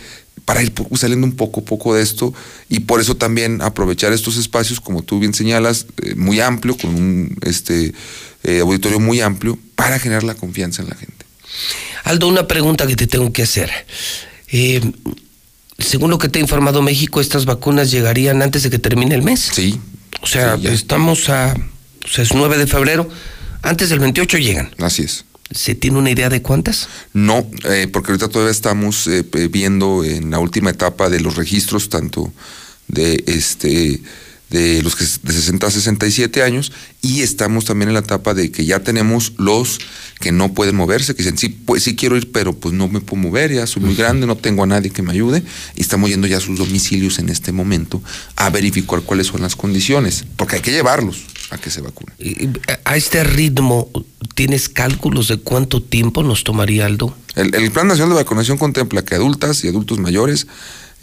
[0.44, 2.35] para ir saliendo un poco poco de esto
[2.69, 6.94] y por eso también aprovechar estos espacios, como tú bien señalas, eh, muy amplio, con
[6.94, 7.94] un este,
[8.60, 11.24] auditorio muy amplio, para generar la confianza en la gente.
[12.05, 13.70] Aldo, una pregunta que te tengo que hacer.
[14.53, 14.93] Eh,
[15.79, 19.23] según lo que te ha informado México, estas vacunas llegarían antes de que termine el
[19.23, 19.51] mes.
[19.53, 19.81] Sí.
[20.23, 21.55] O sea, estamos a.
[22.05, 23.09] O sea, es 9 de febrero.
[23.62, 24.74] Antes del 28 llegan.
[24.79, 25.24] Así es.
[25.51, 26.89] ¿Se tiene una idea de cuántas?
[27.12, 31.89] No, eh, porque ahorita todavía estamos eh, viendo en la última etapa de los registros,
[31.89, 32.33] tanto
[32.89, 34.01] de este
[34.53, 38.53] de los que de 60 a 67 años y estamos también en la etapa de
[38.53, 39.81] que ya tenemos los
[40.20, 43.01] que no pueden moverse, que dicen, sí, pues sí quiero ir, pero pues no me
[43.01, 45.43] puedo mover, ya soy muy grande, no tengo a nadie que me ayude
[45.74, 48.03] y estamos yendo ya a sus domicilios en este momento
[48.37, 52.15] a verificar cuáles son las condiciones, porque hay que llevarlos a que se vacunen.
[52.85, 53.89] A este ritmo,
[54.35, 57.16] ¿tienes cálculos de cuánto tiempo nos tomaría Aldo?
[57.37, 60.47] El, el Plan Nacional de Vacunación contempla que adultas y adultos mayores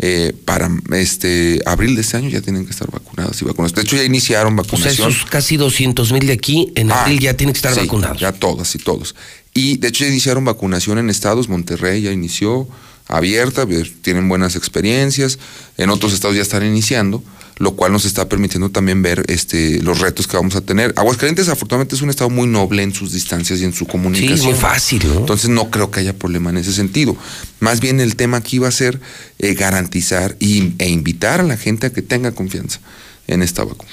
[0.02, 3.76] eh, para este abril de este año ya tienen que estar vacunadas y vacunadas.
[3.76, 4.92] De hecho, ya iniciaron vacunación.
[4.92, 7.76] O sea, esos casi 200 mil de aquí, en ah, abril ya tienen que estar
[7.76, 8.18] vacunados.
[8.18, 9.14] Ya todas y todos.
[9.54, 11.50] Y de hecho, ya iniciaron vacunación en estados.
[11.50, 12.66] Monterrey ya inició
[13.08, 13.68] abierta,
[14.02, 15.38] tienen buenas experiencias.
[15.78, 17.22] En otros estados ya están iniciando
[17.60, 20.94] lo cual nos está permitiendo también ver este, los retos que vamos a tener.
[20.96, 24.38] Aguascalientes afortunadamente es un estado muy noble en sus distancias y en su comunicación.
[24.38, 25.20] Sí, muy fácil, ¿no?
[25.20, 27.18] Entonces no creo que haya problema en ese sentido.
[27.60, 29.02] Más bien el tema aquí va a ser
[29.40, 32.80] eh, garantizar y, e invitar a la gente a que tenga confianza
[33.28, 33.92] en esta vacuna.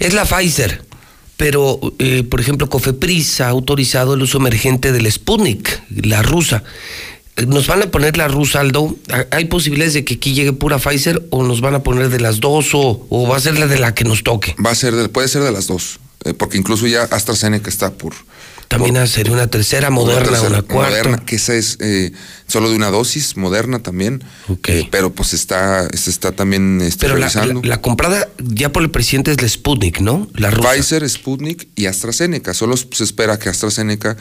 [0.00, 0.82] Es la Pfizer.
[1.36, 6.62] Pero, eh, por ejemplo, Cofepris ha autorizado el uso emergente del Sputnik, la rusa
[7.46, 8.96] nos van a poner la Rusaldo.
[9.30, 12.40] ¿Hay posibilidades de que aquí llegue pura Pfizer o nos van a poner de las
[12.40, 14.54] dos o, va a ser la de la que nos toque?
[14.64, 18.14] Va a ser, puede ser de las dos, eh, porque incluso ya AstraZeneca está por.
[18.68, 20.90] También sería una tercera moderna, una, una cuarta.
[20.90, 22.12] Moderna, que esa es eh,
[22.48, 24.24] solo de una dosis, moderna también.
[24.66, 27.18] Eh, pero pues está, está también este, Pero
[27.62, 30.28] la, comprada ya por el presidente es la Sputnik, ¿no?
[30.34, 32.54] La Pfizer, Sputnik y AstraZeneca.
[32.54, 34.16] Solo se espera que AstraZeneca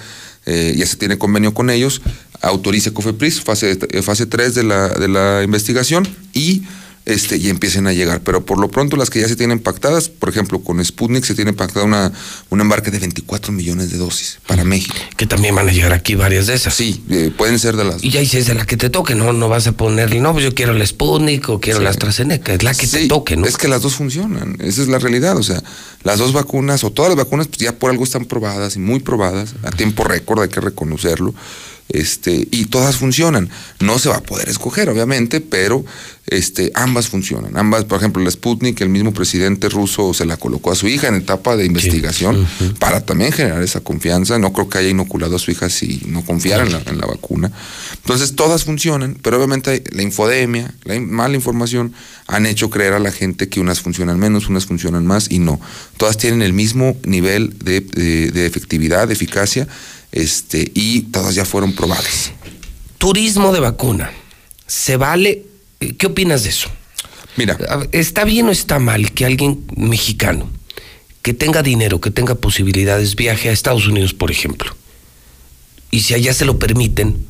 [0.46, 2.02] ya se tiene convenio con ellos
[2.44, 6.64] autorice COFEPRIS, fase, fase 3 de la, de la investigación y
[7.06, 8.22] este, y empiecen a llegar.
[8.22, 11.36] Pero por lo pronto las que ya se tienen pactadas, por ejemplo, con Sputnik se
[11.36, 12.12] tiene pactada una,
[12.50, 14.96] un embarque de 24 millones de dosis para México.
[15.18, 16.74] Que también van a llegar aquí varias de esas.
[16.74, 18.04] Sí, eh, pueden ser de las...
[18.04, 19.34] Y ya dices de la que te toque, ¿no?
[19.34, 22.64] No vas a ponerle, no, pues yo quiero el Sputnik o quiero la AstraZeneca, es
[22.64, 23.46] la que te toque, ¿no?
[23.46, 25.62] Es que las dos funcionan, esa es la realidad, o sea,
[26.04, 29.00] las dos vacunas o todas las vacunas pues ya por algo están probadas y muy
[29.00, 31.34] probadas, a tiempo récord hay que reconocerlo
[31.90, 33.50] este, y todas funcionan.
[33.80, 35.86] No se va a poder escoger, obviamente, pero
[36.26, 37.58] este, ambas funcionan.
[37.58, 41.08] Ambas, por ejemplo, la Sputnik, el mismo presidente ruso se la colocó a su hija
[41.08, 42.48] en etapa de investigación
[42.80, 44.40] para también generar esa confianza.
[44.40, 47.52] No creo que haya inoculado a su hija si no confiara en, la, vacuna.
[47.96, 51.94] Entonces, todas funcionan, pero obviamente la infodemia, la mala información,
[52.26, 55.60] han hecho creer a la gente que unas funcionan menos, unas funcionan más y no.
[55.98, 59.68] Todas tienen el mismo nivel de, de efectividad, de eficacia
[60.14, 62.32] este, y todas ya fueron probadas.
[63.00, 64.12] Turismo de vacuna.
[64.68, 65.44] ¿Se vale?
[65.98, 66.70] ¿Qué opinas de eso?
[67.36, 67.58] Mira.
[67.92, 70.50] ¿Está bien o está mal que alguien mexicano
[71.24, 74.74] que tenga dinero, que tenga posibilidades, viaje a Estados Unidos, por ejemplo?
[75.90, 77.26] Y si allá se lo permiten,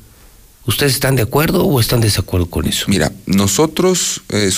[0.65, 2.85] ¿ustedes están de acuerdo o están de desacuerdo con eso?
[2.89, 4.51] Mira, nosotros eh,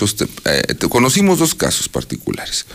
[0.46, 2.66] eh, conocimos dos casos particulares.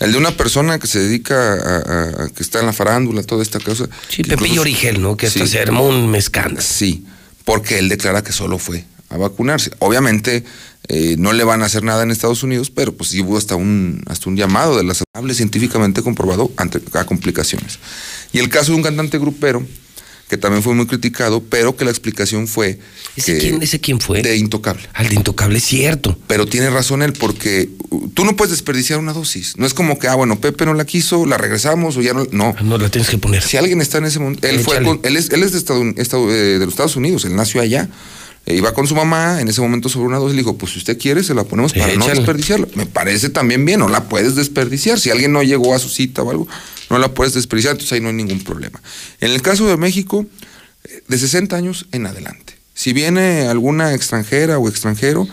[0.00, 3.60] El de una persona que se dedica a, que está en la farándula, toda esta
[3.60, 3.88] cosa.
[4.08, 5.16] Sí, Pepillo Origel, ¿no?
[5.16, 6.60] Que hasta se armó un mezcana.
[6.60, 7.06] Sí,
[7.44, 9.70] porque él declara que solo fue a vacunarse.
[9.78, 10.44] Obviamente
[10.88, 13.56] eh, no le van a hacer nada en Estados Unidos, pero pues sí hubo hasta
[13.56, 15.02] un, hasta un llamado de las
[15.32, 17.78] científicamente comprobado ante, a complicaciones.
[18.32, 19.66] Y el caso de un cantante grupero
[20.28, 22.80] que también fue muy criticado, pero que la explicación fue...
[23.16, 24.22] ¿Ese, quién, ¿ese quién fue?
[24.22, 24.82] De Intocable.
[24.92, 26.18] Al de Intocable, cierto.
[26.26, 29.56] Pero tiene razón él, porque uh, tú no puedes desperdiciar una dosis.
[29.56, 32.26] No es como que, ah, bueno, Pepe no la quiso, la regresamos o ya no...
[32.32, 33.42] No, ah, no la tienes que poner.
[33.42, 34.46] Si alguien está en ese momento...
[34.48, 37.88] Él, fue él, es, él es de, eh, de los Estados Unidos, él nació allá.
[38.46, 40.72] E iba con su mamá en ese momento sobre una dosis y le dijo, pues
[40.72, 42.68] si usted quiere se la ponemos para no desperdiciarla.
[42.74, 45.00] Me parece también bien, no la puedes desperdiciar.
[45.00, 46.46] Si alguien no llegó a su cita o algo,
[46.88, 48.80] no la puedes desperdiciar, entonces ahí no hay ningún problema.
[49.20, 50.26] En el caso de México,
[51.08, 52.54] de 60 años en adelante.
[52.74, 55.26] Si viene alguna extranjera o extranjero,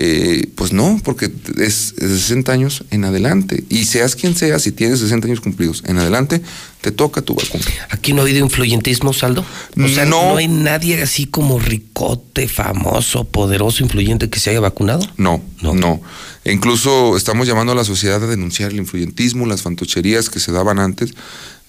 [0.00, 3.64] eh, pues no, porque es de 60 años en adelante.
[3.68, 6.40] Y seas quien seas, si tienes 60 años cumplidos en adelante,
[6.80, 7.64] te toca tu vacuna.
[7.90, 9.44] ¿Aquí no ha habido influyentismo, Saldo?
[9.76, 15.04] O sea, no, hay nadie así como ricote, famoso, poderoso, influyente que se haya vacunado?
[15.16, 16.00] No, no, no.
[16.44, 20.52] E incluso estamos llamando a la sociedad a denunciar el influyentismo, las fantocherías que se
[20.52, 21.12] daban antes,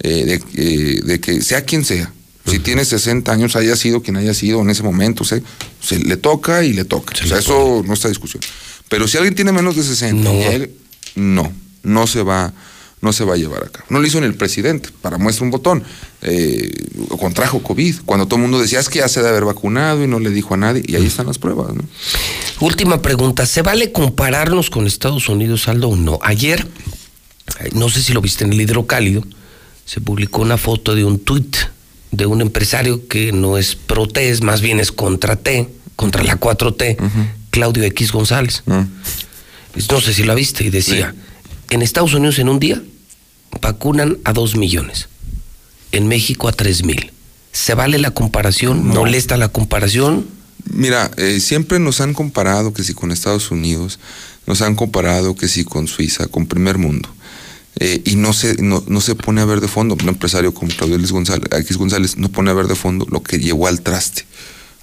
[0.01, 2.13] eh, de, de que sea quien sea,
[2.45, 5.43] si tiene 60 años, haya sido quien haya sido en ese momento, se,
[5.81, 7.13] se le toca y le toca.
[7.23, 8.41] o sea, eso no está discusión.
[8.89, 10.33] Pero si alguien tiene menos de 60, no,
[11.15, 11.53] no,
[11.83, 12.53] no se va
[13.01, 13.85] no se va a llevar a cabo.
[13.89, 15.83] No lo hizo ni el presidente, para muestra un botón,
[16.21, 16.71] eh,
[17.19, 20.07] contrajo COVID, cuando todo el mundo decía es que ya se debe haber vacunado y
[20.07, 21.73] no le dijo a nadie, y ahí están las pruebas.
[21.73, 21.83] ¿no?
[22.59, 26.19] Última pregunta, ¿se vale compararnos con Estados Unidos, Aldo, o no?
[26.21, 26.67] Ayer,
[27.73, 29.23] no sé si lo viste en el hidrocálido,
[29.85, 31.55] se publicó una foto de un tuit
[32.11, 36.23] de un empresario que no es pro T, es más bien es contra T, contra
[36.23, 36.97] la 4T,
[37.51, 38.63] Claudio X González.
[38.65, 41.13] No sé si lo viste y decía,
[41.69, 42.81] en Estados Unidos en un día
[43.61, 45.09] vacunan a dos millones,
[45.91, 47.11] en México a tres mil.
[47.51, 48.85] ¿Se vale la comparación?
[48.87, 50.27] ¿Molesta la comparación?
[50.71, 53.99] Mira, eh, siempre nos han comparado que si con Estados Unidos,
[54.45, 57.09] nos han comparado que si con Suiza, con primer mundo.
[57.81, 60.99] Eh, y no se, no, se pone a ver de fondo, un empresario como Claudio
[61.09, 64.25] González, X González no pone a ver de fondo lo que llevó al traste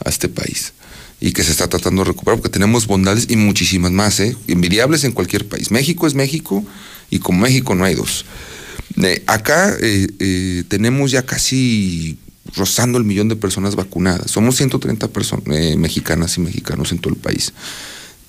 [0.02, 0.72] a este país
[1.20, 4.36] y que se está tratando de recuperar, porque tenemos bondades y muchísimas más, ¿eh?
[4.46, 5.70] envidiables en cualquier país.
[5.70, 6.64] México es México
[7.10, 8.24] y con México no hay dos.
[9.02, 12.18] Eh, acá eh, eh, tenemos ya casi
[12.54, 14.30] rozando el millón de personas vacunadas.
[14.30, 15.44] Somos 130 personas
[15.76, 17.52] mexicanas y mexicanos en todo el país.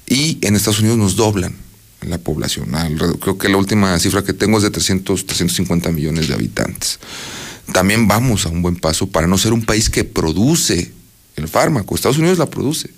[0.07, 1.56] Y en Estados Unidos nos doblan
[2.01, 2.69] la población.
[3.19, 6.99] Creo que la última cifra que tengo es de 300, 350 millones de habitantes.
[7.73, 10.91] También vamos a un buen paso para no ser un país que produce
[11.35, 11.95] el fármaco.
[11.95, 12.89] Estados Unidos la produce.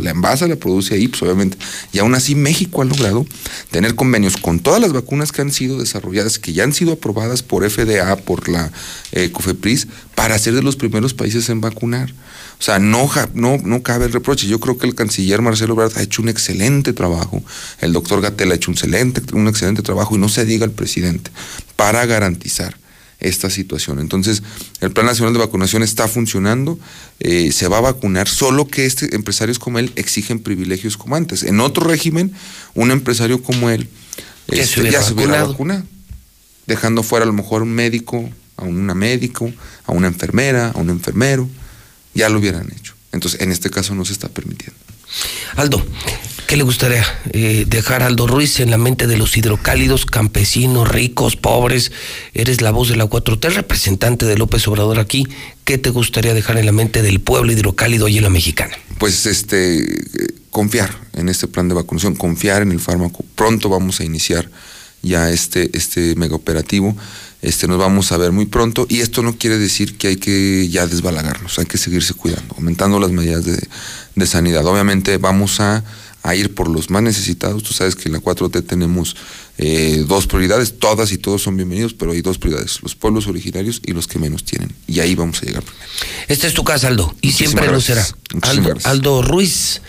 [0.00, 1.58] La envasa la produce ahí, pues obviamente.
[1.92, 3.26] Y aún así México ha logrado
[3.70, 7.42] tener convenios con todas las vacunas que han sido desarrolladas, que ya han sido aprobadas
[7.42, 8.72] por FDA, por la
[9.12, 12.14] eh, COFEPRIS, para ser de los primeros países en vacunar.
[12.58, 14.48] O sea, no, no, no cabe el reproche.
[14.48, 17.42] Yo creo que el canciller Marcelo Ebrard ha hecho un excelente trabajo.
[17.80, 20.72] El doctor Gatel ha hecho un excelente, un excelente trabajo y no se diga el
[20.72, 21.30] presidente
[21.76, 22.76] para garantizar
[23.20, 23.98] esta situación.
[23.98, 24.42] Entonces,
[24.80, 26.78] el Plan Nacional de Vacunación está funcionando,
[27.20, 31.42] eh, se va a vacunar, solo que este, empresarios como él exigen privilegios como antes.
[31.42, 32.32] En otro régimen,
[32.74, 33.88] un empresario como él
[34.48, 35.84] este, ya se hubiera vacunado,
[36.66, 39.52] dejando fuera a lo mejor un médico, a una médico,
[39.86, 41.48] a una enfermera, a un enfermero,
[42.18, 42.94] ya lo hubieran hecho.
[43.12, 44.78] Entonces, en este caso no se está permitiendo.
[45.56, 45.82] Aldo,
[46.48, 51.36] ¿Qué le gustaría eh, dejar Aldo Ruiz en la mente de los hidrocálidos, campesinos, ricos,
[51.36, 51.92] pobres?
[52.32, 55.26] Eres la voz de la 4T, representante de López Obrador aquí.
[55.64, 58.74] ¿Qué te gustaría dejar en la mente del pueblo hidrocálido y en la mexicana?
[58.98, 59.86] Pues este,
[60.48, 63.26] confiar en este plan de vacunación, confiar en el fármaco.
[63.34, 64.50] Pronto vamos a iniciar
[65.02, 66.96] ya este, este mega operativo.
[67.40, 70.68] Este, nos vamos a ver muy pronto y esto no quiere decir que hay que
[70.68, 73.58] ya desbalagarnos, hay que seguirse cuidando, aumentando las medidas de,
[74.14, 74.66] de sanidad.
[74.66, 75.84] Obviamente vamos a
[76.22, 77.62] a ir por los más necesitados.
[77.62, 79.16] Tú sabes que en la 4T tenemos
[79.56, 83.80] eh, dos prioridades, todas y todos son bienvenidos, pero hay dos prioridades, los pueblos originarios
[83.84, 84.72] y los que menos tienen.
[84.86, 85.88] Y ahí vamos a llegar primero.
[86.28, 88.06] Esta es tu casa, Aldo, y siempre lo será.
[88.42, 89.80] Aldo, Aldo Ruiz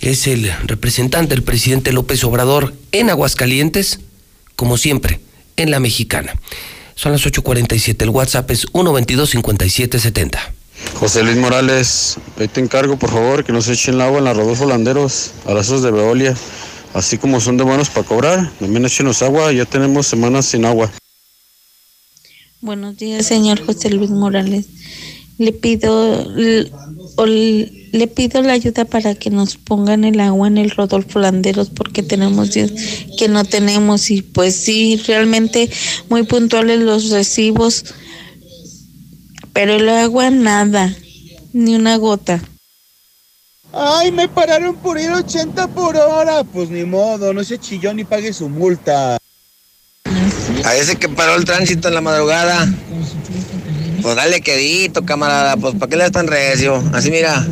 [0.00, 4.00] es el representante del presidente López Obrador en Aguascalientes,
[4.56, 5.20] como siempre,
[5.56, 6.34] en la mexicana.
[7.00, 10.38] Son las 8.47, el WhatsApp es 122 5770.
[10.96, 14.34] José Luis Morales, ahí te encargo por favor que nos echen el agua en la
[14.34, 16.36] Rodolfo Landeros, a las de Veolia.
[16.92, 20.92] Así como son de buenos para cobrar, también echenos agua, ya tenemos semanas sin agua.
[22.60, 24.66] Buenos días, señor José Luis Morales.
[25.38, 26.26] Le pido,
[27.26, 32.02] le, pido la ayuda para que nos pongan el agua en el Rodolfo Landeros porque
[32.02, 32.72] tenemos días
[33.18, 35.70] que no tenemos y pues sí, realmente
[36.08, 37.84] muy puntuales los recibos
[39.52, 40.94] pero el agua nada,
[41.52, 42.40] ni una gota.
[43.72, 46.44] Ay, me pararon por ir 80 por hora.
[46.44, 49.18] Pues ni modo, no se chillón ni pague su multa.
[50.64, 52.66] A ese que paró el tránsito en la madrugada.
[54.02, 55.56] Pues dale quedito, camarada.
[55.56, 56.82] Pues ¿para qué le das tan recio?
[56.92, 57.46] Así mira,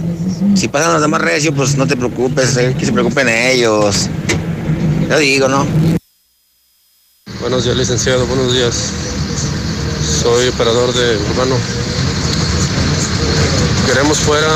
[0.55, 4.09] si pasan los demás recio, pues no te preocupes, eh, que se preocupen ellos.
[5.09, 5.66] Yo digo, ¿no?
[7.41, 8.93] Buenos días, licenciado, buenos días.
[10.23, 11.57] Soy operador de Urbano
[13.89, 14.49] queremos fuera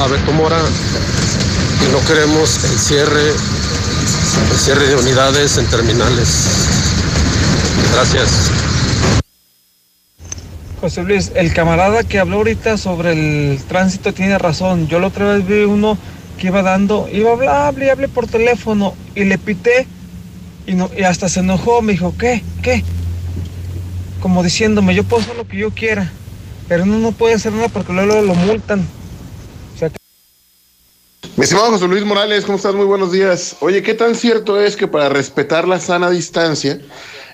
[0.00, 0.58] a Beto Mora
[1.86, 6.46] y no queremos el cierre, el cierre de unidades en terminales.
[7.94, 8.50] Gracias.
[10.80, 14.88] José Luis, el camarada que habló ahorita sobre el tránsito tiene razón.
[14.88, 15.98] Yo la otra vez vi uno
[16.38, 19.86] que iba dando, iba a hablar, y hablé por teléfono y le pité
[20.66, 22.42] y, no, y hasta se enojó, me dijo, ¿qué?
[22.62, 22.82] ¿Qué?
[24.20, 26.10] Como diciéndome, yo puedo hacer lo que yo quiera.
[26.66, 28.86] Pero uno no puede hacer nada porque luego lo multan.
[31.36, 32.74] Mi estimado José Luis Morales, ¿cómo estás?
[32.74, 33.56] Muy buenos días.
[33.60, 36.80] Oye, ¿qué tan cierto es que para respetar la sana distancia,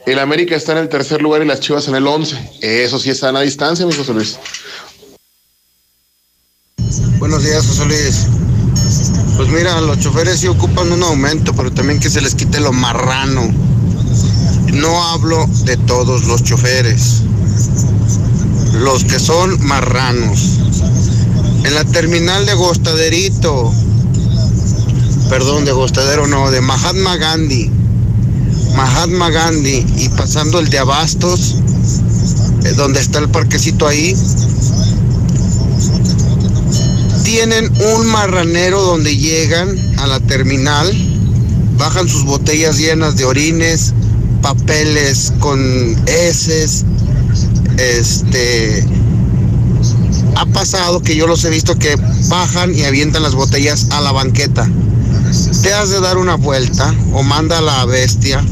[0.06, 2.58] el América está en el tercer lugar y las Chivas en el 11?
[2.60, 4.38] Eso sí es sana distancia, mi José Luis.
[7.18, 8.26] Buenos días, José Luis.
[9.36, 12.72] Pues mira, los choferes sí ocupan un aumento, pero también que se les quite lo
[12.72, 13.52] marrano.
[14.72, 17.22] no hablo de todos los choferes,
[18.74, 20.60] los que son marranos.
[21.64, 23.72] En la terminal de Gostaderito,
[25.28, 27.70] perdón, de Gostadero no, de Mahatma Gandhi,
[28.76, 31.56] Mahatma Gandhi y pasando el de Abastos,
[32.64, 34.14] eh, donde está el parquecito ahí,
[37.24, 40.92] tienen un marranero donde llegan a la terminal,
[41.78, 43.94] bajan sus botellas llenas de orines,
[44.42, 45.58] papeles con
[46.06, 46.84] heces,
[47.78, 48.86] este
[50.36, 51.96] ha pasado que yo los he visto que
[52.28, 54.70] bajan y avientan las botellas a la banqueta.
[55.62, 58.44] Te has de dar una vuelta o manda a la bestia.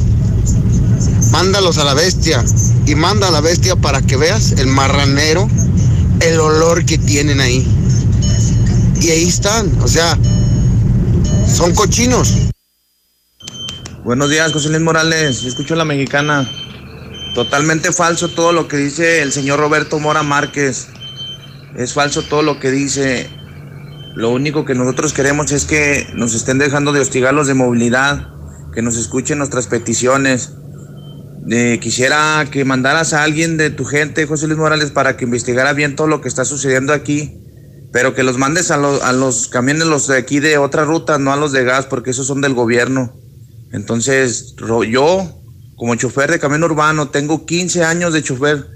[1.35, 2.44] Mándalos a la bestia
[2.86, 5.51] y manda a la bestia para que veas el marranero,
[6.20, 7.66] el olor que tienen ahí.
[9.01, 10.16] Y ahí están, o sea,
[11.52, 12.36] son cochinos.
[14.05, 15.40] Buenos días, José Luis Morales.
[15.40, 16.48] Yo escucho a la mexicana.
[17.35, 20.86] Totalmente falso todo lo que dice el señor Roberto Mora Márquez.
[21.77, 23.28] Es falso todo lo que dice.
[24.15, 28.28] Lo único que nosotros queremos es que nos estén dejando de hostigarlos de movilidad,
[28.73, 30.52] que nos escuchen nuestras peticiones.
[31.81, 35.97] Quisiera que mandaras a alguien de tu gente, José Luis Morales, para que investigara bien
[35.97, 37.41] todo lo que está sucediendo aquí,
[37.93, 41.33] pero que los mandes a, a los camiones, los de aquí de otra ruta, no
[41.33, 43.15] a los de gas, porque esos son del gobierno.
[43.73, 44.55] Entonces,
[44.89, 45.41] yo
[45.77, 48.66] como chofer de camión urbano, tengo 15 años de chofer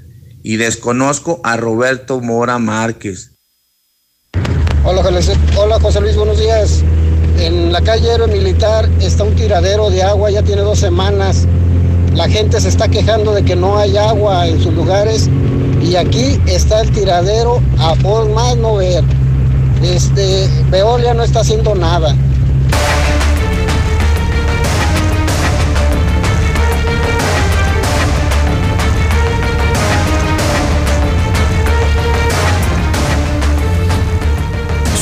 [0.43, 3.33] y desconozco a Roberto Mora Márquez.
[4.85, 5.03] Hola,
[5.57, 6.83] hola José Luis, buenos días.
[7.39, 11.47] En la calle Héroe Militar está un tiradero de agua, ya tiene dos semanas.
[12.15, 15.29] La gente se está quejando de que no hay agua en sus lugares
[15.83, 19.05] y aquí está el tiradero a por más no ver.
[19.83, 22.15] Este, Veolia no está haciendo nada.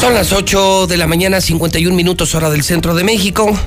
[0.07, 3.59] Son las 8 de la mañana, 51 minutos hora del centro de México.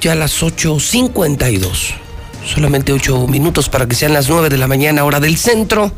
[0.00, 1.94] Ya las 8.52.
[2.46, 5.92] Solamente 8 minutos para que sean las 9 de la mañana hora del centro.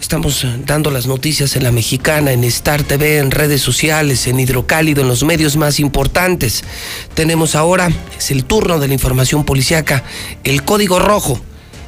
[0.00, 4.40] Estamos eh, dando las noticias en la mexicana, en Star TV, en redes sociales, en
[4.40, 6.64] Hidrocálido, en los medios más importantes.
[7.12, 10.04] Tenemos ahora, es el turno de la información policiaca,
[10.42, 11.38] el código rojo,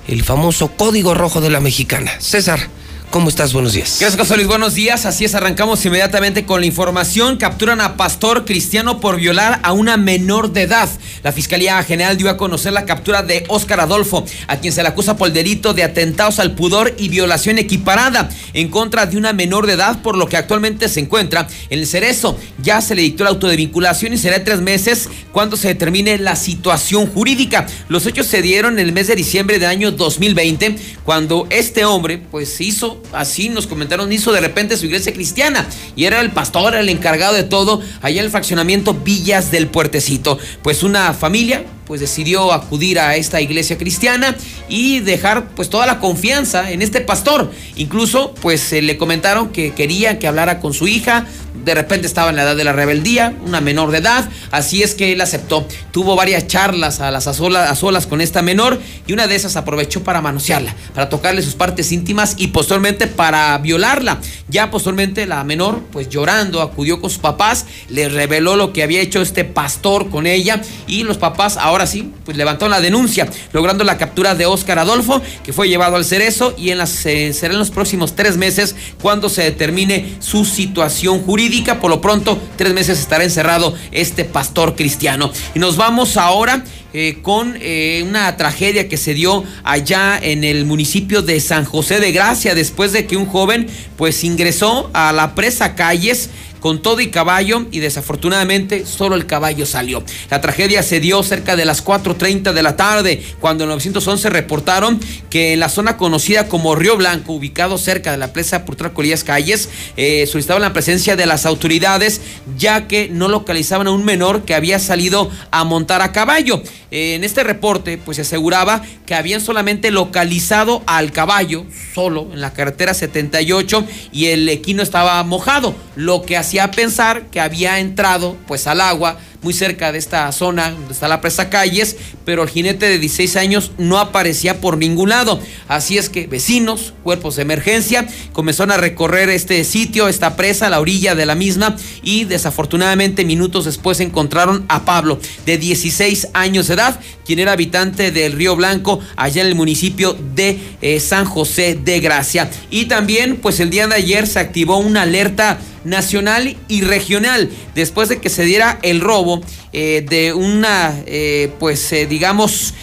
[0.09, 2.13] el famoso código rojo de la mexicana.
[2.19, 2.69] César.
[3.11, 3.53] ¿Cómo estás?
[3.53, 3.97] Buenos días.
[4.01, 4.49] Gracias, José Luis.
[4.49, 5.07] Buenos días.
[5.07, 7.37] Así es, arrancamos inmediatamente con la información.
[7.37, 10.89] Capturan a pastor cristiano por violar a una menor de edad.
[11.23, 14.89] La Fiscalía General dio a conocer la captura de Óscar Adolfo, a quien se le
[14.89, 19.33] acusa por el delito de atentados al pudor y violación equiparada en contra de una
[19.33, 22.39] menor de edad, por lo que actualmente se encuentra en el cerezo.
[22.61, 26.19] Ya se le dictó el auto de vinculación y será tres meses cuando se determine
[26.19, 27.67] la situación jurídica.
[27.89, 32.19] Los hechos se dieron en el mes de diciembre del año 2020, cuando este hombre
[32.19, 36.31] pues se hizo así nos comentaron, hizo de repente su iglesia cristiana y era el
[36.31, 40.39] pastor, el encargado de todo allá en el fraccionamiento Villas del Puertecito.
[40.63, 44.37] Pues una familia pues decidió acudir a esta iglesia cristiana
[44.69, 47.51] y dejar pues toda la confianza en este pastor.
[47.77, 51.27] Incluso pues le comentaron que querían que hablara con su hija,
[51.65, 54.95] de repente estaba en la edad de la rebeldía, una menor de edad, así es
[54.95, 55.67] que él aceptó.
[55.91, 60.05] Tuvo varias charlas a las a solas, con esta menor y una de esas aprovechó
[60.05, 64.21] para manosearla, para tocarle sus partes íntimas y posteriormente para violarla.
[64.49, 69.01] Ya posteriormente la menor, pues llorando, acudió con sus papás, le reveló lo que había
[69.01, 73.83] hecho este pastor con ella y los papás ahora sí, pues levantaron la denuncia, logrando
[73.85, 77.55] la captura de Óscar Adolfo, que fue llevado al cerezo y en las, eh, será
[77.55, 81.46] en los próximos tres meses cuando se determine su situación jurídica
[81.81, 85.31] por lo pronto, tres meses estará encerrado este pastor cristiano.
[85.55, 90.65] Y nos vamos ahora eh, con eh, una tragedia que se dio allá en el
[90.65, 95.35] municipio de San José de Gracia después de que un joven pues ingresó a la
[95.35, 96.31] presa Calles
[96.61, 100.03] con todo y caballo y desafortunadamente solo el caballo salió.
[100.31, 105.01] La tragedia se dio cerca de las 4.30 de la tarde cuando en 911 reportaron
[105.31, 109.25] que en la zona conocida como Río Blanco, ubicado cerca de la presa por Tracolías
[109.25, 112.21] Calles, eh, solicitaban la presencia de las autoridades
[112.57, 116.63] ya que no localizaban a un menor que había salido a montar a caballo.
[116.91, 121.65] en este reporte pues se aseguraba que habían solamente localizado al caballo
[121.95, 127.41] solo en la carretera 78 y el equino estaba mojado, lo que hacía pensar que
[127.41, 131.97] había entrado pues al agua muy cerca de esta zona donde está la presa Calles,
[132.25, 135.41] pero el jinete de 16 años no aparecía por ningún lado.
[135.69, 140.81] Así es que vecinos, cuerpos de emergencia, comenzaron a recorrer este sitio, esta presa, la
[140.81, 146.75] orilla de la misma, y desafortunadamente minutos después encontraron a Pablo, de 16 años de
[146.75, 151.75] edad, quien era habitante del Río Blanco, allá en el municipio de eh, San José
[151.75, 152.51] de Gracia.
[152.71, 158.09] Y también, pues el día de ayer se activó una alerta nacional y regional después
[158.09, 159.26] de que se diera el robo
[159.73, 162.75] eh, de una, eh, pues digamos,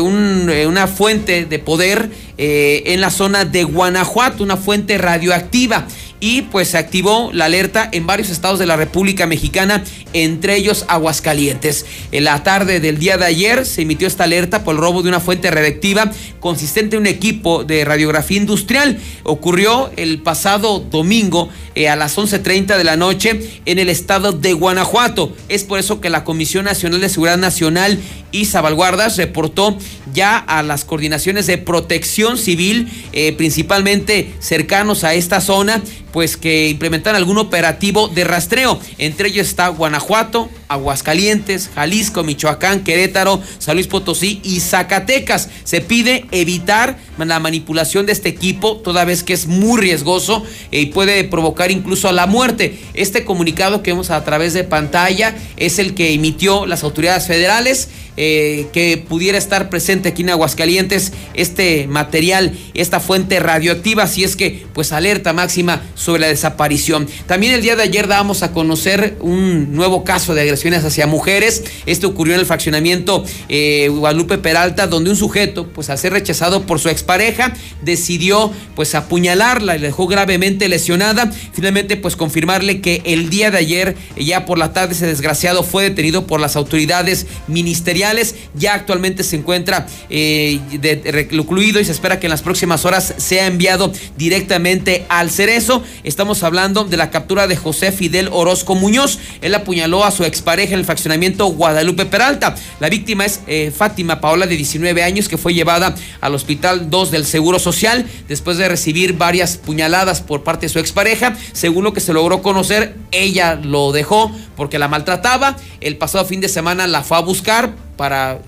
[0.00, 5.86] una fuente de poder en la zona de Guanajuato, una fuente radioactiva
[6.20, 10.84] y pues se activó la alerta en varios estados de la República Mexicana, entre ellos
[10.88, 11.86] Aguascalientes.
[12.12, 15.08] En la tarde del día de ayer se emitió esta alerta por el robo de
[15.08, 16.10] una fuente radioactiva
[16.40, 18.98] consistente en un equipo de radiografía industrial.
[19.24, 24.52] Ocurrió el pasado domingo eh, a las 11.30 de la noche en el estado de
[24.52, 25.34] Guanajuato.
[25.48, 27.98] Es por eso que la Comisión Nacional de Seguridad Nacional
[28.32, 29.78] y Salvaguardas reportó
[30.12, 35.82] ya a las coordinaciones de protección civil, eh, principalmente cercanos a esta zona,
[36.16, 38.80] pues que implementan algún operativo de rastreo.
[38.96, 45.48] Entre ellos está Guanajuato, Aguascalientes, Jalisco, Michoacán, Querétaro, San Luis Potosí y Zacatecas.
[45.64, 50.80] Se pide evitar la manipulación de este equipo, toda vez que es muy riesgoso eh,
[50.80, 52.78] y puede provocar incluso la muerte.
[52.94, 57.88] Este comunicado que vemos a través de pantalla es el que emitió las autoridades federales.
[58.18, 64.36] Eh, que pudiera estar presente aquí en Aguascalientes este material, esta fuente radioactiva, así es
[64.36, 67.06] que pues alerta máxima sobre la desaparición.
[67.26, 70.40] También el día de ayer dábamos a conocer un nuevo caso de
[70.84, 71.64] hacia mujeres.
[71.86, 76.66] Esto ocurrió en el fraccionamiento eh, Guadalupe Peralta, donde un sujeto, pues al ser rechazado
[76.66, 77.52] por su expareja,
[77.82, 81.32] decidió pues apuñalarla y la dejó gravemente lesionada.
[81.52, 85.84] Finalmente, pues confirmarle que el día de ayer, ya por la tarde, ese desgraciado fue
[85.84, 90.60] detenido por las autoridades ministeriales ya actualmente se encuentra eh,
[91.04, 95.82] recluido y se espera que en las próximas horas sea enviado directamente al Cerezo.
[96.04, 99.18] Estamos hablando de la captura de José Fidel Orozco Muñoz.
[99.40, 102.54] Él apuñaló a su expareja en el fraccionamiento Guadalupe Peralta.
[102.78, 107.10] La víctima es eh, Fátima Paola, de 19 años, que fue llevada al Hospital 2
[107.10, 111.36] del Seguro Social después de recibir varias puñaladas por parte de su expareja.
[111.52, 115.56] Según lo que se logró conocer, ella lo dejó porque la maltrataba.
[115.80, 118.40] El pasado fin de semana la fue a buscar para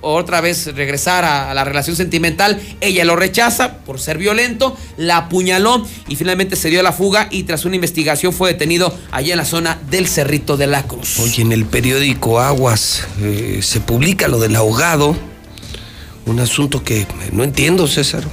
[0.00, 2.60] otra vez regresar a, la relación sentimental.
[2.80, 7.28] Ella lo rechaza por ser violento, la apuñaló y finalmente se dio a la fuga
[7.30, 11.18] y tras una investigación fue detenido allá en la zona del Cerrito de la Cruz.
[11.20, 15.16] Oye, en el periódico Aguas eh, se publica lo del ahogado,
[16.26, 18.24] un asunto que no entiendo, César.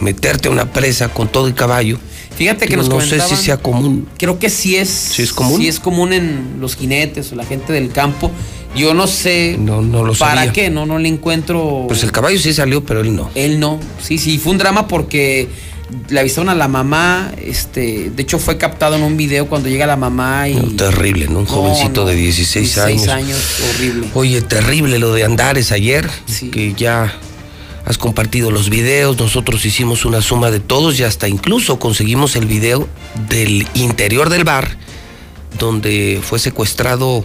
[0.00, 1.98] Meterte a una presa con todo el caballo.
[2.34, 4.08] Fíjate que nos No sé si sea común.
[4.16, 4.88] Creo que sí es.
[4.88, 5.60] Sí es común.
[5.60, 8.30] Sí es común en los jinetes o la gente del campo
[8.74, 11.84] yo no sé no, no lo para qué, no, no le encuentro.
[11.88, 13.30] Pues el caballo sí salió, pero él no.
[13.34, 13.80] Él no.
[14.02, 15.48] Sí, sí, fue un drama porque
[16.08, 19.86] le avisaron a la mamá, este, de hecho fue captado en un video cuando llega
[19.86, 20.54] la mamá y...
[20.76, 21.40] terrible, ¿no?
[21.40, 23.38] Un jovencito de 16, 16 años.
[23.74, 24.08] horrible.
[24.14, 26.08] Oye, terrible lo de Andares ayer,
[26.52, 27.12] que ya
[27.84, 32.46] has compartido los videos, nosotros hicimos una suma de todos y hasta incluso conseguimos el
[32.46, 32.86] video
[33.28, 34.76] del interior del bar,
[35.58, 37.24] donde fue secuestrado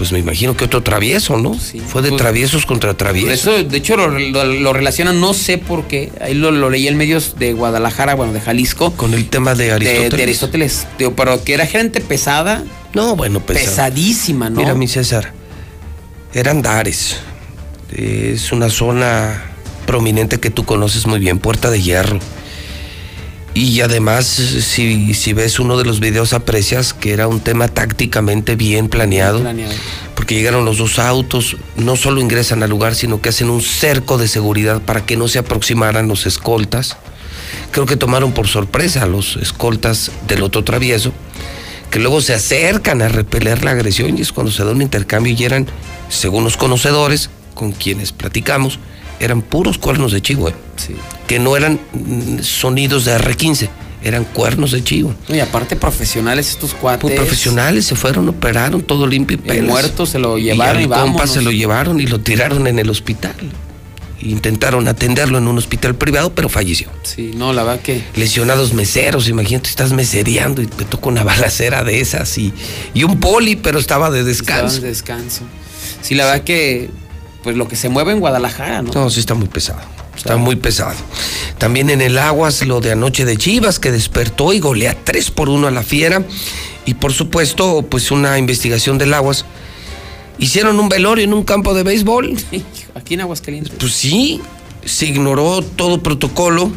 [0.00, 1.52] pues me imagino que otro travieso, ¿no?
[1.52, 3.34] Sí, Fue de pues, traviesos contra traviesos.
[3.34, 7.52] Eso, de hecho, lo, relacionan, no sé por qué, ahí lo, leí en medios de
[7.52, 8.92] Guadalajara, bueno, de Jalisco.
[8.92, 10.16] Con el tema de Aristóteles.
[10.16, 12.64] De, Aristóteles, pero que era gente pesada.
[12.94, 13.66] No, bueno, pesada.
[13.66, 14.60] Pesadísima, ¿no?
[14.60, 15.34] Mira, mi César,
[16.32, 17.18] eran Dares.
[17.94, 19.52] Es una zona
[19.84, 22.20] prominente que tú conoces muy bien, Puerta de Hierro.
[23.52, 28.54] Y además, si, si, ves uno de los videos, aprecias que era un tema tácticamente
[28.54, 29.42] bien planeado,
[30.14, 34.18] Porque llegaron los dos autos, no solo ingresan al lugar, sino que hacen un cerco
[34.18, 36.96] de seguridad para que no se aproximaran los escoltas.
[37.72, 41.12] Creo que tomaron por sorpresa a los escoltas del otro travieso,
[41.90, 45.34] que luego se acercan a repeler la agresión y es cuando se da un intercambio
[45.36, 45.66] y eran,
[46.08, 48.78] según los conocedores con quienes platicamos,
[49.20, 50.54] eran puros cuernos de chivo, ¿eh?
[51.26, 51.78] que no eran
[52.42, 53.68] sonidos de R15,
[54.02, 55.14] eran cuernos de chivo.
[55.28, 57.08] Y aparte profesionales estos cuatro.
[57.08, 61.28] Pues profesionales se fueron, operaron todo limpio y El muerto se lo llevaron y, y
[61.28, 63.34] se lo llevaron y lo tiraron en el hospital.
[64.22, 66.88] Intentaron atenderlo en un hospital privado, pero falleció.
[67.04, 68.04] Sí, no, la verdad que.
[68.16, 72.52] Lesionados meseros, imagínate, estás mesereando y te toca una balacera de esas y,
[72.92, 74.66] y un poli, pero estaba de descanso.
[74.66, 75.42] Estaba de descanso.
[76.02, 76.90] Sí, la verdad que
[77.42, 78.92] pues lo que se mueve en Guadalajara, ¿no?
[78.92, 79.80] No, sí está muy pesado.
[80.16, 80.94] Está muy pesado.
[81.58, 85.48] También en el Aguas, lo de anoche de Chivas, que despertó y golea 3 por
[85.48, 86.22] 1 a la fiera.
[86.84, 89.46] Y por supuesto, pues una investigación del Aguas
[90.40, 92.34] Hicieron un velorio en un campo de béisbol.
[92.94, 93.74] Aquí en Aguascalientes.
[93.78, 94.40] Pues sí,
[94.84, 96.72] se ignoró todo protocolo.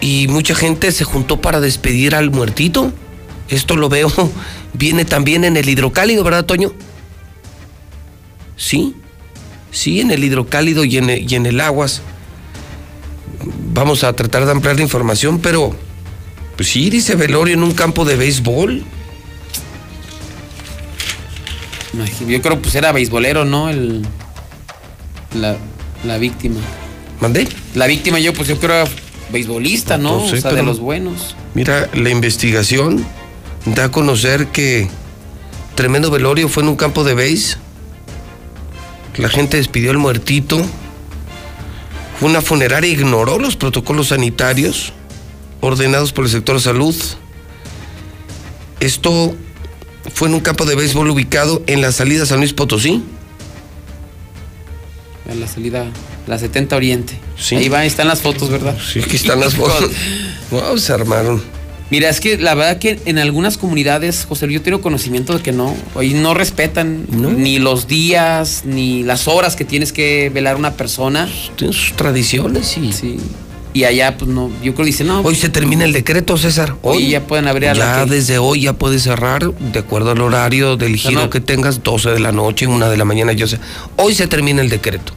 [0.00, 2.92] Y mucha gente se juntó para despedir al muertito.
[3.48, 4.10] Esto lo veo,
[4.74, 6.72] viene también en el hidrocálido, ¿verdad, Toño?
[8.58, 8.94] Sí,
[9.70, 12.02] sí, en el hidrocálido y en el, y en el aguas.
[13.72, 15.74] Vamos a tratar de ampliar la información, pero
[16.56, 18.84] pues sí, dice velorio en un campo de béisbol.
[22.28, 23.70] Yo creo pues era beisbolero, ¿no?
[23.70, 24.04] El,
[25.34, 25.56] la,
[26.04, 26.60] la víctima.
[27.20, 27.48] ¿Mandé?
[27.74, 28.90] La víctima yo pues yo creo era
[29.30, 30.20] beisbolista, ¿no?
[30.20, 31.36] No sé, o sea, de los buenos.
[31.54, 33.06] Mira, la investigación
[33.66, 34.88] da a conocer que
[35.74, 37.58] tremendo velorio fue en un campo de béis.
[39.18, 40.60] La gente despidió al muertito.
[42.20, 44.92] Una funeraria ignoró los protocolos sanitarios
[45.60, 46.94] ordenados por el sector de salud.
[48.80, 49.34] Esto
[50.14, 53.02] fue en un campo de béisbol ubicado en la salida San Luis Potosí.
[55.30, 55.86] A la salida,
[56.26, 57.18] la 70 Oriente.
[57.36, 57.56] Sí.
[57.56, 58.78] Ahí va, ahí están las fotos, ¿verdad?
[58.80, 59.90] Sí, aquí están las fotos.
[60.50, 61.42] Wow, se armaron.
[61.90, 65.52] Mira, es que la verdad que en algunas comunidades, José yo tengo conocimiento de que
[65.52, 70.74] no, ahí no respetan ni los días, ni las horas que tienes que velar una
[70.74, 71.28] persona.
[71.56, 72.92] Tienen sus tradiciones y...
[72.92, 73.16] Sí.
[73.74, 75.20] Y allá, pues no, yo creo que dicen, no.
[75.20, 76.74] Hoy se termina el decreto, César.
[76.82, 80.10] Hoy ya pueden abrir a la Ya que- desde hoy ya puedes cerrar, de acuerdo
[80.10, 81.30] al horario del giro no.
[81.30, 83.60] que tengas, 12 de la noche, 1 de la mañana, yo sé.
[83.96, 85.12] Hoy se termina el decreto.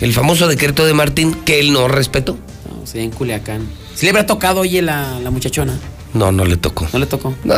[0.00, 2.38] El famoso decreto de Martín que él no respetó.
[2.68, 3.66] No, sí, en Culiacán.
[3.96, 5.76] ¿Sí le habrá tocado, oye, la, la muchachona?
[6.14, 6.86] No, no le tocó.
[6.92, 7.34] ¿No le tocó?
[7.44, 7.54] No,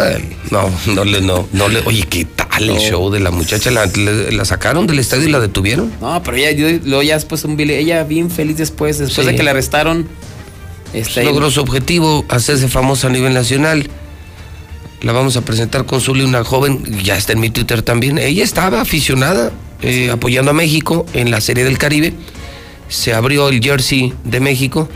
[0.50, 1.80] no, no le, no, no le.
[1.80, 2.80] Oye, ¿qué tal el No.
[2.80, 3.70] show de la muchacha?
[3.70, 5.92] La, le- la sacaron del estadio y la detuvieron.
[6.00, 9.32] No, pero ella, yo- luego ya después un video, ella bien feliz después, después Sí.
[9.32, 10.08] de que la arrestaron.
[10.94, 13.88] Este, logró su objetivo, hacerse famosa a nivel nacional.
[15.02, 18.18] La vamos a presentar con Zuli, una joven, ya está en mi Twitter también.
[18.18, 19.52] Ella estaba aficionada,
[19.82, 22.14] eh, apoyando a México en la Serie del Caribe.
[22.88, 24.88] Se abrió el jersey de México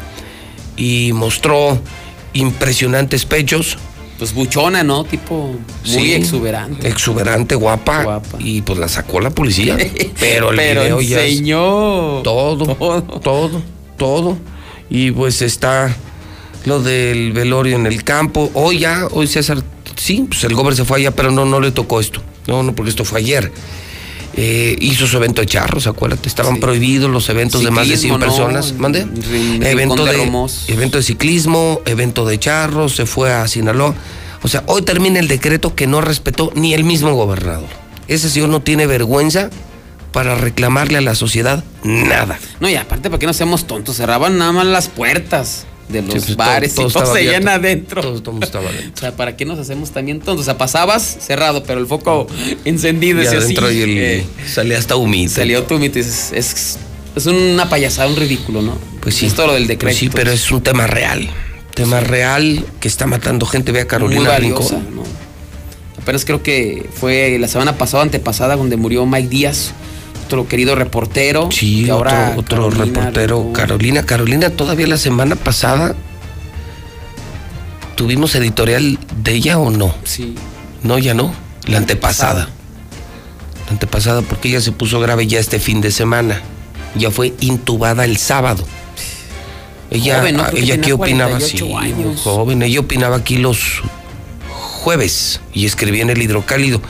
[0.77, 1.79] y mostró
[2.33, 3.79] impresionantes pechos.
[4.19, 5.05] Pues buchona, ¿no?
[5.05, 6.87] Tipo muy Sí, exuberante.
[6.89, 9.77] Exuberante, guapa, Y pues la sacó la policía.
[10.21, 12.77] Pero el Pero video ya es enseñó todo,
[13.21, 13.63] todo,
[13.97, 14.39] todo,
[14.89, 15.95] Y pues está
[16.67, 18.51] lo del velorio en el campo.
[18.55, 19.63] Hoy ya, hoy César,
[19.97, 22.23] sí, pues el gobernador se fue allá, pero no, no le tocó esto.
[22.47, 23.51] No, no, porque esto fue ayer.
[24.35, 28.13] Eh, hizo su evento de charros, acuérdate, estaban prohibidos los eventos de más de 100
[28.13, 28.25] Ciclismo, ¿no?
[28.25, 28.73] personas.
[28.79, 29.01] ¿Mande?
[29.63, 33.95] Evento de de, evento de ciclismo, evento de charros, se fue a Sinaloa.
[34.43, 37.69] O sea, hoy termina el decreto que no respetó ni el mismo gobernador.
[38.09, 39.51] Ese señor no tiene vergüenza
[40.13, 42.39] para reclamarle a la sociedad nada.
[42.61, 43.97] No, y aparte, ¿para qué no seamos tontos?
[43.97, 48.01] Cerraban nada más las puertas de los pues, bares todo y todo seguían abierto.
[48.01, 48.03] adentro.
[48.03, 48.93] Todo, todo estaba adentro.
[48.95, 50.43] O sea, ¿para qué nos hacemos también tontos?
[50.43, 52.27] O sea, pasabas cerrado, pero el foco
[52.65, 53.21] encendido.
[53.21, 55.35] Y decía así, adentro y el, eh, salía hasta humito.
[55.35, 56.79] salió tú, es, es,
[57.15, 58.77] es una payasada, un ridículo, ¿no?
[59.01, 59.27] Pues sí.
[59.27, 59.87] Esto lo del decreto.
[59.87, 61.29] Pues sí, pero es un tema real.
[61.75, 63.73] Tema real que está matando gente.
[63.73, 64.77] Ve a muy Carolina valiosa.
[64.77, 65.03] ¿no?
[66.03, 69.73] Apenas creo que fue la semana pasada, antepasada, donde murió Mike Díaz,
[70.47, 71.49] querido reportero.
[71.51, 73.53] Sí, otro, ahora otro Carolina reportero.
[73.53, 75.95] Carolina, Carolina, todavía la semana pasada
[77.95, 79.95] tuvimos editorial de ella o no.
[80.05, 80.35] Sí.
[80.83, 81.33] No, ya no.
[81.67, 82.49] La antepasada.
[83.67, 86.41] La antepasada porque ella se puso grave ya este fin de semana.
[86.95, 88.65] Ya fue intubada el sábado.
[89.91, 90.47] Ella, Joven, ¿no?
[90.51, 92.21] Que ella qué opinaba, 48 sí, años.
[92.23, 93.83] joven, ella opinaba aquí los
[94.83, 96.83] jueves y escribía en el hidrocálido.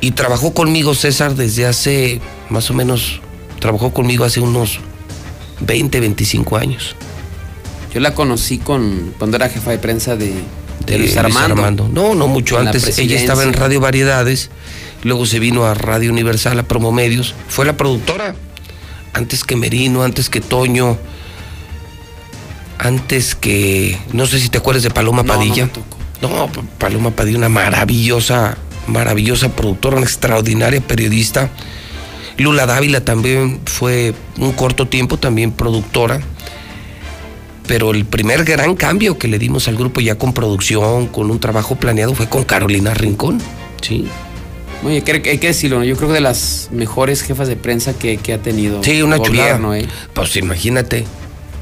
[0.00, 3.20] Y trabajó conmigo César desde hace más o menos,
[3.58, 4.80] trabajó conmigo hace unos
[5.60, 6.96] 20, 25 años.
[7.92, 10.42] Yo la conocí con cuando era jefa de prensa de, de
[10.86, 11.88] de Luis Armando.
[11.92, 12.98] No, no mucho antes.
[12.98, 13.52] Ella estaba en.
[13.52, 14.50] Radio Variedades,
[15.02, 17.34] luego se vino a Radio Universal, a Promomedios.
[17.48, 18.34] Fue la productora.
[19.12, 20.96] Antes que Merino, antes que Toño,
[22.78, 23.98] antes que.
[24.12, 25.64] No sé si te acuerdas de Paloma No, no Padilla.
[25.66, 25.99] me tocó.
[26.22, 28.56] No, Paloma Padilla, una maravillosa,
[28.86, 31.50] maravillosa productora, una extraordinaria periodista.
[32.36, 36.20] Lula Dávila también fue un corto tiempo también productora.
[37.66, 41.38] Pero el primer gran cambio que le dimos al grupo ya con producción, con un
[41.38, 43.40] trabajo planeado, fue con Carolina Rincón.
[43.80, 44.08] Sí.
[44.82, 45.84] Oye, hay que decirlo, ¿no?
[45.84, 49.16] yo creo que de las mejores jefas de prensa que, que ha tenido Sí, una
[49.16, 49.78] el chulada.
[49.78, 49.86] ¿eh?
[50.14, 51.04] Pues imagínate,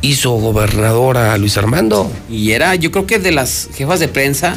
[0.02, 2.10] hizo gobernadora a Luis Armando.
[2.30, 4.56] Y era, yo creo que de las jefas de prensa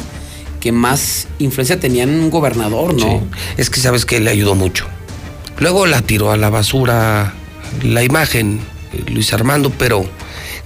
[0.60, 3.20] que más influencia tenían un gobernador, ¿no?
[3.20, 3.26] Sí.
[3.56, 4.86] Es que sabes que le ayudó mucho.
[5.58, 7.34] Luego la tiró a la basura
[7.82, 8.60] la imagen,
[9.08, 10.04] Luis Armando, pero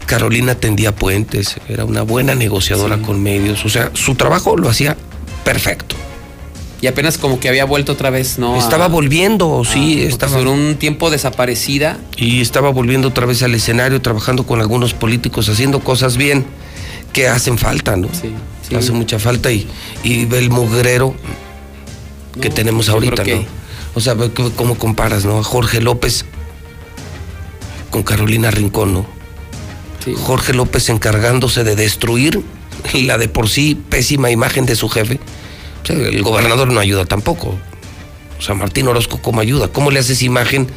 [0.07, 4.97] Carolina tendía puentes, era una buena negociadora con medios, o sea, su trabajo lo hacía
[5.45, 5.97] perfecto.
[6.81, 8.57] Y apenas como que había vuelto otra vez, ¿no?
[8.59, 10.03] Estaba volviendo, sí.
[10.03, 11.99] estaba Estaba un tiempo desaparecida.
[12.17, 16.45] y estaba volviendo otra vez al escenario, trabajando con algunos políticos, haciendo cosas bien
[17.15, 18.09] que hacen falta, ¿no?
[18.13, 19.67] Sí, Hace mucha falta y,
[20.03, 21.15] y ve el mugrero
[22.41, 23.43] que tenemos ahorita, creo ¿no?
[23.43, 23.49] que-
[23.95, 24.15] O sea,
[24.57, 25.39] cómo comparas, ¿no?
[25.39, 26.27] A Jorge López
[27.91, 29.07] con Carolina Rincón, ¿no?
[30.15, 32.43] Jorge López encargándose de destruir
[32.95, 35.19] la de por sí pésima imagen de su jefe.
[35.89, 37.55] El gobernador no ayuda tampoco.
[38.39, 39.69] O sea, Martín Orozco, ¿cómo ayuda?
[39.69, 40.69] ¿Cómo le haces imagen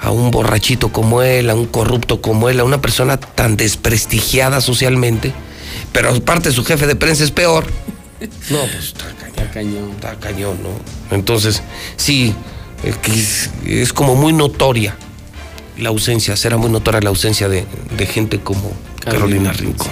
[0.00, 4.60] a un borrachito como él, a un corrupto como él, a una persona tan desprestigiada
[4.60, 5.32] socialmente?
[5.92, 7.66] Pero aparte su jefe de prensa es peor.
[8.50, 9.06] No, pues está
[9.42, 9.90] Está cañón.
[9.90, 11.16] Está cañón, ¿no?
[11.16, 11.62] Entonces,
[11.96, 12.34] sí,
[12.84, 14.94] es, como muy notoria
[15.78, 17.66] la ausencia, será muy notoria la ausencia de,
[17.96, 19.90] de gente como Carolina, Carolina, Rincón.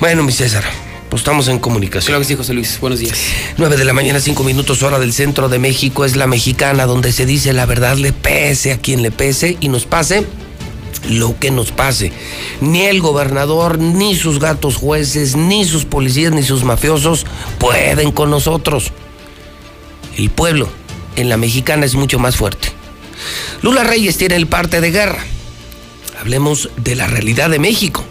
[0.00, 0.64] Bueno, mi César,
[1.12, 2.06] pues estamos en comunicación.
[2.06, 2.80] Claro que sí, José Luis.
[2.80, 3.18] Buenos días.
[3.58, 7.12] 9 de la mañana, 5 minutos, hora del centro de México, es la mexicana, donde
[7.12, 10.24] se dice la verdad, le pese a quien le pese y nos pase
[11.10, 12.14] lo que nos pase.
[12.62, 17.26] Ni el gobernador, ni sus gatos jueces, ni sus policías, ni sus mafiosos
[17.58, 18.90] pueden con nosotros.
[20.16, 20.70] El pueblo
[21.16, 22.68] en la mexicana es mucho más fuerte.
[23.60, 25.22] Lula Reyes tiene el parte de guerra.
[26.18, 28.02] Hablemos de la realidad de México.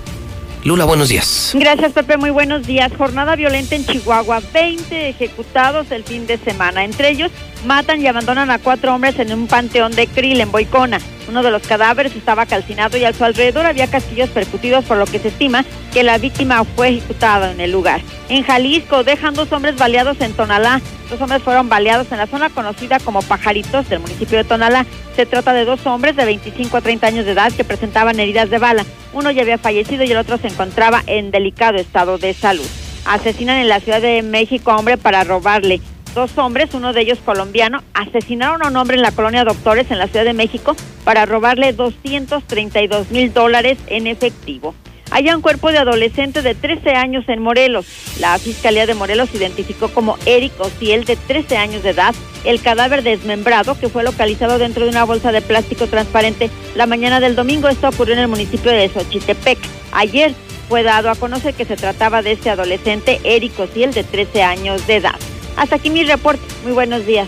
[0.64, 1.54] Lula, buenos días.
[1.56, 2.18] Gracias, Pepe.
[2.18, 2.92] Muy buenos días.
[2.96, 4.42] Jornada violenta en Chihuahua.
[4.54, 6.84] 20 ejecutados el fin de semana.
[6.84, 7.32] Entre ellos,
[7.66, 11.00] matan y abandonan a cuatro hombres en un panteón de Krill, en Boicona.
[11.28, 15.06] Uno de los cadáveres estaba calcinado y a su alrededor había castillos percutidos, por lo
[15.06, 18.02] que se estima que la víctima fue ejecutada en el lugar.
[18.30, 20.80] En Jalisco, dejan dos hombres baleados en Tonalá.
[21.10, 24.86] Dos hombres fueron baleados en la zona conocida como Pajaritos del municipio de Tonalá.
[25.16, 28.50] Se trata de dos hombres de 25 a 30 años de edad que presentaban heridas
[28.50, 28.86] de bala.
[29.12, 32.68] Uno ya había fallecido y el otro se encontraba en delicado estado de salud.
[33.06, 35.82] Asesinan en la Ciudad de México a hombre para robarle.
[36.14, 39.98] Dos hombres, uno de ellos colombiano, asesinaron a un hombre en la colonia Doctores en
[39.98, 40.76] la Ciudad de México
[41.06, 44.76] para robarle 232 mil dólares en efectivo.
[45.12, 47.86] Hay un cuerpo de adolescente de 13 años en Morelos.
[48.20, 52.16] La Fiscalía de Morelos identificó como Eric Ociel, de 13 años de edad,
[52.46, 57.20] el cadáver desmembrado que fue localizado dentro de una bolsa de plástico transparente la mañana
[57.20, 57.68] del domingo.
[57.68, 59.60] Esto ocurrió en el municipio de Xochitepec.
[59.92, 60.34] Ayer
[60.70, 64.88] fue dado a conocer que se trataba de este adolescente, Eric Ociel, de 13 años
[64.88, 65.16] de edad.
[65.58, 66.42] Hasta aquí mi reporte.
[66.64, 67.28] Muy buenos días.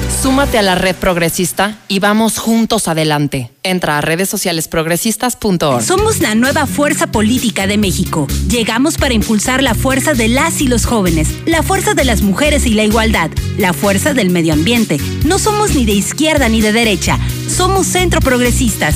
[0.11, 3.51] súmate a la red progresista y vamos juntos adelante.
[3.63, 5.83] Entra a redes sociales progresistas.org.
[5.83, 8.27] Somos la nueva fuerza política de México.
[8.49, 12.65] Llegamos para impulsar la fuerza de las y los jóvenes, la fuerza de las mujeres
[12.65, 14.97] y la igualdad, la fuerza del medio ambiente.
[15.25, 18.95] No somos ni de izquierda ni de derecha, somos centro progresistas.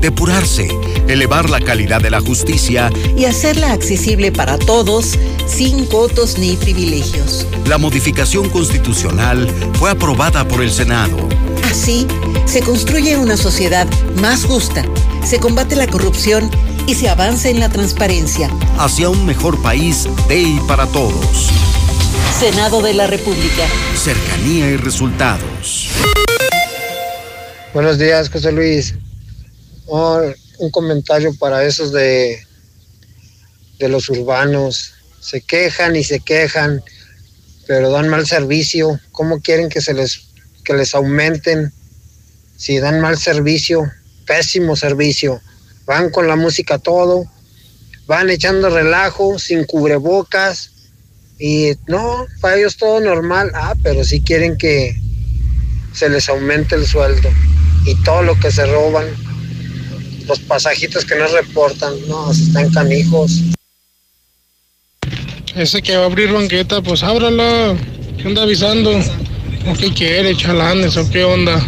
[0.00, 0.68] depurarse,
[1.08, 7.46] elevar la calidad de la justicia y hacerla accesible para todos, sin cotos ni privilegios.
[7.66, 11.16] La modificación constitucional fue aprobada por el Senado.
[11.64, 12.06] Así,
[12.46, 13.86] se construye una sociedad
[14.20, 14.84] más justa,
[15.24, 16.50] se combate la corrupción
[16.86, 18.50] y se avanza en la transparencia.
[18.78, 21.50] Hacia un mejor país de y para todos.
[22.38, 23.66] Senado de la República.
[23.94, 25.90] Cercanía y resultados.
[27.74, 28.94] Buenos días, José Luis.
[29.90, 32.40] Un comentario para esos de,
[33.78, 34.94] de los urbanos.
[35.20, 36.82] Se quejan y se quejan,
[37.66, 39.00] pero dan mal servicio.
[39.10, 40.28] ¿Cómo quieren que se les
[40.64, 41.72] que les aumenten?
[42.56, 43.90] Si dan mal servicio,
[44.26, 45.40] pésimo servicio.
[45.86, 47.24] Van con la música todo,
[48.06, 50.70] van echando relajo, sin cubrebocas,
[51.40, 53.50] y no, para ellos todo normal.
[53.54, 54.94] Ah, pero si quieren que
[55.92, 57.30] se les aumente el sueldo
[57.86, 59.06] y todo lo que se roban,
[60.30, 63.42] los pasajitos que no reportan, no, se están canijos.
[65.56, 67.76] Ese que va a abrir banqueta, pues ábrala.
[68.16, 68.90] ¿Qué anda avisando?
[68.90, 71.60] ¿O qué quiere, chalanes o qué onda?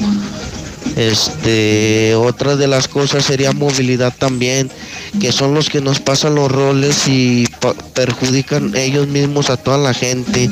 [0.97, 4.71] Este, otra de las cosas sería movilidad también,
[5.19, 7.47] que son los que nos pasan los roles y
[7.95, 10.51] perjudican ellos mismos a toda la gente.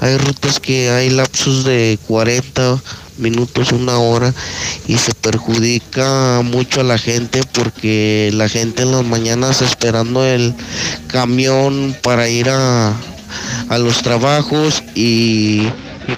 [0.00, 2.80] Hay rutas que hay lapsos de 40
[3.18, 4.32] minutos, una hora
[4.86, 10.54] y se perjudica mucho a la gente porque la gente en las mañanas esperando el
[11.06, 12.94] camión para ir a,
[13.68, 15.68] a los trabajos y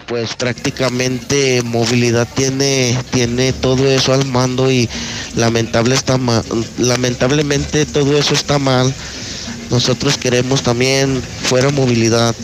[0.07, 4.89] pues prácticamente movilidad tiene tiene todo eso al mando y
[5.35, 6.19] lamentable está
[6.79, 8.93] lamentablemente todo eso está mal.
[9.71, 12.35] Nosotros queremos también fuera movilidad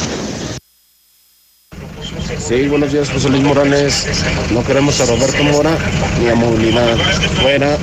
[2.46, 4.06] Sí, buenos días, José Luis Morales.
[4.52, 5.76] No queremos a Roberto Mora
[6.20, 6.96] ni a movilidad.
[7.42, 7.76] Fuera,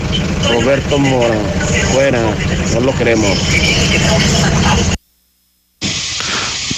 [0.50, 1.36] Roberto Mora.
[1.92, 2.22] Fuera,
[2.74, 3.38] no lo queremos.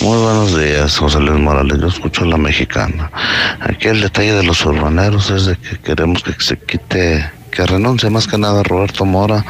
[0.02, 1.78] Muy buenos días, José Luis Morales.
[1.80, 3.12] Yo escucho la mexicana.
[3.60, 8.10] Aquí el detalle de los urbaneros es de que queremos que se quite, que renuncie
[8.10, 9.46] más que nada Roberto Mora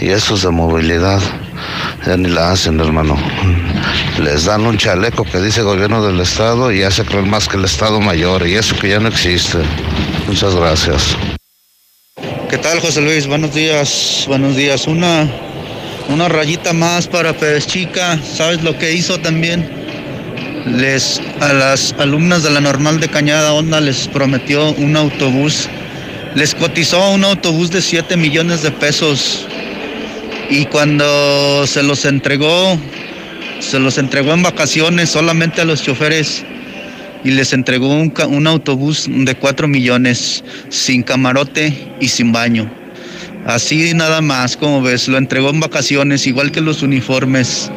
[0.00, 1.20] y esos de movilidad.
[2.06, 3.16] Ya ni la hacen, hermano.
[4.18, 7.64] Les dan un chaleco que dice gobierno del Estado y hace creer más que el
[7.64, 9.58] Estado mayor y eso que ya no existe.
[10.26, 11.16] Muchas gracias.
[12.48, 13.26] ¿Qué tal, José Luis?
[13.26, 14.86] Buenos días, buenos días.
[14.86, 15.28] Una,
[16.08, 18.18] una rayita más para Pérez Chica.
[18.22, 19.68] ¿Sabes lo que hizo también?
[20.66, 25.68] Les, a las alumnas de la normal de Cañada Onda les prometió un autobús.
[26.34, 29.46] Les cotizó un autobús de 7 millones de pesos.
[30.48, 32.78] Y cuando se los entregó,
[33.60, 36.44] se los entregó en vacaciones solamente a los choferes
[37.24, 42.70] y les entregó un, un autobús de 4 millones sin camarote y sin baño.
[43.46, 47.70] Así nada más, como ves, lo entregó en vacaciones, igual que los uniformes.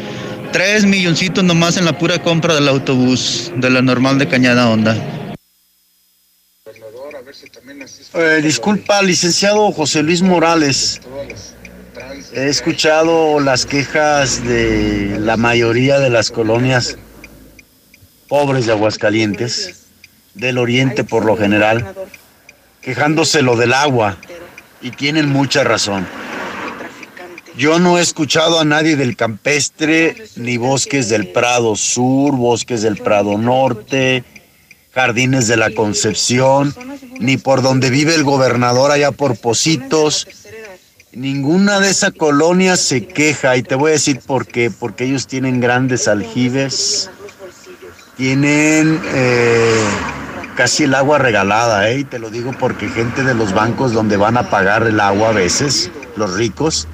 [0.51, 4.95] Tres milloncitos nomás en la pura compra del autobús de la normal de Cañada Honda.
[8.13, 11.01] Eh, disculpa, licenciado José Luis Morales.
[12.33, 16.97] He escuchado las quejas de la mayoría de las colonias
[18.27, 19.85] pobres de Aguascalientes,
[20.33, 21.95] del oriente por lo general,
[22.81, 24.17] quejándose lo del agua
[24.81, 26.07] y tienen mucha razón.
[27.57, 32.97] Yo no he escuchado a nadie del campestre, ni bosques del Prado Sur, bosques del
[32.97, 34.23] Prado Norte,
[34.91, 36.75] jardines de la Concepción,
[37.19, 40.27] ni por donde vive el gobernador allá por Positos.
[41.13, 45.25] Ninguna de esas colonias se queja y te voy a decir por qué, porque ellos
[45.25, 47.09] tienen grandes aljibes,
[48.17, 49.83] tienen eh,
[50.55, 51.99] casi el agua regalada, ¿eh?
[51.99, 55.29] y te lo digo porque gente de los bancos donde van a pagar el agua
[55.29, 56.87] a veces, los ricos,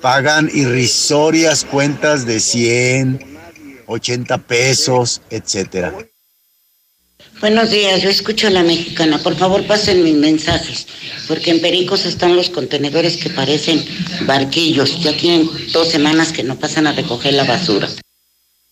[0.00, 3.38] pagan irrisorias cuentas de 100,
[3.86, 5.92] 80 pesos, etcétera.
[7.38, 9.18] Buenos días, yo escucho a la mexicana.
[9.18, 10.86] Por favor, pasen mis mensajes,
[11.28, 13.84] porque en Pericos están los contenedores que parecen
[14.22, 14.98] barquillos.
[15.02, 17.88] Ya tienen dos semanas que no pasan a recoger la basura.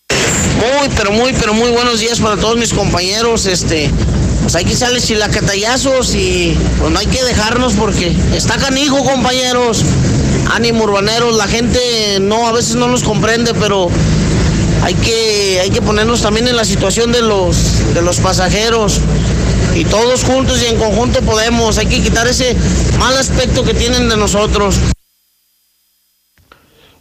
[0.09, 3.45] Muy, pero muy, pero muy buenos días para todos mis compañeros.
[3.45, 3.91] Este,
[4.41, 9.83] pues hay que sale chilacatayazos y pues no hay que dejarnos porque está canijo, compañeros.
[10.51, 13.91] Ánimo urbaneros, la gente no, a veces no nos comprende, pero
[14.85, 19.01] hay que, hay que ponernos también en la situación de los, de los pasajeros.
[19.73, 21.79] Y todos juntos y en conjunto podemos.
[21.79, 22.55] Hay que quitar ese
[22.99, 24.79] mal aspecto que tienen de nosotros.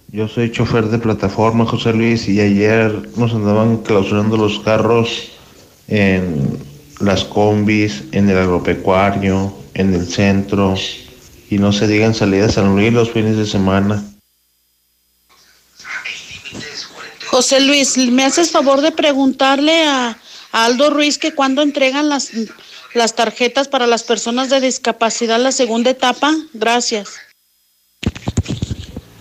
[0.09, 5.33] Yo soy chofer de plataforma, José Luis, y ayer nos andaban clausurando los carros
[5.87, 6.59] en
[7.01, 10.75] las combis, en el agropecuario, en el centro,
[11.51, 14.03] y no se digan salidas a Luis los fines de semana.
[17.35, 20.17] José Luis, ¿me haces favor de preguntarle a,
[20.53, 22.31] Aldo Ruiz que cuándo entregan las,
[22.95, 26.33] las tarjetas para las personas de discapacidad la segunda etapa?
[26.53, 27.09] Gracias.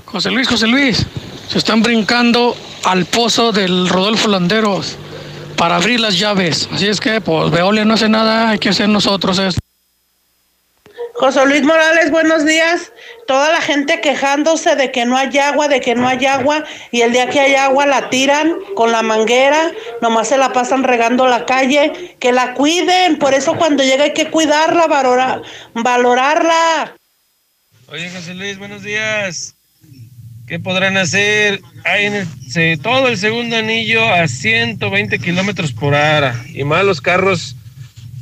[0.05, 1.07] José Luis, José Luis,
[1.49, 4.95] se están brincando al pozo del Rodolfo Landeros
[5.57, 6.69] para abrir las llaves.
[6.71, 9.59] Así es que, pues, Veolia no hace nada, hay que hacer nosotros esto.
[11.13, 12.91] José Luis Morales, buenos días.
[13.27, 17.01] Toda la gente quejándose de que no hay agua, de que no hay agua, y
[17.01, 19.71] el día que hay agua la tiran con la manguera,
[20.01, 24.13] nomás se la pasan regando la calle, que la cuiden, por eso cuando llega hay
[24.13, 25.41] que cuidarla, valora-
[25.73, 26.95] valorarla.
[27.87, 29.53] Oye, José Luis, buenos días.
[30.47, 31.61] ¿Qué podrán hacer?
[32.81, 36.35] Todo el segundo anillo a 120 kilómetros por hora.
[36.49, 37.55] Y malos carros,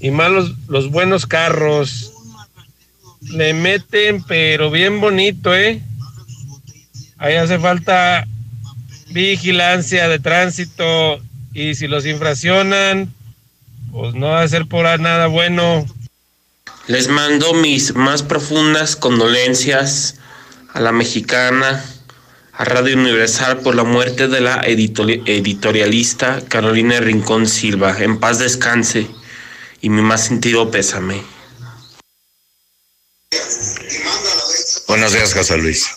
[0.01, 2.10] y malos los buenos carros.
[3.21, 5.81] Le meten, pero bien bonito, ¿eh?
[7.17, 8.25] Ahí hace falta
[9.09, 11.21] vigilancia de tránsito.
[11.53, 13.13] Y si los infraccionan,
[13.91, 15.85] pues no va a ser por nada bueno.
[16.87, 20.15] Les mando mis más profundas condolencias
[20.73, 21.83] a la mexicana,
[22.53, 27.95] a Radio Universal por la muerte de la editori- editorialista Carolina Rincón Silva.
[27.99, 29.07] En paz descanse
[29.81, 31.21] y mi más sentido pésame.
[34.91, 35.87] Buenos días, José Luis.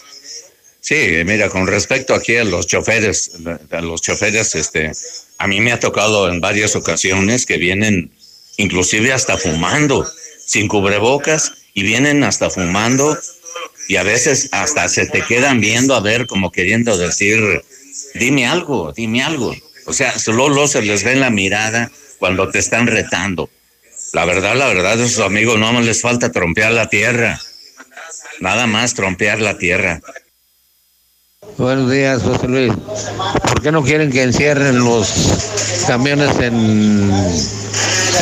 [0.81, 0.95] Sí,
[1.27, 3.33] mira, con respecto aquí a los choferes,
[3.73, 4.93] a los choferes, este,
[5.37, 8.13] a mí me ha tocado en varias ocasiones que vienen
[8.57, 10.09] inclusive hasta fumando,
[10.47, 13.19] sin cubrebocas, y vienen hasta fumando,
[13.89, 17.65] y a veces hasta se te quedan viendo a ver como queriendo decir,
[18.15, 19.57] dime algo, dime algo.
[19.87, 21.91] O sea, solo se les ve en la mirada
[22.21, 23.51] cuando te están retando.
[24.13, 27.41] La verdad, la verdad, esos amigos no les falta trompear la tierra.
[28.41, 30.01] Nada más trompear la tierra.
[31.57, 32.73] Buenos días, José Luis.
[33.49, 37.13] ¿Por qué no quieren que encierren los camiones en,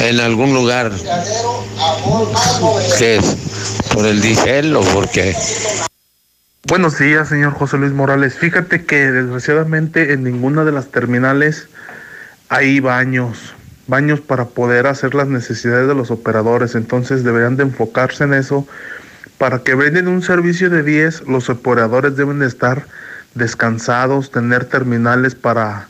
[0.00, 0.92] en algún lugar?
[2.98, 3.36] ¿Qué es?
[3.94, 5.34] ¿Por el diésel o por qué?
[6.64, 8.34] Buenos días, señor José Luis Morales.
[8.34, 11.68] Fíjate que desgraciadamente en ninguna de las terminales
[12.48, 13.54] hay baños,
[13.86, 16.74] baños para poder hacer las necesidades de los operadores.
[16.74, 18.66] Entonces deberían de enfocarse en eso
[19.42, 22.86] Para que brinden un servicio de 10, los operadores deben estar
[23.34, 25.88] descansados, tener terminales para,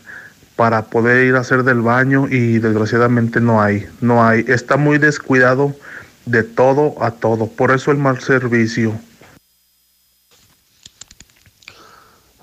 [0.57, 4.43] para poder ir a hacer del baño y desgraciadamente no hay, no hay.
[4.49, 5.77] Está muy descuidado
[6.24, 8.99] de todo a todo, por eso el mal servicio.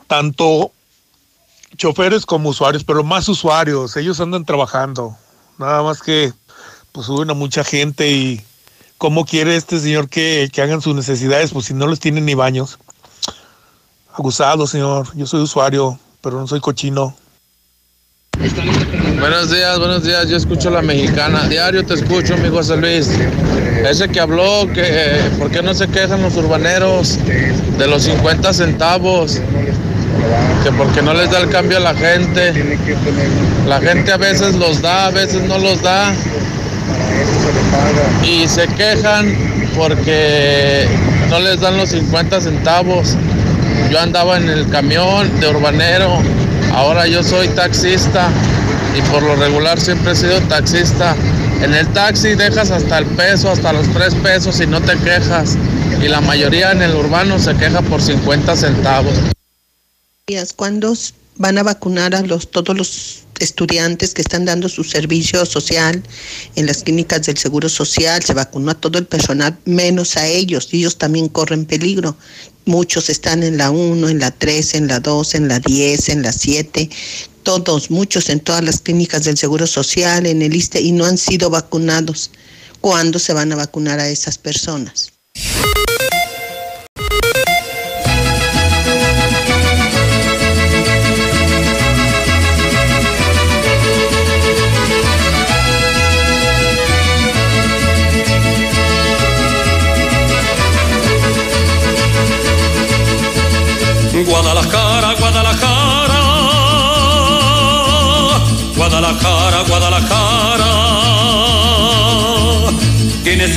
[0.06, 0.72] Tanto
[1.76, 5.18] choferes como usuarios, pero más usuarios, ellos andan trabajando.
[5.58, 6.32] Nada más que
[6.92, 8.46] pues suben a mucha gente y
[9.00, 12.36] cómo quiere este señor que, que hagan sus necesidades, pues si no les tienen ni
[12.36, 12.78] baños.
[14.14, 15.08] Abusado, señor.
[15.16, 17.16] Yo soy usuario, pero no soy cochino.
[19.20, 20.28] Buenos días, buenos días.
[20.28, 21.48] Yo escucho la mexicana.
[21.48, 23.10] Diario te escucho, mi José Luis.
[23.90, 29.40] Ese que habló, que por qué no se quejan los urbaneros de los 50 centavos,
[30.64, 32.54] que porque no les da el cambio a la gente.
[33.66, 36.14] La gente a veces los da, a veces no los da.
[38.24, 39.36] Y se quejan
[39.76, 40.88] porque
[41.30, 43.16] no les dan los 50 centavos.
[43.90, 46.22] Yo andaba en el camión de urbanero,
[46.74, 48.30] ahora yo soy taxista
[48.98, 51.16] y por lo regular siempre he sido taxista.
[51.62, 55.58] En el taxi dejas hasta el peso, hasta los tres pesos y no te quejas.
[56.02, 59.14] Y la mayoría en el urbano se queja por 50 centavos.
[60.56, 60.94] ¿Cuándo
[61.36, 66.04] van a vacunar a los, todos los estudiantes que están dando su servicio social
[66.56, 68.24] en las clínicas del Seguro Social?
[68.24, 70.70] Se vacunó a todo el personal, menos a ellos.
[70.72, 72.16] Ellos también corren peligro.
[72.66, 76.22] Muchos están en la 1, en la 3, en la 2, en la 10, en
[76.22, 76.90] la 7
[77.44, 81.18] todos, muchos en todas las clínicas del Seguro Social, en el ISTE, y no han
[81.18, 82.30] sido vacunados.
[82.82, 85.19] ¿Cuándo se van a vacunar a esas personas?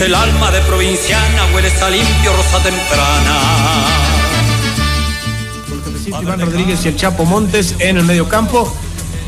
[0.02, 3.38] El alma de provinciana, hueles a limpio, rosa temprana.
[6.06, 8.76] Iván Rodríguez y el Chapo Montes en el medio campo.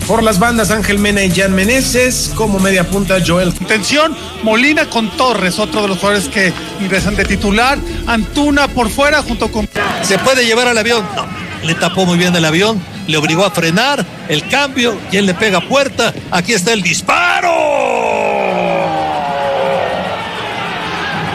[0.09, 3.55] Por las bandas Ángel Mena y Jan Meneses, como media punta Joel.
[3.65, 7.79] Atención, Molina con Torres, otro de los jugadores que ingresan de titular.
[8.07, 9.69] Antuna por fuera junto con...
[10.03, 11.07] ¿Se puede llevar al avión?
[11.17, 11.25] No.
[11.67, 15.33] Le tapó muy bien el avión, le obligó a frenar, el cambio, y él le
[15.33, 16.13] pega puerta.
[16.31, 17.53] Aquí está el disparo.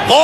[0.08, 0.20] ¡Gol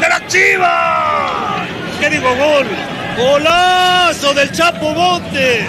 [0.00, 1.66] de la Chiva!
[2.28, 2.66] ¿Qué digo gol?
[3.16, 5.64] Golazo del Chapo Montes,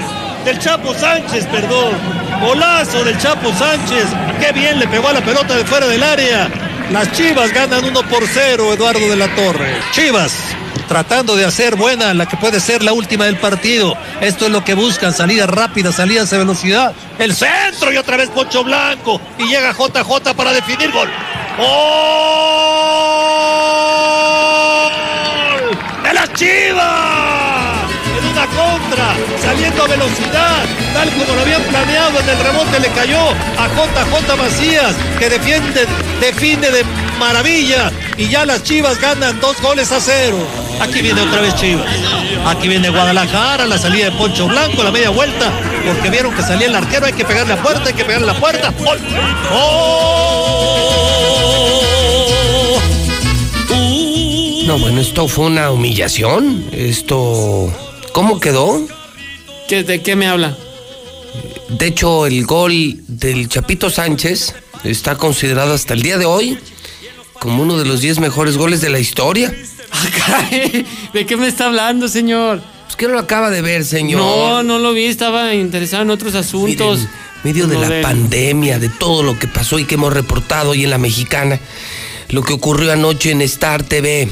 [0.46, 1.98] del Chapo Sánchez, perdón.
[2.42, 4.06] Golazo del Chapo Sánchez.
[4.40, 6.50] Qué bien le pegó a la pelota de fuera del área.
[6.92, 9.78] Las Chivas ganan 1 por 0, Eduardo de la Torre.
[9.92, 10.34] Chivas
[10.88, 13.96] tratando de hacer buena la que puede ser la última del partido.
[14.22, 16.94] Esto es lo que buscan, salidas rápidas, salidas de velocidad.
[17.20, 19.22] El centro y otra vez Poncho Blanco.
[19.38, 21.10] Y llega JJ para definir gol.
[21.58, 22.40] ¡Gol!
[26.40, 27.92] ¡De las Chivas!
[28.18, 32.88] En una contra, saliendo a velocidad, tal como lo habían planeado en el rebote, le
[32.90, 33.20] cayó
[33.58, 35.86] a JJ Macías, que defiende,
[36.20, 36.84] defiende de
[37.18, 37.92] maravilla.
[38.18, 40.38] Y ya las Chivas ganan dos goles a cero.
[40.82, 41.88] Aquí viene otra vez Chivas.
[42.46, 45.52] Aquí viene Guadalajara, la salida de Poncho Blanco, la media vuelta,
[45.86, 48.40] porque vieron que salía el arquero, hay que pegarle la puerta, hay que pegarle la
[48.40, 48.74] puerta.
[48.80, 49.00] ¡Gol!
[54.70, 56.64] No, bueno, esto fue una humillación.
[56.72, 57.74] Esto.
[58.14, 58.86] ¿Cómo quedó?
[59.68, 60.56] ¿Qué, ¿De qué me habla?
[61.70, 66.60] De hecho, el gol del Chapito Sánchez está considerado hasta el día de hoy
[67.40, 69.52] como uno de los 10 mejores goles de la historia.
[69.90, 72.62] Ah, caray, ¿De qué me está hablando, señor?
[72.86, 74.22] Pues que no lo acaba de ver, señor.
[74.22, 77.08] No, no lo vi, estaba interesado en otros asuntos.
[77.44, 80.84] Miren, medio de la pandemia, de todo lo que pasó y que hemos reportado hoy
[80.84, 81.60] en la mexicana,
[82.30, 84.30] lo que ocurrió anoche en Star TV,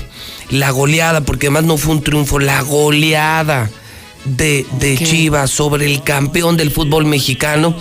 [0.50, 3.70] la goleada, porque además no fue un triunfo, la goleada
[4.26, 7.76] de, de Chivas sobre el campeón del fútbol mexicano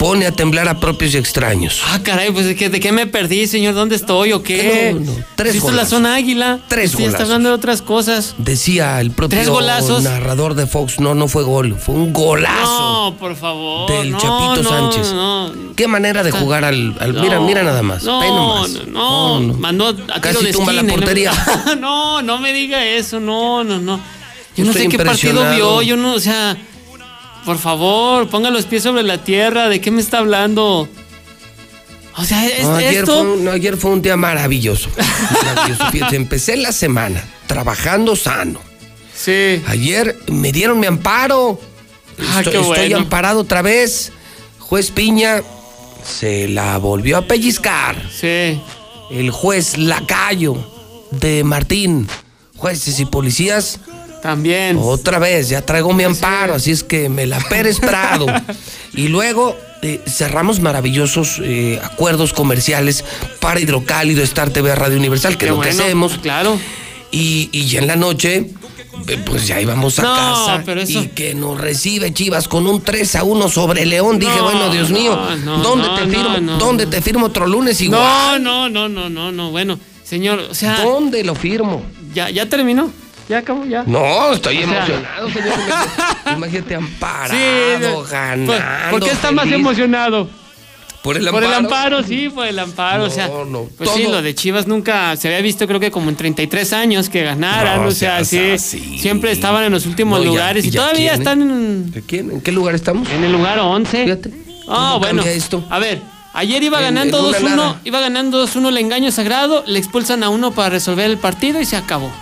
[0.00, 1.82] pone a temblar a propios y extraños.
[1.86, 3.74] Ah, caray, pues ¿de qué, de qué me perdí, señor?
[3.74, 4.92] ¿Dónde estoy o qué?
[4.94, 5.90] No, no, tres ¿Esto es la golazos.
[5.90, 6.58] zona águila?
[6.68, 7.20] Tres Sí, está golazos.
[7.26, 8.34] hablando de otras cosas.
[8.38, 9.60] Decía el propio
[10.00, 13.90] narrador de Fox, no, no fue gol, fue un golazo No, por favor.
[13.90, 15.12] del no, Chapito Sánchez.
[15.12, 18.02] No, Qué manera de Está- jugar al, mira, mira nada más.
[18.02, 21.32] No, no, no, mandó a Casi de tumba la esquina portería.
[21.78, 24.00] No, no me diga eso, no, no, no.
[24.56, 26.56] Yo no sé qué partido vio, yo no, o sea,
[27.44, 30.88] por favor, ponga los pies sobre la tierra, ¿de qué me está hablando?
[32.16, 33.12] O sea, es- No, ayer, esto.
[33.22, 34.88] fue un, no, ayer fue un día maravilloso.
[35.44, 35.90] Maravilloso.
[35.90, 38.60] Fíjate, empecé la semana trabajando sano.
[39.14, 39.62] Sí.
[39.66, 41.60] Ayer me dieron mi amparo.
[42.18, 42.96] Ah, estoy, qué estoy bueno.
[42.98, 44.12] amparado otra vez.
[44.58, 45.42] Juez Piña
[46.04, 47.96] se la volvió a pellizcar.
[48.10, 48.60] Sí.
[49.10, 50.56] El juez Lacayo
[51.10, 52.06] de Martín.
[52.56, 53.80] Jueces y policías.
[54.22, 54.78] También.
[54.80, 58.26] Otra vez, ya traigo mi amparo, así es que me la Pérez Prado.
[58.94, 63.04] y luego eh, cerramos maravillosos eh, acuerdos comerciales
[63.40, 66.18] para Hidrocálido, Star TV, Radio Universal, que Qué es lo que bueno, hacemos.
[66.18, 66.58] Claro.
[67.10, 68.50] Y, y ya en la noche,
[69.08, 70.62] eh, pues ya íbamos a No, casa.
[70.66, 74.18] pero eso- Y que nos recibe Chivas con un 3 a 1 sobre León.
[74.18, 76.58] Dije, No, bueno, Dios mío, no, ¿dónde te firmo?
[76.58, 78.42] ¿Dónde te firmo otro lunes igual?
[78.42, 79.50] No, no, no, no, no, no.
[79.50, 80.84] Bueno, señor, o sea.
[80.84, 81.82] ¿Dónde lo firmo?
[82.14, 82.92] Ya, ya terminó.
[83.30, 83.84] Ya acabó, ya.
[83.86, 85.54] No, estoy O sea- emocionado, señor.
[86.36, 87.34] Imagínate- amparado,
[88.04, 88.52] Sí, ganando.
[88.52, 90.28] ¿Por, por qué está más emocionado?
[91.02, 91.46] Por el Por amparo.
[91.46, 93.04] el amparo, sí, por el amparo.
[93.04, 96.10] o sea, no, pues sí, lo de Chivas nunca se había visto, creo que como
[96.10, 97.80] en 33 años que ganaran.
[97.82, 98.98] No o sea, seas sí, así.
[98.98, 102.02] siempre estaban en los últimos No, ya- lugares y ya todavía quién, están en, ¿De
[102.02, 102.30] quién?
[102.32, 103.08] ¿En qué lugar estamos?
[103.10, 104.04] en el lugar 11.
[104.04, 104.30] Fíjate.
[104.68, 105.22] Ah, ¿Cómo bueno.
[105.22, 105.64] esto?
[105.70, 106.02] A ver,
[106.34, 107.80] ayer iba En- ganando en una 2-1, nada.
[107.84, 111.64] iba ganando 2-1 el engaño sagrado, le expulsan a uno para resolver el partido y
[111.64, 112.12] se acabó.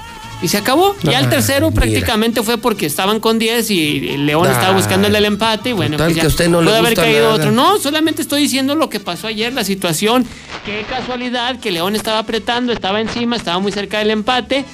[0.40, 0.94] Y se acabó.
[1.02, 1.81] ya el Ah, tercero mira.
[1.82, 5.73] prácticamente fue porque estaban con 10 y el León estaba Ah, buscando el empate y
[5.73, 7.35] bueno, pues ya que usted no le puede haber caído nada.
[7.35, 7.51] otro.
[7.51, 10.24] No, solamente estoy diciendo lo que pasó ayer, la situación.
[10.65, 14.65] Qué casualidad que León estaba apretando, estaba encima, estaba muy cerca del empate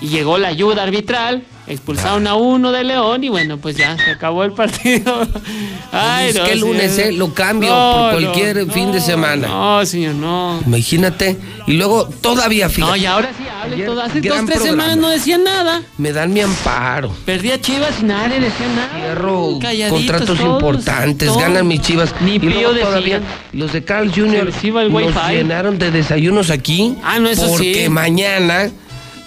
[0.00, 1.42] y llegó la ayuda arbitral.
[1.66, 5.26] Expulsaron a uno de León y bueno, pues ya se acabó el partido.
[5.92, 7.12] Ay, es no, que el lunes, ¿eh?
[7.12, 9.48] Lo cambio No, por cualquier no, fin de semana.
[9.48, 10.60] No, señor, no.
[10.66, 11.36] Imagínate.
[11.66, 12.90] Y luego todavía, fíjate.
[12.90, 14.00] No, y ahora sí hable todo.
[14.02, 14.66] Hace dos, tres programa.
[14.66, 15.82] semanas no decían nada.
[15.98, 17.14] Me dan mi amparo.
[17.24, 18.90] Perdía Chivas y nadie decía nada.
[18.98, 19.58] Cierro
[19.90, 21.42] contratos todos, importantes, todos.
[21.42, 22.14] ganan mis chivas.
[22.20, 23.20] Ni y luego todavía
[23.52, 24.48] los de Carl Jr.
[24.62, 25.32] el nos Wi-Fi.
[25.34, 26.96] llenaron de desayunos aquí.
[27.04, 27.88] Ah, no, eso porque sí.
[27.88, 28.70] mañana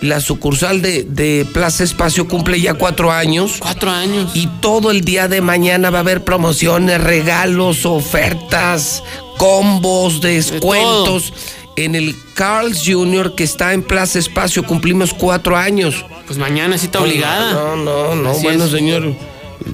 [0.03, 3.55] la sucursal de, de Plaza Espacio cumple ya cuatro años.
[3.59, 4.31] Cuatro años.
[4.33, 9.01] Y todo el día de mañana va a haber promociones, regalos, ofertas,
[9.37, 11.33] combos, descuentos.
[11.77, 13.33] En el Carl's Jr.
[13.33, 16.05] que está en Plaza Espacio cumplimos cuatro años.
[16.27, 17.53] Pues mañana sí está obligada.
[17.53, 18.71] No, no, no, bueno, es.
[18.71, 19.15] señor.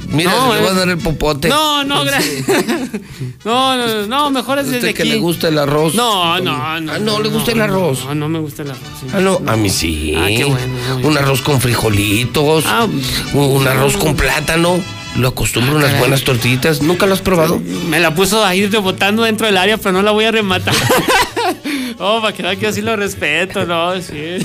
[0.10, 1.50] Mira, No, le voy a dar el popote.
[1.50, 2.46] No, no, gracias.
[3.46, 5.12] No, no, no, no, mejor es ¿Usted desde que aquí.
[5.12, 5.96] le gusta el arroz?
[5.96, 6.92] No, no, no.
[6.92, 8.04] Ah, no, ¿le gusta el arroz?
[8.06, 8.84] No, no me gusta el arroz.
[9.00, 9.08] sí.
[9.14, 10.14] Ah, no, a mí sí.
[10.18, 10.74] Ah, qué bueno,
[11.08, 12.86] Un arroz con frijolitos, Ah,
[13.34, 14.80] un, un arroz con plátano.
[15.18, 16.00] Lo acostumbro unas caray.
[16.00, 16.82] buenas tortillitas.
[16.82, 17.60] ¿Nunca lo has probado?
[17.90, 20.74] Me la puso a ir rebotando dentro del área, pero no la voy a rematar.
[22.02, 24.02] Oh, para que yo sí lo respeto, ¿no?
[24.02, 24.38] Sí.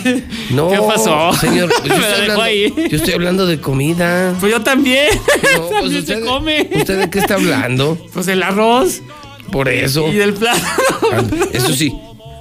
[0.50, 1.32] No, ¿Qué pasó?
[1.34, 1.70] señor.
[1.84, 2.74] Yo estoy, hablando, ahí.
[2.90, 4.34] yo estoy hablando de comida.
[4.40, 5.08] Pues yo también.
[5.56, 6.68] No, pues usted, se come.
[6.74, 7.96] ¿Usted de qué está hablando?
[8.12, 9.02] Pues el arroz
[9.52, 10.08] Por eso.
[10.08, 10.60] y del plato.
[11.12, 11.22] Ah,
[11.52, 11.94] Eso sí,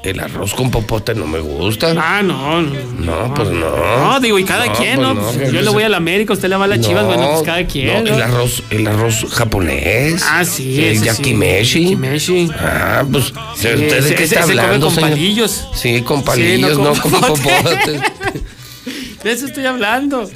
[0.03, 1.93] el arroz con popote no me gusta.
[1.97, 2.73] Ah, no, no.
[2.99, 3.69] No, pues no.
[4.11, 5.13] No, digo, y cada No, quien, pues ¿no?
[5.13, 7.29] no, Pues yo le voy a la América, usted le va a las chivas, bueno,
[7.31, 8.07] pues cada quien.
[8.07, 10.21] el arroz, el arroz japonés.
[10.29, 11.05] Ah, sí, El ese sí.
[11.05, 11.83] yakimeshi.
[11.83, 12.49] Yakimeshi.
[12.59, 15.09] Ah, pues, Sí, ¿de usted de ese- qué ese está se come hablando, con señor?
[15.11, 15.67] palillos.
[15.73, 17.99] Sí, con palillos, no no con popote.
[19.23, 20.29] De eso estoy hablando.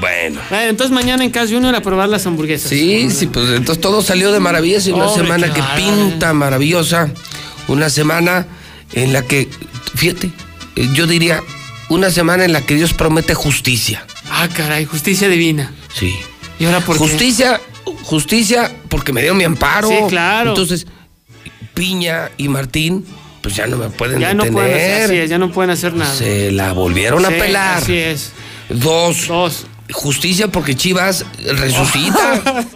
[0.00, 0.40] bueno.
[0.50, 2.68] Entonces mañana en Cas Junior a probar las hamburguesas.
[2.68, 7.12] Sí, sí, pues entonces todo salió de maravillas y una Hombre, semana que pinta maravillosa.
[7.68, 8.48] Una semana
[8.92, 9.48] en la que,
[9.94, 10.30] fíjate,
[10.76, 11.42] eh, yo diría,
[11.88, 14.06] una semana en la que Dios promete justicia.
[14.30, 15.72] Ah, caray, justicia divina.
[15.94, 16.14] Sí.
[16.58, 17.00] ¿Y ahora por qué?
[17.00, 17.60] Justicia,
[18.04, 19.88] justicia, porque me dio mi amparo.
[19.88, 20.50] Sí, claro.
[20.50, 20.86] Entonces,
[21.74, 23.04] Piña y Martín,
[23.42, 24.52] pues ya no me pueden Ya no detener.
[24.52, 26.14] pueden hacer, así es, ya no pueden hacer nada.
[26.14, 27.78] Se la volvieron a pelar.
[27.78, 28.32] Así es.
[28.68, 29.26] Dos.
[29.26, 29.66] Dos.
[29.92, 32.42] Justicia porque Chivas resucita.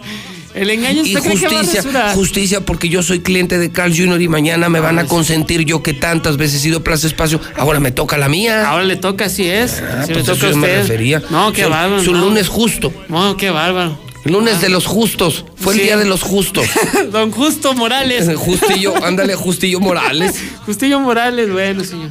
[0.53, 1.83] El engaño y justicia,
[2.15, 4.21] justicia porque yo soy cliente de Carl Jr.
[4.21, 7.39] y mañana me van a consentir yo que tantas veces he ido a Plaza Espacio.
[7.55, 8.67] Ahora me toca la mía.
[8.67, 9.81] Ahora le toca, así es.
[9.83, 10.81] Ah, Si pues le toca eso a me usted.
[10.81, 11.21] refería.
[11.29, 12.03] No, qué Su- bárbaro.
[12.03, 12.21] Su no.
[12.21, 12.91] lunes justo.
[13.09, 13.99] No, qué bárbaro.
[14.23, 15.45] Lunes de los justos.
[15.55, 15.79] Fue Sí.
[15.81, 16.65] el día de los justos.
[17.11, 18.27] Don Justo Morales.
[18.35, 20.35] Justillo, ándale, Justillo Morales.
[20.65, 22.09] Justillo Morales, bueno, señor.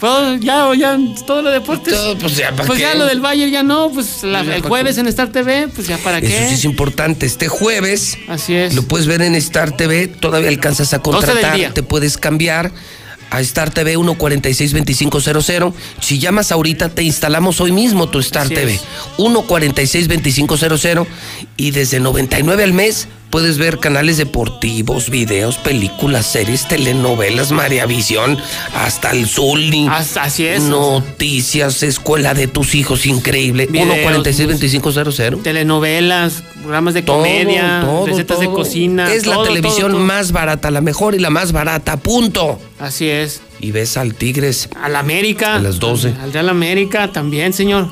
[0.00, 1.94] ¿Puedo ya o ya todo lo deportes?
[1.94, 2.82] Todo, pues ya, ¿para Pues qué?
[2.84, 5.00] ya lo del Bayern ya no, pues la- Ya, el ¿para jueves qué?
[5.00, 6.48] en Star TV, pues ya para Eso qué.
[6.48, 7.24] sí es importante.
[7.24, 8.74] Este jueves Así es.
[8.74, 10.06] lo puedes ver en Star TV.
[10.08, 11.72] Todavía alcanzas a 12 del contratar.
[11.74, 12.72] Te puedes cambiar
[13.30, 15.72] a Star TV 146-2500.
[16.00, 18.74] Si llamas ahorita, te instalamos hoy mismo tu Star Así TV.
[18.74, 18.82] es.
[19.16, 21.06] 146-2500.
[21.56, 28.38] Y desde 99 al mes puedes ver canales deportivos, videos, películas, series, telenovelas, Mariavisión,
[28.72, 29.88] hasta el Zulni.
[29.90, 30.62] Así es.
[30.62, 33.66] Noticias, escuela de tus hijos, increíble.
[33.66, 35.42] Videos, 146-2500.
[35.42, 39.12] Telenovelas, programas de Todo, comedia, todo, recetas de cocina.
[39.12, 42.58] Es la televisión más barata, la mejor y la más barata, punto.
[42.78, 43.42] Así es.
[43.60, 44.70] Y ves al Tigres.
[44.82, 45.56] Al América.
[45.56, 46.14] A las 12.
[46.22, 47.90] Al Real América también, señor.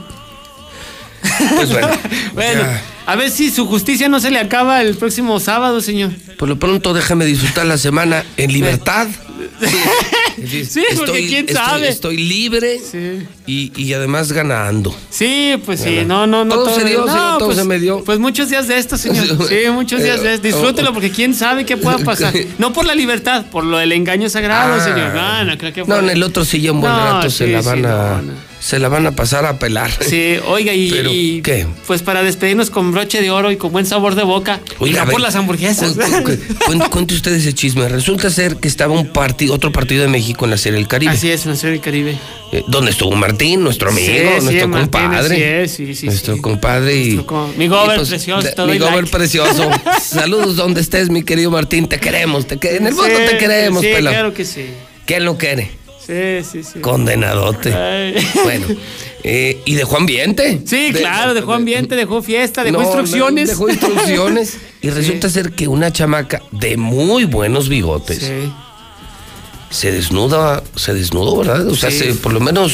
[1.57, 1.89] Pues bueno.
[2.35, 2.63] Bueno,
[3.07, 6.11] a ver si su justicia no se le acaba el próximo sábado, señor.
[6.37, 9.07] Por lo pronto, déjame disfrutar la semana en libertad.
[10.37, 11.89] Sí, porque quién estoy- sabe.
[11.89, 12.81] Estoy libre
[13.47, 14.95] y, y además ganando.
[15.11, 16.55] Sí, pues sí, no, no, no.
[16.57, 18.03] Todo se dio, no, señor, todo pues, se me dio.
[18.05, 19.25] Pues muchos días de esto, señor.
[19.49, 20.47] Sí, muchos días de esto.
[20.47, 22.35] Disfrútelo porque quién sabe qué pueda pasar.
[22.59, 24.85] No por la libertad, por lo del engaño sagrado, Ah.
[24.85, 25.15] señor.
[25.15, 27.87] No, no creo que No, en el otro un buen No, rato se la van
[27.87, 28.23] a.
[28.65, 29.91] Se la van a pasar a pelar.
[30.01, 31.67] Sí, oiga, y, Pero, y, ¿qué?
[31.87, 34.59] pues para despedirnos con broche de oro y con buen sabor de boca.
[34.79, 35.93] Oiga, por las hamburguesas.
[35.93, 37.87] cu- cu- cu- Cuente, usted ese chisme.
[37.91, 41.13] Resulta ser que estaba un partido, otro partido de México en la Serie del Caribe.
[41.13, 42.17] Así es, Nació del Caribe.
[42.53, 45.35] Eh, donde estuvo Martín, nuestro amigo, Sí, sí, nuestro Martín, compadre.
[45.35, 46.41] así es, sí, sí, nuestro sí.
[46.41, 47.17] compadre y.
[47.19, 49.11] co- mi gober pues, precioso, te Mi gober like.
[49.11, 49.71] precioso.
[50.03, 51.87] Saludos donde estés, mi querido Martín.
[51.87, 52.47] Te queremos.
[52.47, 54.15] Te que- en el mundo te queremos, Sí, pelado.
[54.17, 54.65] claro que sí.
[55.05, 55.71] ¿Quién lo quiere?
[56.07, 56.81] Sí, sí, sí.
[56.81, 57.73] Condenadote.
[57.73, 58.15] Ay.
[58.43, 58.67] Bueno,
[59.23, 60.61] eh, y dejó ambiente.
[60.67, 63.49] Sí, De- claro, dejó ambiente, dejó fiesta, dejó No, instrucciones.
[63.49, 64.59] Dejó instrucciones.
[64.83, 68.53] Y resulta ser que una chamaca de muy buenos bigotes Sí.
[69.75, 71.67] Se desnuda, se desnudó, ¿verdad?
[71.67, 72.73] O sea, se- por lo menos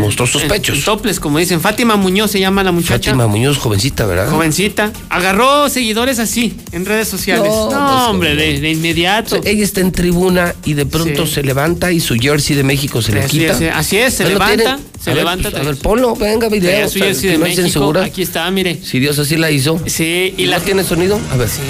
[0.00, 0.84] mostró sus pechos.
[0.84, 1.62] toples, como dicen.
[1.62, 3.10] Fátima Muñoz se llama la muchacha.
[3.12, 4.28] Fátima Muñoz, jovencita, ¿verdad?
[4.30, 4.92] Jovencita.
[5.08, 7.48] Agarró seguidores así, en redes sociales.
[7.48, 8.40] No, No, pues, hombre, no.
[8.42, 9.40] de, de inmediato.
[9.44, 11.32] Ella está en tribuna y de pronto Sí.
[11.36, 13.52] se levanta y su jersey de México se le quita.
[13.52, 16.48] es, eh, así es, se levanta, se A ver, levanta, pues, a ver, ponlo, venga,
[16.50, 16.86] video.
[16.86, 17.62] O sea, jersey de México.
[17.62, 18.04] censura.
[18.04, 18.78] Aquí está, mire.
[18.84, 19.80] Si Dios así la hizo.
[19.86, 21.18] Sí, y ¿Y la la tiene sonido?
[21.32, 21.48] A ver.
[21.48, 21.60] Sí.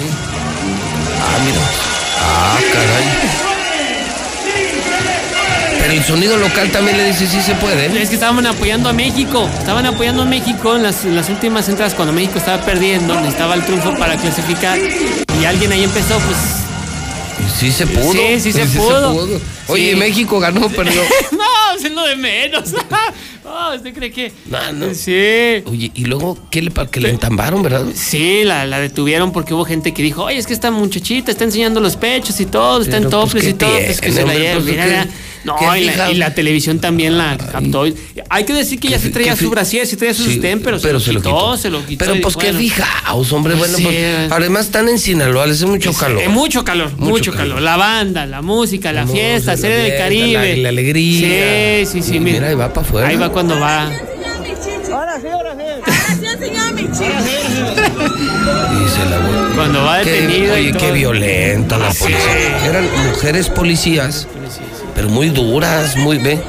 [1.21, 1.61] Ah, mira.
[2.19, 3.46] Ah, caray.
[5.87, 7.85] Pero el sonido local también le dice sí se puede.
[8.01, 11.69] Es que estaban apoyando a México, estaban apoyando a México en las, en las últimas
[11.69, 16.37] entradas cuando México estaba perdiendo, necesitaba el triunfo para clasificar y alguien ahí empezó, pues
[17.57, 18.11] Sí se pudo.
[18.11, 19.39] Sí, sí se pudo.
[19.67, 19.95] Oye, Sí.
[19.95, 21.01] México ganó, perdió.
[21.31, 22.73] no, es lo de menos.
[23.45, 24.33] no, ¿usted cree que?
[24.47, 24.93] No, no.
[24.93, 25.63] Sí.
[25.65, 27.85] Oye, y luego, ¿qué le, que le entambaron, verdad?
[27.95, 31.45] Sí, la, la detuvieron porque hubo gente que dijo, oye, es que esta muchachita está
[31.45, 33.71] enseñando los pechos y todo, está en Pero, pues, toples ¿qué y todo.
[33.71, 35.07] Pues que tiene, se la lleve, Pues, mira, ¿qué- mira.
[35.47, 37.85] No, y la, y la televisión también la captó.
[38.29, 40.99] Hay que decir que ya se traía su brasier, sí traía su Sí, pero, pero
[40.99, 42.03] se, lo quitó, se lo quitó.
[42.05, 43.55] Pero y pues qué bueno, fijaos, hombre.
[43.55, 43.83] Bueno, Sí.
[43.83, 46.21] pues, además están en Sinaloa, les hace mucho calor.
[46.21, 47.61] eh, mucho calor, mucho, calor.
[47.61, 50.55] La banda, la música, la, fiesta, música, serie la del Caribe.
[50.57, 51.85] la- la alegría.
[51.85, 52.15] Sí, sí, sí.
[52.17, 53.07] Y mira, ahí va para afuera.
[53.07, 53.85] Ahí va cuando va.
[54.91, 56.87] Ahora sí, ahora sí.
[56.87, 59.55] Y se la vuelve.
[59.55, 60.57] Cuando va Qué- detenido.
[60.57, 60.79] y Oye, todo.
[60.81, 61.99] qué violenta la Sí.
[62.03, 62.65] policía.
[62.65, 64.27] Eran mujeres policías,
[64.97, 66.17] pero muy duras, muy.
[66.17, 66.39] Ve,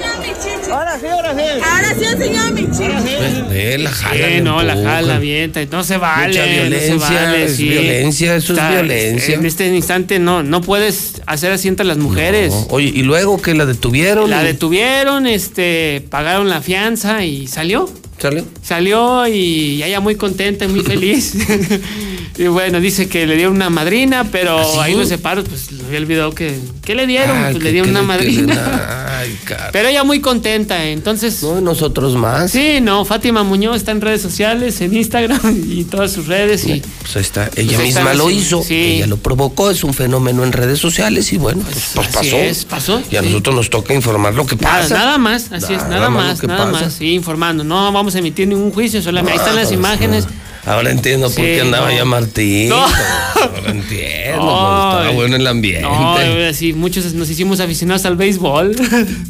[0.72, 1.60] Ahora sí, ahora sí.
[1.62, 3.02] Ahora sí enseñó mi chico.
[3.04, 4.26] ve, ve, la jala.
[4.26, 5.60] Sí, no, la jala, avienta.
[5.70, 6.28] No se vale.
[6.28, 7.68] Mucha no se violencia, vale, es sí.
[7.68, 9.34] violencia, eso es violencia.
[9.34, 12.52] En este instante no, no puedes hacer así entre las mujeres.
[12.52, 14.30] No, Oye, y luego que la detuvieron.
[14.30, 17.90] La y- detuvieron, este, pagaron la fianza y salió.
[18.18, 18.44] ¿Sale?
[18.62, 21.34] Salió y ya ella muy contenta y muy feliz.
[22.38, 24.78] y bueno, dice que le dieron una madrina, pero ¿Ah, sí?
[24.80, 26.58] ahí los separos, pues le había olvidado que.
[26.84, 27.36] ¿Qué le dieron?
[27.36, 29.08] Ay, pues que- le dieron una le- que le- madrina.
[29.18, 29.70] Ay, cara.
[29.72, 31.42] Pero ella muy contenta, entonces.
[31.42, 32.50] No, nosotros más.
[32.52, 36.64] Sí, no, Fátima Muñoz está en redes sociales, en Instagram y todas sus redes.
[36.66, 38.74] Y Pues ahí está, ella Pues misma lo hizo, sí.
[38.98, 42.36] ella lo provocó, es un fenómeno en redes sociales y bueno, pues, pues así pasó.
[42.36, 44.94] es, pasó, Y a nosotros nos toca informar lo que pasa.
[44.94, 46.84] nada más, así es, nada lo más, nada pasa.
[46.84, 47.64] más, sí, informando.
[47.64, 50.26] No vamos a emitir ningún juicio, solamente ahí están las Ah, imágenes.
[50.68, 51.96] Ahora entiendo por qué andaba no.
[51.96, 52.68] ya Martín.
[52.68, 52.76] No.
[52.84, 55.82] Ahora entiendo, No, estaba bueno el ambiente.
[55.82, 58.76] No, sí, muchos nos hicimos aficionados al béisbol.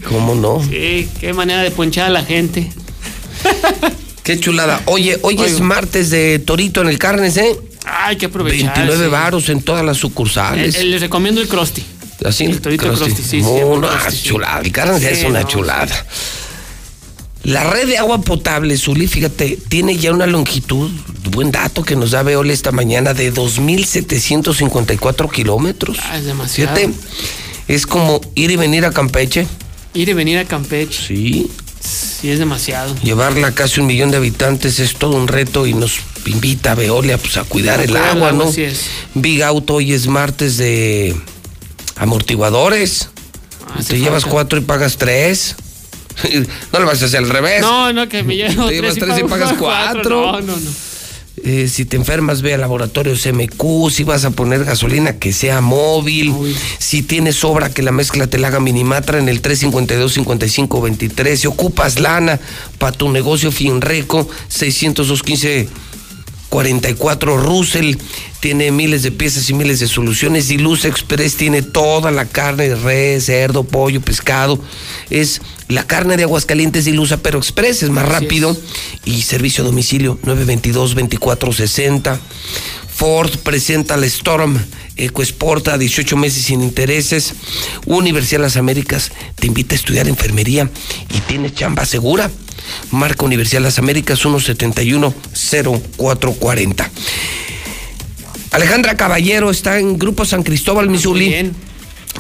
[0.09, 0.63] ¿Cómo no?
[0.69, 2.71] Sí, qué manera de ponchar a la gente.
[4.25, 4.83] Qué chulada.
[4.87, 7.57] Oye, hoy es martes de Torito en el Carnes, ¿eh?
[7.87, 8.75] Hay que aprovechar.
[8.75, 9.11] 29 sí.
[9.11, 10.75] varos en todas las sucursales.
[10.75, 11.83] Eh, eh, les recomiendo el Krusty.
[12.25, 12.93] Así, el Torito.
[12.93, 14.29] Krusty, sí, sí, una Krusty, sí.
[14.29, 14.61] chulada.
[14.61, 16.07] El Carnes es una chulada.
[17.49, 20.91] La red de agua potable, Zuli, fíjate, tiene ya una longitud,
[21.31, 25.97] buen dato que nos da Veole esta mañana, de 2.754 kilómetros.
[26.03, 26.77] Ah, es demasiado.
[26.77, 26.95] Fíjate,
[27.67, 29.47] es como ir y venir a Campeche.
[29.95, 31.07] Ir y venir a Campeche.
[31.07, 31.51] Sí.
[31.81, 32.95] Sí, es demasiado.
[33.03, 36.75] Llevarla a casi un millón de habitantes es todo un reto y nos invita a
[36.75, 38.45] Veolia pues, a cuidar el agua, ¿no?
[38.45, 38.83] así es.
[39.15, 41.17] Big Auto hoy es martes de
[41.97, 43.09] amortiguadores.
[43.75, 44.35] Hace Te llevas falta.
[44.35, 45.57] cuatro y pagas tres.
[46.73, 47.61] no le vas a hacer al revés.
[47.61, 50.23] No, no, que me llevo Te llevas tres y tres y pago pagas cuatro.
[50.23, 50.33] cuatro.
[50.33, 50.71] No, no, no.
[51.45, 53.91] Eh, si te enfermas, ve al laboratorio CMQ.
[53.91, 56.35] Si vas a poner gasolina, que sea móvil.
[56.79, 61.37] Si tienes sobra, que la mezcla te la haga Minimatra en el 352-5523.
[61.37, 62.41] Si ocupas lana
[62.79, 65.69] para tu negocio Finreco, 602-15.
[66.49, 67.97] 44 Russell
[68.41, 70.51] tiene miles de piezas y miles de soluciones.
[70.51, 74.59] Luz Express tiene toda la carne de res, cerdo, pollo, pescado.
[75.11, 78.57] Es la carne de Aguascalientes Dilusa, pero Express es más rápido.
[79.05, 82.19] Y servicio a domicilio 922-2460.
[82.95, 84.59] Ford presenta la Storm
[84.97, 87.35] EcoSport a 18 meses sin intereses.
[87.87, 90.69] Universidad de las Américas te invita a estudiar enfermería
[91.15, 92.31] y tiene chamba segura.
[92.91, 96.89] Marca Universidad de las Américas 171-0440.
[98.51, 101.53] Alejandra Caballero está en Grupo San Cristóbal, Missouri.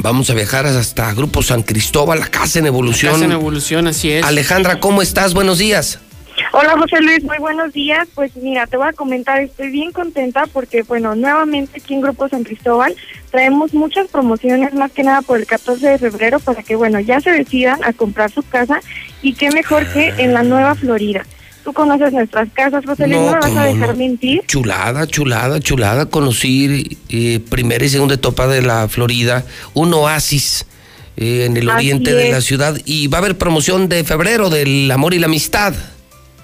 [0.02, 3.14] Vamos a viajar hasta Grupo San Cristóbal, la casa en evolución.
[3.14, 4.24] Casa en evolución, así es.
[4.24, 5.34] Alejandra, ¿cómo estás?
[5.34, 5.98] Buenos días.
[6.52, 8.08] Hola José Luis, muy buenos días.
[8.14, 12.28] Pues mira, te voy a comentar, estoy bien contenta porque, bueno, nuevamente aquí en Grupo
[12.28, 12.94] San Cristóbal
[13.30, 17.20] traemos muchas promociones, más que nada por el 14 de febrero, para que, bueno, ya
[17.20, 18.80] se decidan a comprar su casa
[19.22, 21.24] y qué mejor que en la Nueva Florida.
[21.64, 24.42] Tú conoces nuestras casas, José Luis, no, me vas a dejar mentir.
[24.46, 26.06] Chulada, chulada, chulada.
[26.06, 29.44] Conocí eh, primera y segunda etapa de la Florida,
[29.74, 30.64] un oasis
[31.18, 34.48] eh, en el Así oriente de la ciudad y va a haber promoción de febrero
[34.48, 35.74] del amor y la amistad.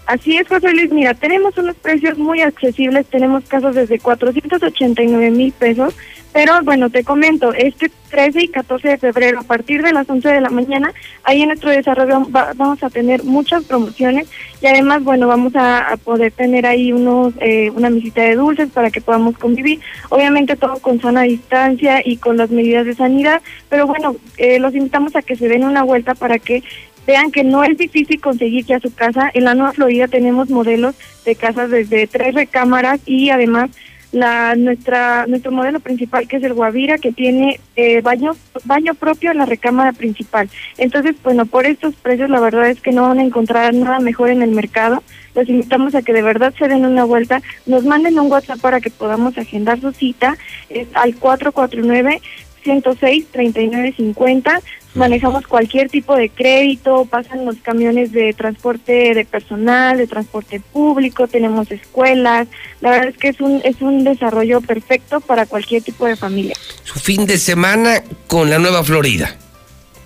[0.06, 0.92] Así es, José Luis.
[0.92, 3.06] Mira, tenemos unos precios muy accesibles.
[3.06, 5.94] Tenemos casas desde 489 mil pesos.
[6.34, 10.28] Pero bueno, te comento, este 13 y 14 de febrero, a partir de las 11
[10.30, 10.92] de la mañana,
[11.22, 14.28] ahí en nuestro desarrollo va- vamos a tener muchas promociones
[14.60, 18.68] y además, bueno, vamos a, a poder tener ahí unos eh, una visita de dulces
[18.70, 19.78] para que podamos convivir.
[20.08, 23.40] Obviamente todo con sana distancia y con las medidas de sanidad.
[23.68, 26.64] Pero bueno, eh, los invitamos a que se den una vuelta para que
[27.06, 29.30] vean que no es difícil conseguir ya su casa.
[29.34, 33.70] En la Nueva Florida tenemos modelos de casas desde tres recámaras y además
[34.14, 39.32] la nuestra nuestro modelo principal que es el Guavira que tiene eh, baño baño propio
[39.32, 40.48] en la recámara principal.
[40.78, 44.30] Entonces, bueno, por estos precios la verdad es que no van a encontrar nada mejor
[44.30, 45.02] en el mercado.
[45.34, 48.80] Los invitamos a que de verdad se den una vuelta, nos manden un WhatsApp para
[48.80, 50.36] que podamos agendar su cita
[50.68, 52.22] es al 449
[52.62, 54.60] 106 3950
[54.94, 61.28] manejamos cualquier tipo de crédito, pasan los camiones de transporte de personal, de transporte público,
[61.28, 62.48] tenemos escuelas,
[62.80, 66.54] la verdad es que es un es un desarrollo perfecto para cualquier tipo de familia.
[66.84, 69.36] Su fin de semana con la Nueva Florida.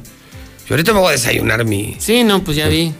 [0.67, 1.95] yo ahorita me voy a desayunar mi.
[1.99, 2.93] Sí, no, pues ya vi.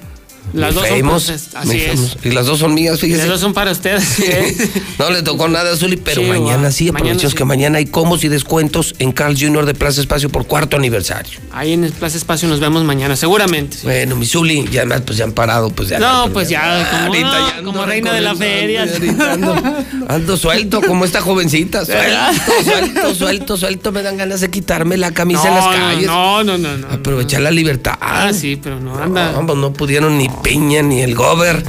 [0.53, 2.17] Las dos son famous, para- mi así es.
[2.25, 3.19] Y las dos son mías, fíjese.
[3.23, 4.05] Las dos son para ustedes.
[4.99, 7.37] No le tocó nada a Zuli, pero Sí, mañana sí, aprovechemos sí.
[7.37, 9.67] que mañana hay comos y descuentos en Carl Jr.
[9.67, 11.39] de Plaza Espacio por cuarto aniversario.
[11.53, 13.77] Ahí en el Plaza Espacio nos vemos mañana, seguramente.
[13.83, 15.99] Bueno, mi Zuli, ya además pues ya han parado, pues ya.
[15.99, 18.87] No, pues ya, como, Ahorita no, ya ando como reina de la feria.
[19.33, 19.55] ando,
[20.09, 21.85] ando suelto, como esta jovencita.
[21.85, 23.93] Suelto, suelto, suelto, suelto.
[23.93, 26.07] Me dan ganas de quitarme la camisa en las calles.
[26.07, 26.87] No, no, no, no.
[26.89, 27.95] Aprovechar la libertad.
[28.01, 29.33] Ah, sí, pero no anda.
[29.33, 31.65] No, no pudieron ni Peña ni el Gober.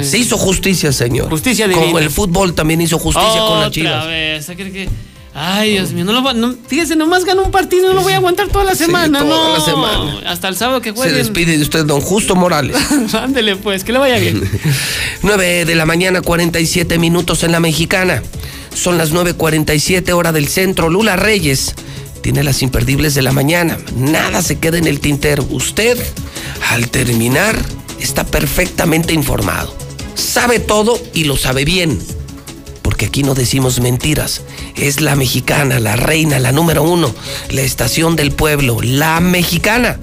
[0.00, 0.04] Eh.
[0.04, 1.28] Se hizo justicia, señor.
[1.28, 2.00] Justicia Como divina.
[2.00, 4.06] el fútbol también hizo justicia con las chivas.
[5.32, 8.14] Ay, Dios mío, no lo va, no, fíjese, nomás ganó un partido, no lo voy
[8.14, 9.58] a aguantar toda la Sí, semana, toda no.
[9.58, 10.20] la semana.
[10.26, 11.18] Hasta el sábado que Se jueguen.
[11.18, 12.76] despide de usted, don Justo Morales.
[13.14, 14.42] Ándele, pues, que le vaya bien.
[15.22, 18.24] 9 de la mañana, 47 minutos en la mexicana.
[18.74, 20.88] Son las 9.47 hora del centro.
[20.88, 21.74] Lula Reyes
[22.22, 23.78] tiene las imperdibles de la mañana.
[23.96, 25.46] Nada se queda en el tintero.
[25.50, 25.96] Usted,
[26.70, 27.56] al terminar,
[28.00, 29.74] está perfectamente informado.
[30.14, 31.98] Sabe todo y lo sabe bien.
[32.82, 34.42] Porque aquí no decimos mentiras.
[34.76, 37.14] Es la mexicana, la reina, la número uno,
[37.50, 39.98] la estación del pueblo, la mexicana.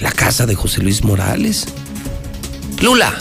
[0.00, 1.66] La casa de José Luis Morales.
[2.80, 3.14] Lula,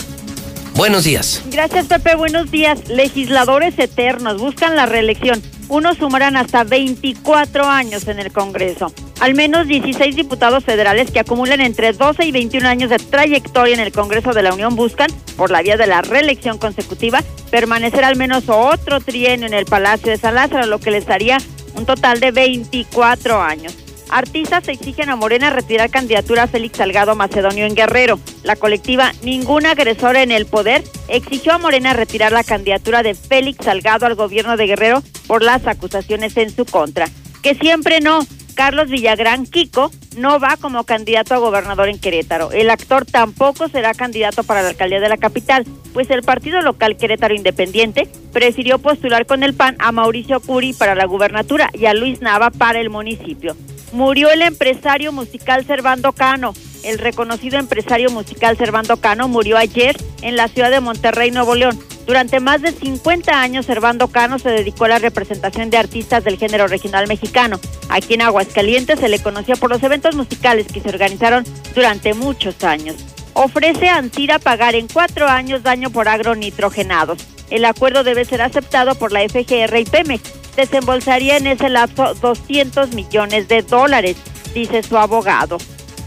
[0.75, 1.42] buenos días.
[1.51, 2.16] Gracias, Pepe.
[2.16, 2.88] Buenos días.
[2.90, 5.42] Legisladores eternos buscan la reelección.
[5.67, 8.93] Unos sumarán hasta 24 años en el Congreso.
[9.19, 13.80] Al menos 16 diputados federales que acumulan entre 12 y 21 años de trayectoria en
[13.80, 18.18] el Congreso de la Unión buscan, por la vía de la reelección consecutiva, permanecer al
[18.18, 20.35] menos otro trienio en el Palacio de San
[20.69, 21.38] lo que les daría
[21.76, 23.74] un total de 24 años.
[24.10, 28.19] Artistas exigen a Morena retirar candidatura a Félix Salgado Macedonio en Guerrero.
[28.44, 33.66] La colectiva Ningún agresor en el poder exigió a Morena retirar la candidatura de Félix
[33.66, 37.08] Salgado al gobierno de Guerrero por las acusaciones en su contra.
[37.42, 38.19] Que siempre no.
[38.56, 42.51] Carlos Villagrán Kiko no va como candidato a gobernador en Querétaro.
[42.51, 46.98] El actor tampoco será candidato para la alcaldía de la capital, pues el partido local
[46.98, 51.93] Querétaro Independiente prefirió postular con el PAN a Mauricio Curi para la gubernatura y a
[51.93, 53.56] Luis Nava para el municipio.
[53.92, 56.53] Murió el empresario musical Servando Cano.
[56.84, 61.77] El reconocido empresario musical Servando Cano murió ayer en la ciudad de Monterrey, Nuevo León.
[62.06, 66.38] Durante más de 50 años, Servando Cano se dedicó a la representación de artistas del
[66.38, 67.59] género regional mexicano.
[67.90, 71.43] Aquí en Aguascalientes se le conocía por los eventos musicales que se organizaron
[71.74, 72.95] durante muchos años.
[73.34, 77.25] Ofrece a Antira pagar en cuatro años daño por agronitrogenados.
[77.50, 80.56] El acuerdo debe ser aceptado por la FGR y Pemex.
[80.56, 84.16] Desembolsaría en ese lapso 200 millones de dólares,
[84.53, 85.58] dice su abogado.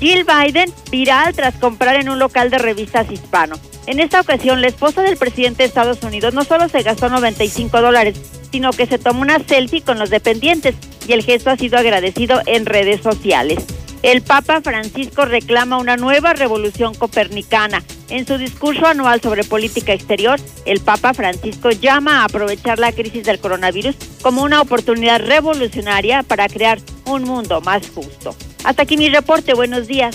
[0.00, 3.56] Jill Biden viral tras comprar en un local de revistas hispano.
[3.88, 7.80] En esta ocasión, la esposa del presidente de Estados Unidos no solo se gastó 95
[7.80, 8.20] dólares,
[8.52, 10.74] sino que se tomó una selfie con los dependientes
[11.08, 13.64] y el gesto ha sido agradecido en redes sociales.
[14.02, 17.82] El Papa Francisco reclama una nueva revolución copernicana.
[18.10, 23.24] En su discurso anual sobre política exterior, el Papa Francisco llama a aprovechar la crisis
[23.24, 28.36] del coronavirus como una oportunidad revolucionaria para crear un mundo más justo.
[28.64, 29.54] Hasta aquí mi reporte.
[29.54, 30.14] Buenos días.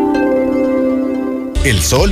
[1.63, 2.11] El sol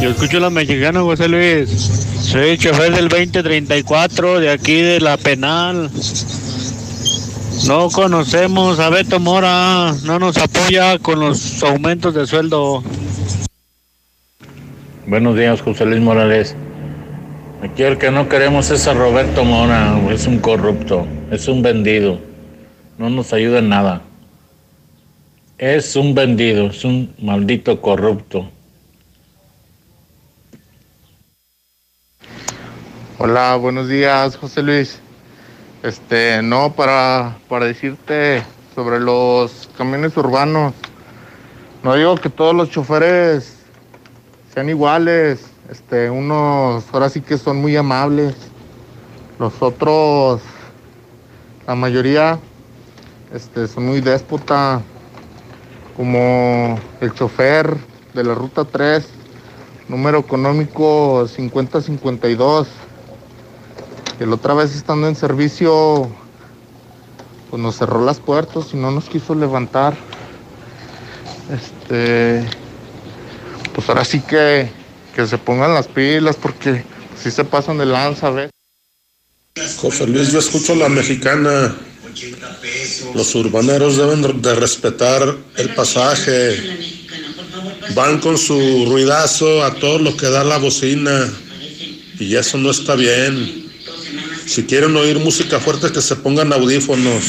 [0.00, 1.68] Yo escucho la mexicana, José Luis.
[1.68, 5.90] Soy chofer del 2034 de aquí de la penal.
[7.66, 12.82] No conocemos a Beto Mora, no nos apoya con los aumentos de sueldo.
[15.06, 16.56] Buenos días, José Luis Morales.
[17.62, 22.18] Aquí el que no queremos es a Roberto Mora, es un corrupto, es un vendido,
[22.96, 24.00] no nos ayuda en nada.
[25.58, 28.48] Es un vendido, es un maldito corrupto.
[33.22, 34.98] Hola, buenos días, José Luis.
[35.82, 38.42] Este, no, para, para decirte
[38.74, 40.72] sobre los camiones urbanos.
[41.82, 43.58] No digo que todos los choferes
[44.54, 45.50] sean iguales.
[45.68, 48.34] Este, unos ahora sí que son muy amables.
[49.38, 50.40] Los otros,
[51.66, 52.38] la mayoría,
[53.34, 54.80] este, son muy déspota.
[55.94, 57.76] Como el chofer
[58.14, 59.06] de la ruta 3,
[59.90, 62.66] número económico 5052
[64.20, 66.14] que otra vez estando en servicio,
[67.48, 69.96] pues nos cerró las puertas y no nos quiso levantar.
[71.50, 72.46] Este,
[73.74, 74.70] pues ahora sí que,
[75.14, 76.84] que se pongan las pilas porque
[77.18, 78.50] si se pasan de lanza, ¿ves?
[79.78, 81.74] José Luis, yo escucho la mexicana.
[83.14, 86.58] Los urbaneros deben de respetar el pasaje.
[87.94, 91.26] Van con su ruidazo a todo lo que da la bocina.
[92.18, 93.69] Y eso no está bien.
[94.50, 97.24] Si quieren oír música fuerte, que se pongan audífonos.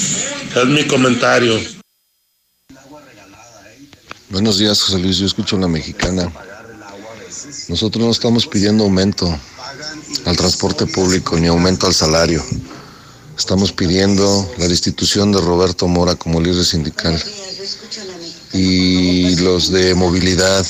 [0.55, 1.53] Es mi comentario.
[4.31, 5.17] Buenos días, José Luis.
[5.17, 6.33] Yo escucho la mexicana.
[7.67, 9.39] Nosotros no estamos pidiendo aumento
[10.25, 12.43] al transporte público ni aumento al salario.
[13.37, 17.23] Estamos pidiendo la destitución de Roberto Mora como líder sindical.
[18.51, 20.65] Y los de movilidad.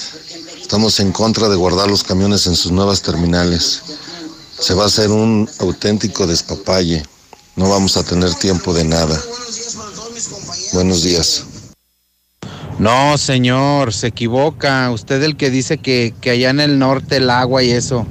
[0.61, 3.83] Estamos en contra de guardar los camiones en sus nuevas terminales
[4.61, 7.03] se va a hacer un auténtico despapalle.
[7.55, 9.19] No vamos a tener tiempo de nada.
[10.73, 11.45] Buenos días.
[12.77, 14.91] No, señor, se equivoca.
[14.91, 18.05] Usted el que dice que, allá en el norte el agua y eso.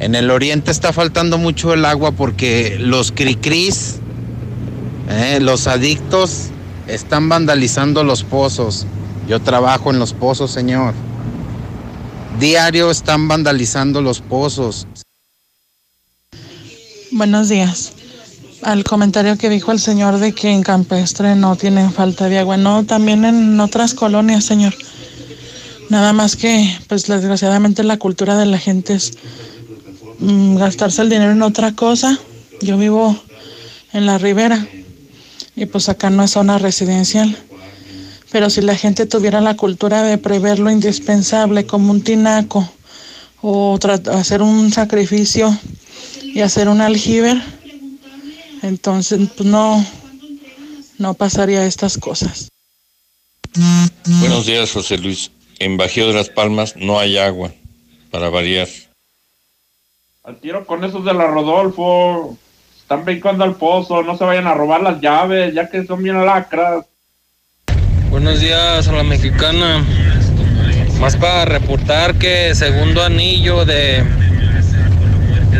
[0.00, 3.96] En el oriente está faltando mucho el agua porque los cricris,
[5.10, 6.46] eh, los adictos,
[6.88, 8.86] están vandalizando los pozos.
[9.28, 10.94] Yo trabajo en los pozos, señor.
[12.40, 14.86] Diario están vandalizando los pozos.
[17.16, 17.92] Buenos días.
[18.60, 22.56] Al comentario que dijo el señor de que en Campestre no tienen falta de agua,
[22.56, 24.74] no, también en otras colonias, señor.
[25.90, 29.12] Nada más que, pues desgraciadamente la cultura de la gente es
[30.18, 32.18] mm, gastarse el dinero en otra cosa.
[32.60, 33.16] Yo vivo
[33.92, 34.66] en la ribera
[35.54, 37.38] y pues acá no es zona residencial.
[38.32, 42.68] Pero si la gente tuviera la cultura de prever lo indispensable como un tinaco
[43.46, 43.78] o
[44.10, 45.54] hacer un sacrificio
[46.22, 47.36] y hacer un aljiber,
[48.62, 49.84] entonces pues no,
[50.96, 52.48] no pasaría estas cosas.
[54.06, 55.30] Buenos días, José Luis.
[55.58, 57.52] En Bajío de las Palmas no hay agua,
[58.10, 58.66] para variar.
[60.22, 62.38] Al tiro con esos de la Rodolfo.
[62.80, 66.24] Están brincando al pozo, no se vayan a robar las llaves, ya que son bien
[66.24, 66.84] lacras.
[68.10, 69.84] Buenos días a la mexicana.
[71.04, 74.02] Más para reportar que segundo anillo de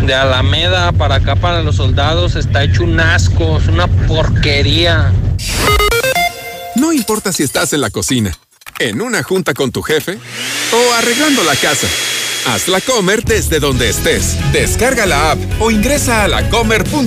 [0.06, 5.12] de Alameda para acá para los soldados está hecho un asco, es una porquería.
[6.76, 8.34] No importa si estás en la cocina,
[8.78, 10.18] en una junta con tu jefe
[10.72, 11.88] o arreglando la casa.
[12.46, 14.38] Haz la comer desde donde estés.
[14.50, 17.06] Descarga la app o ingresa a lacomer.com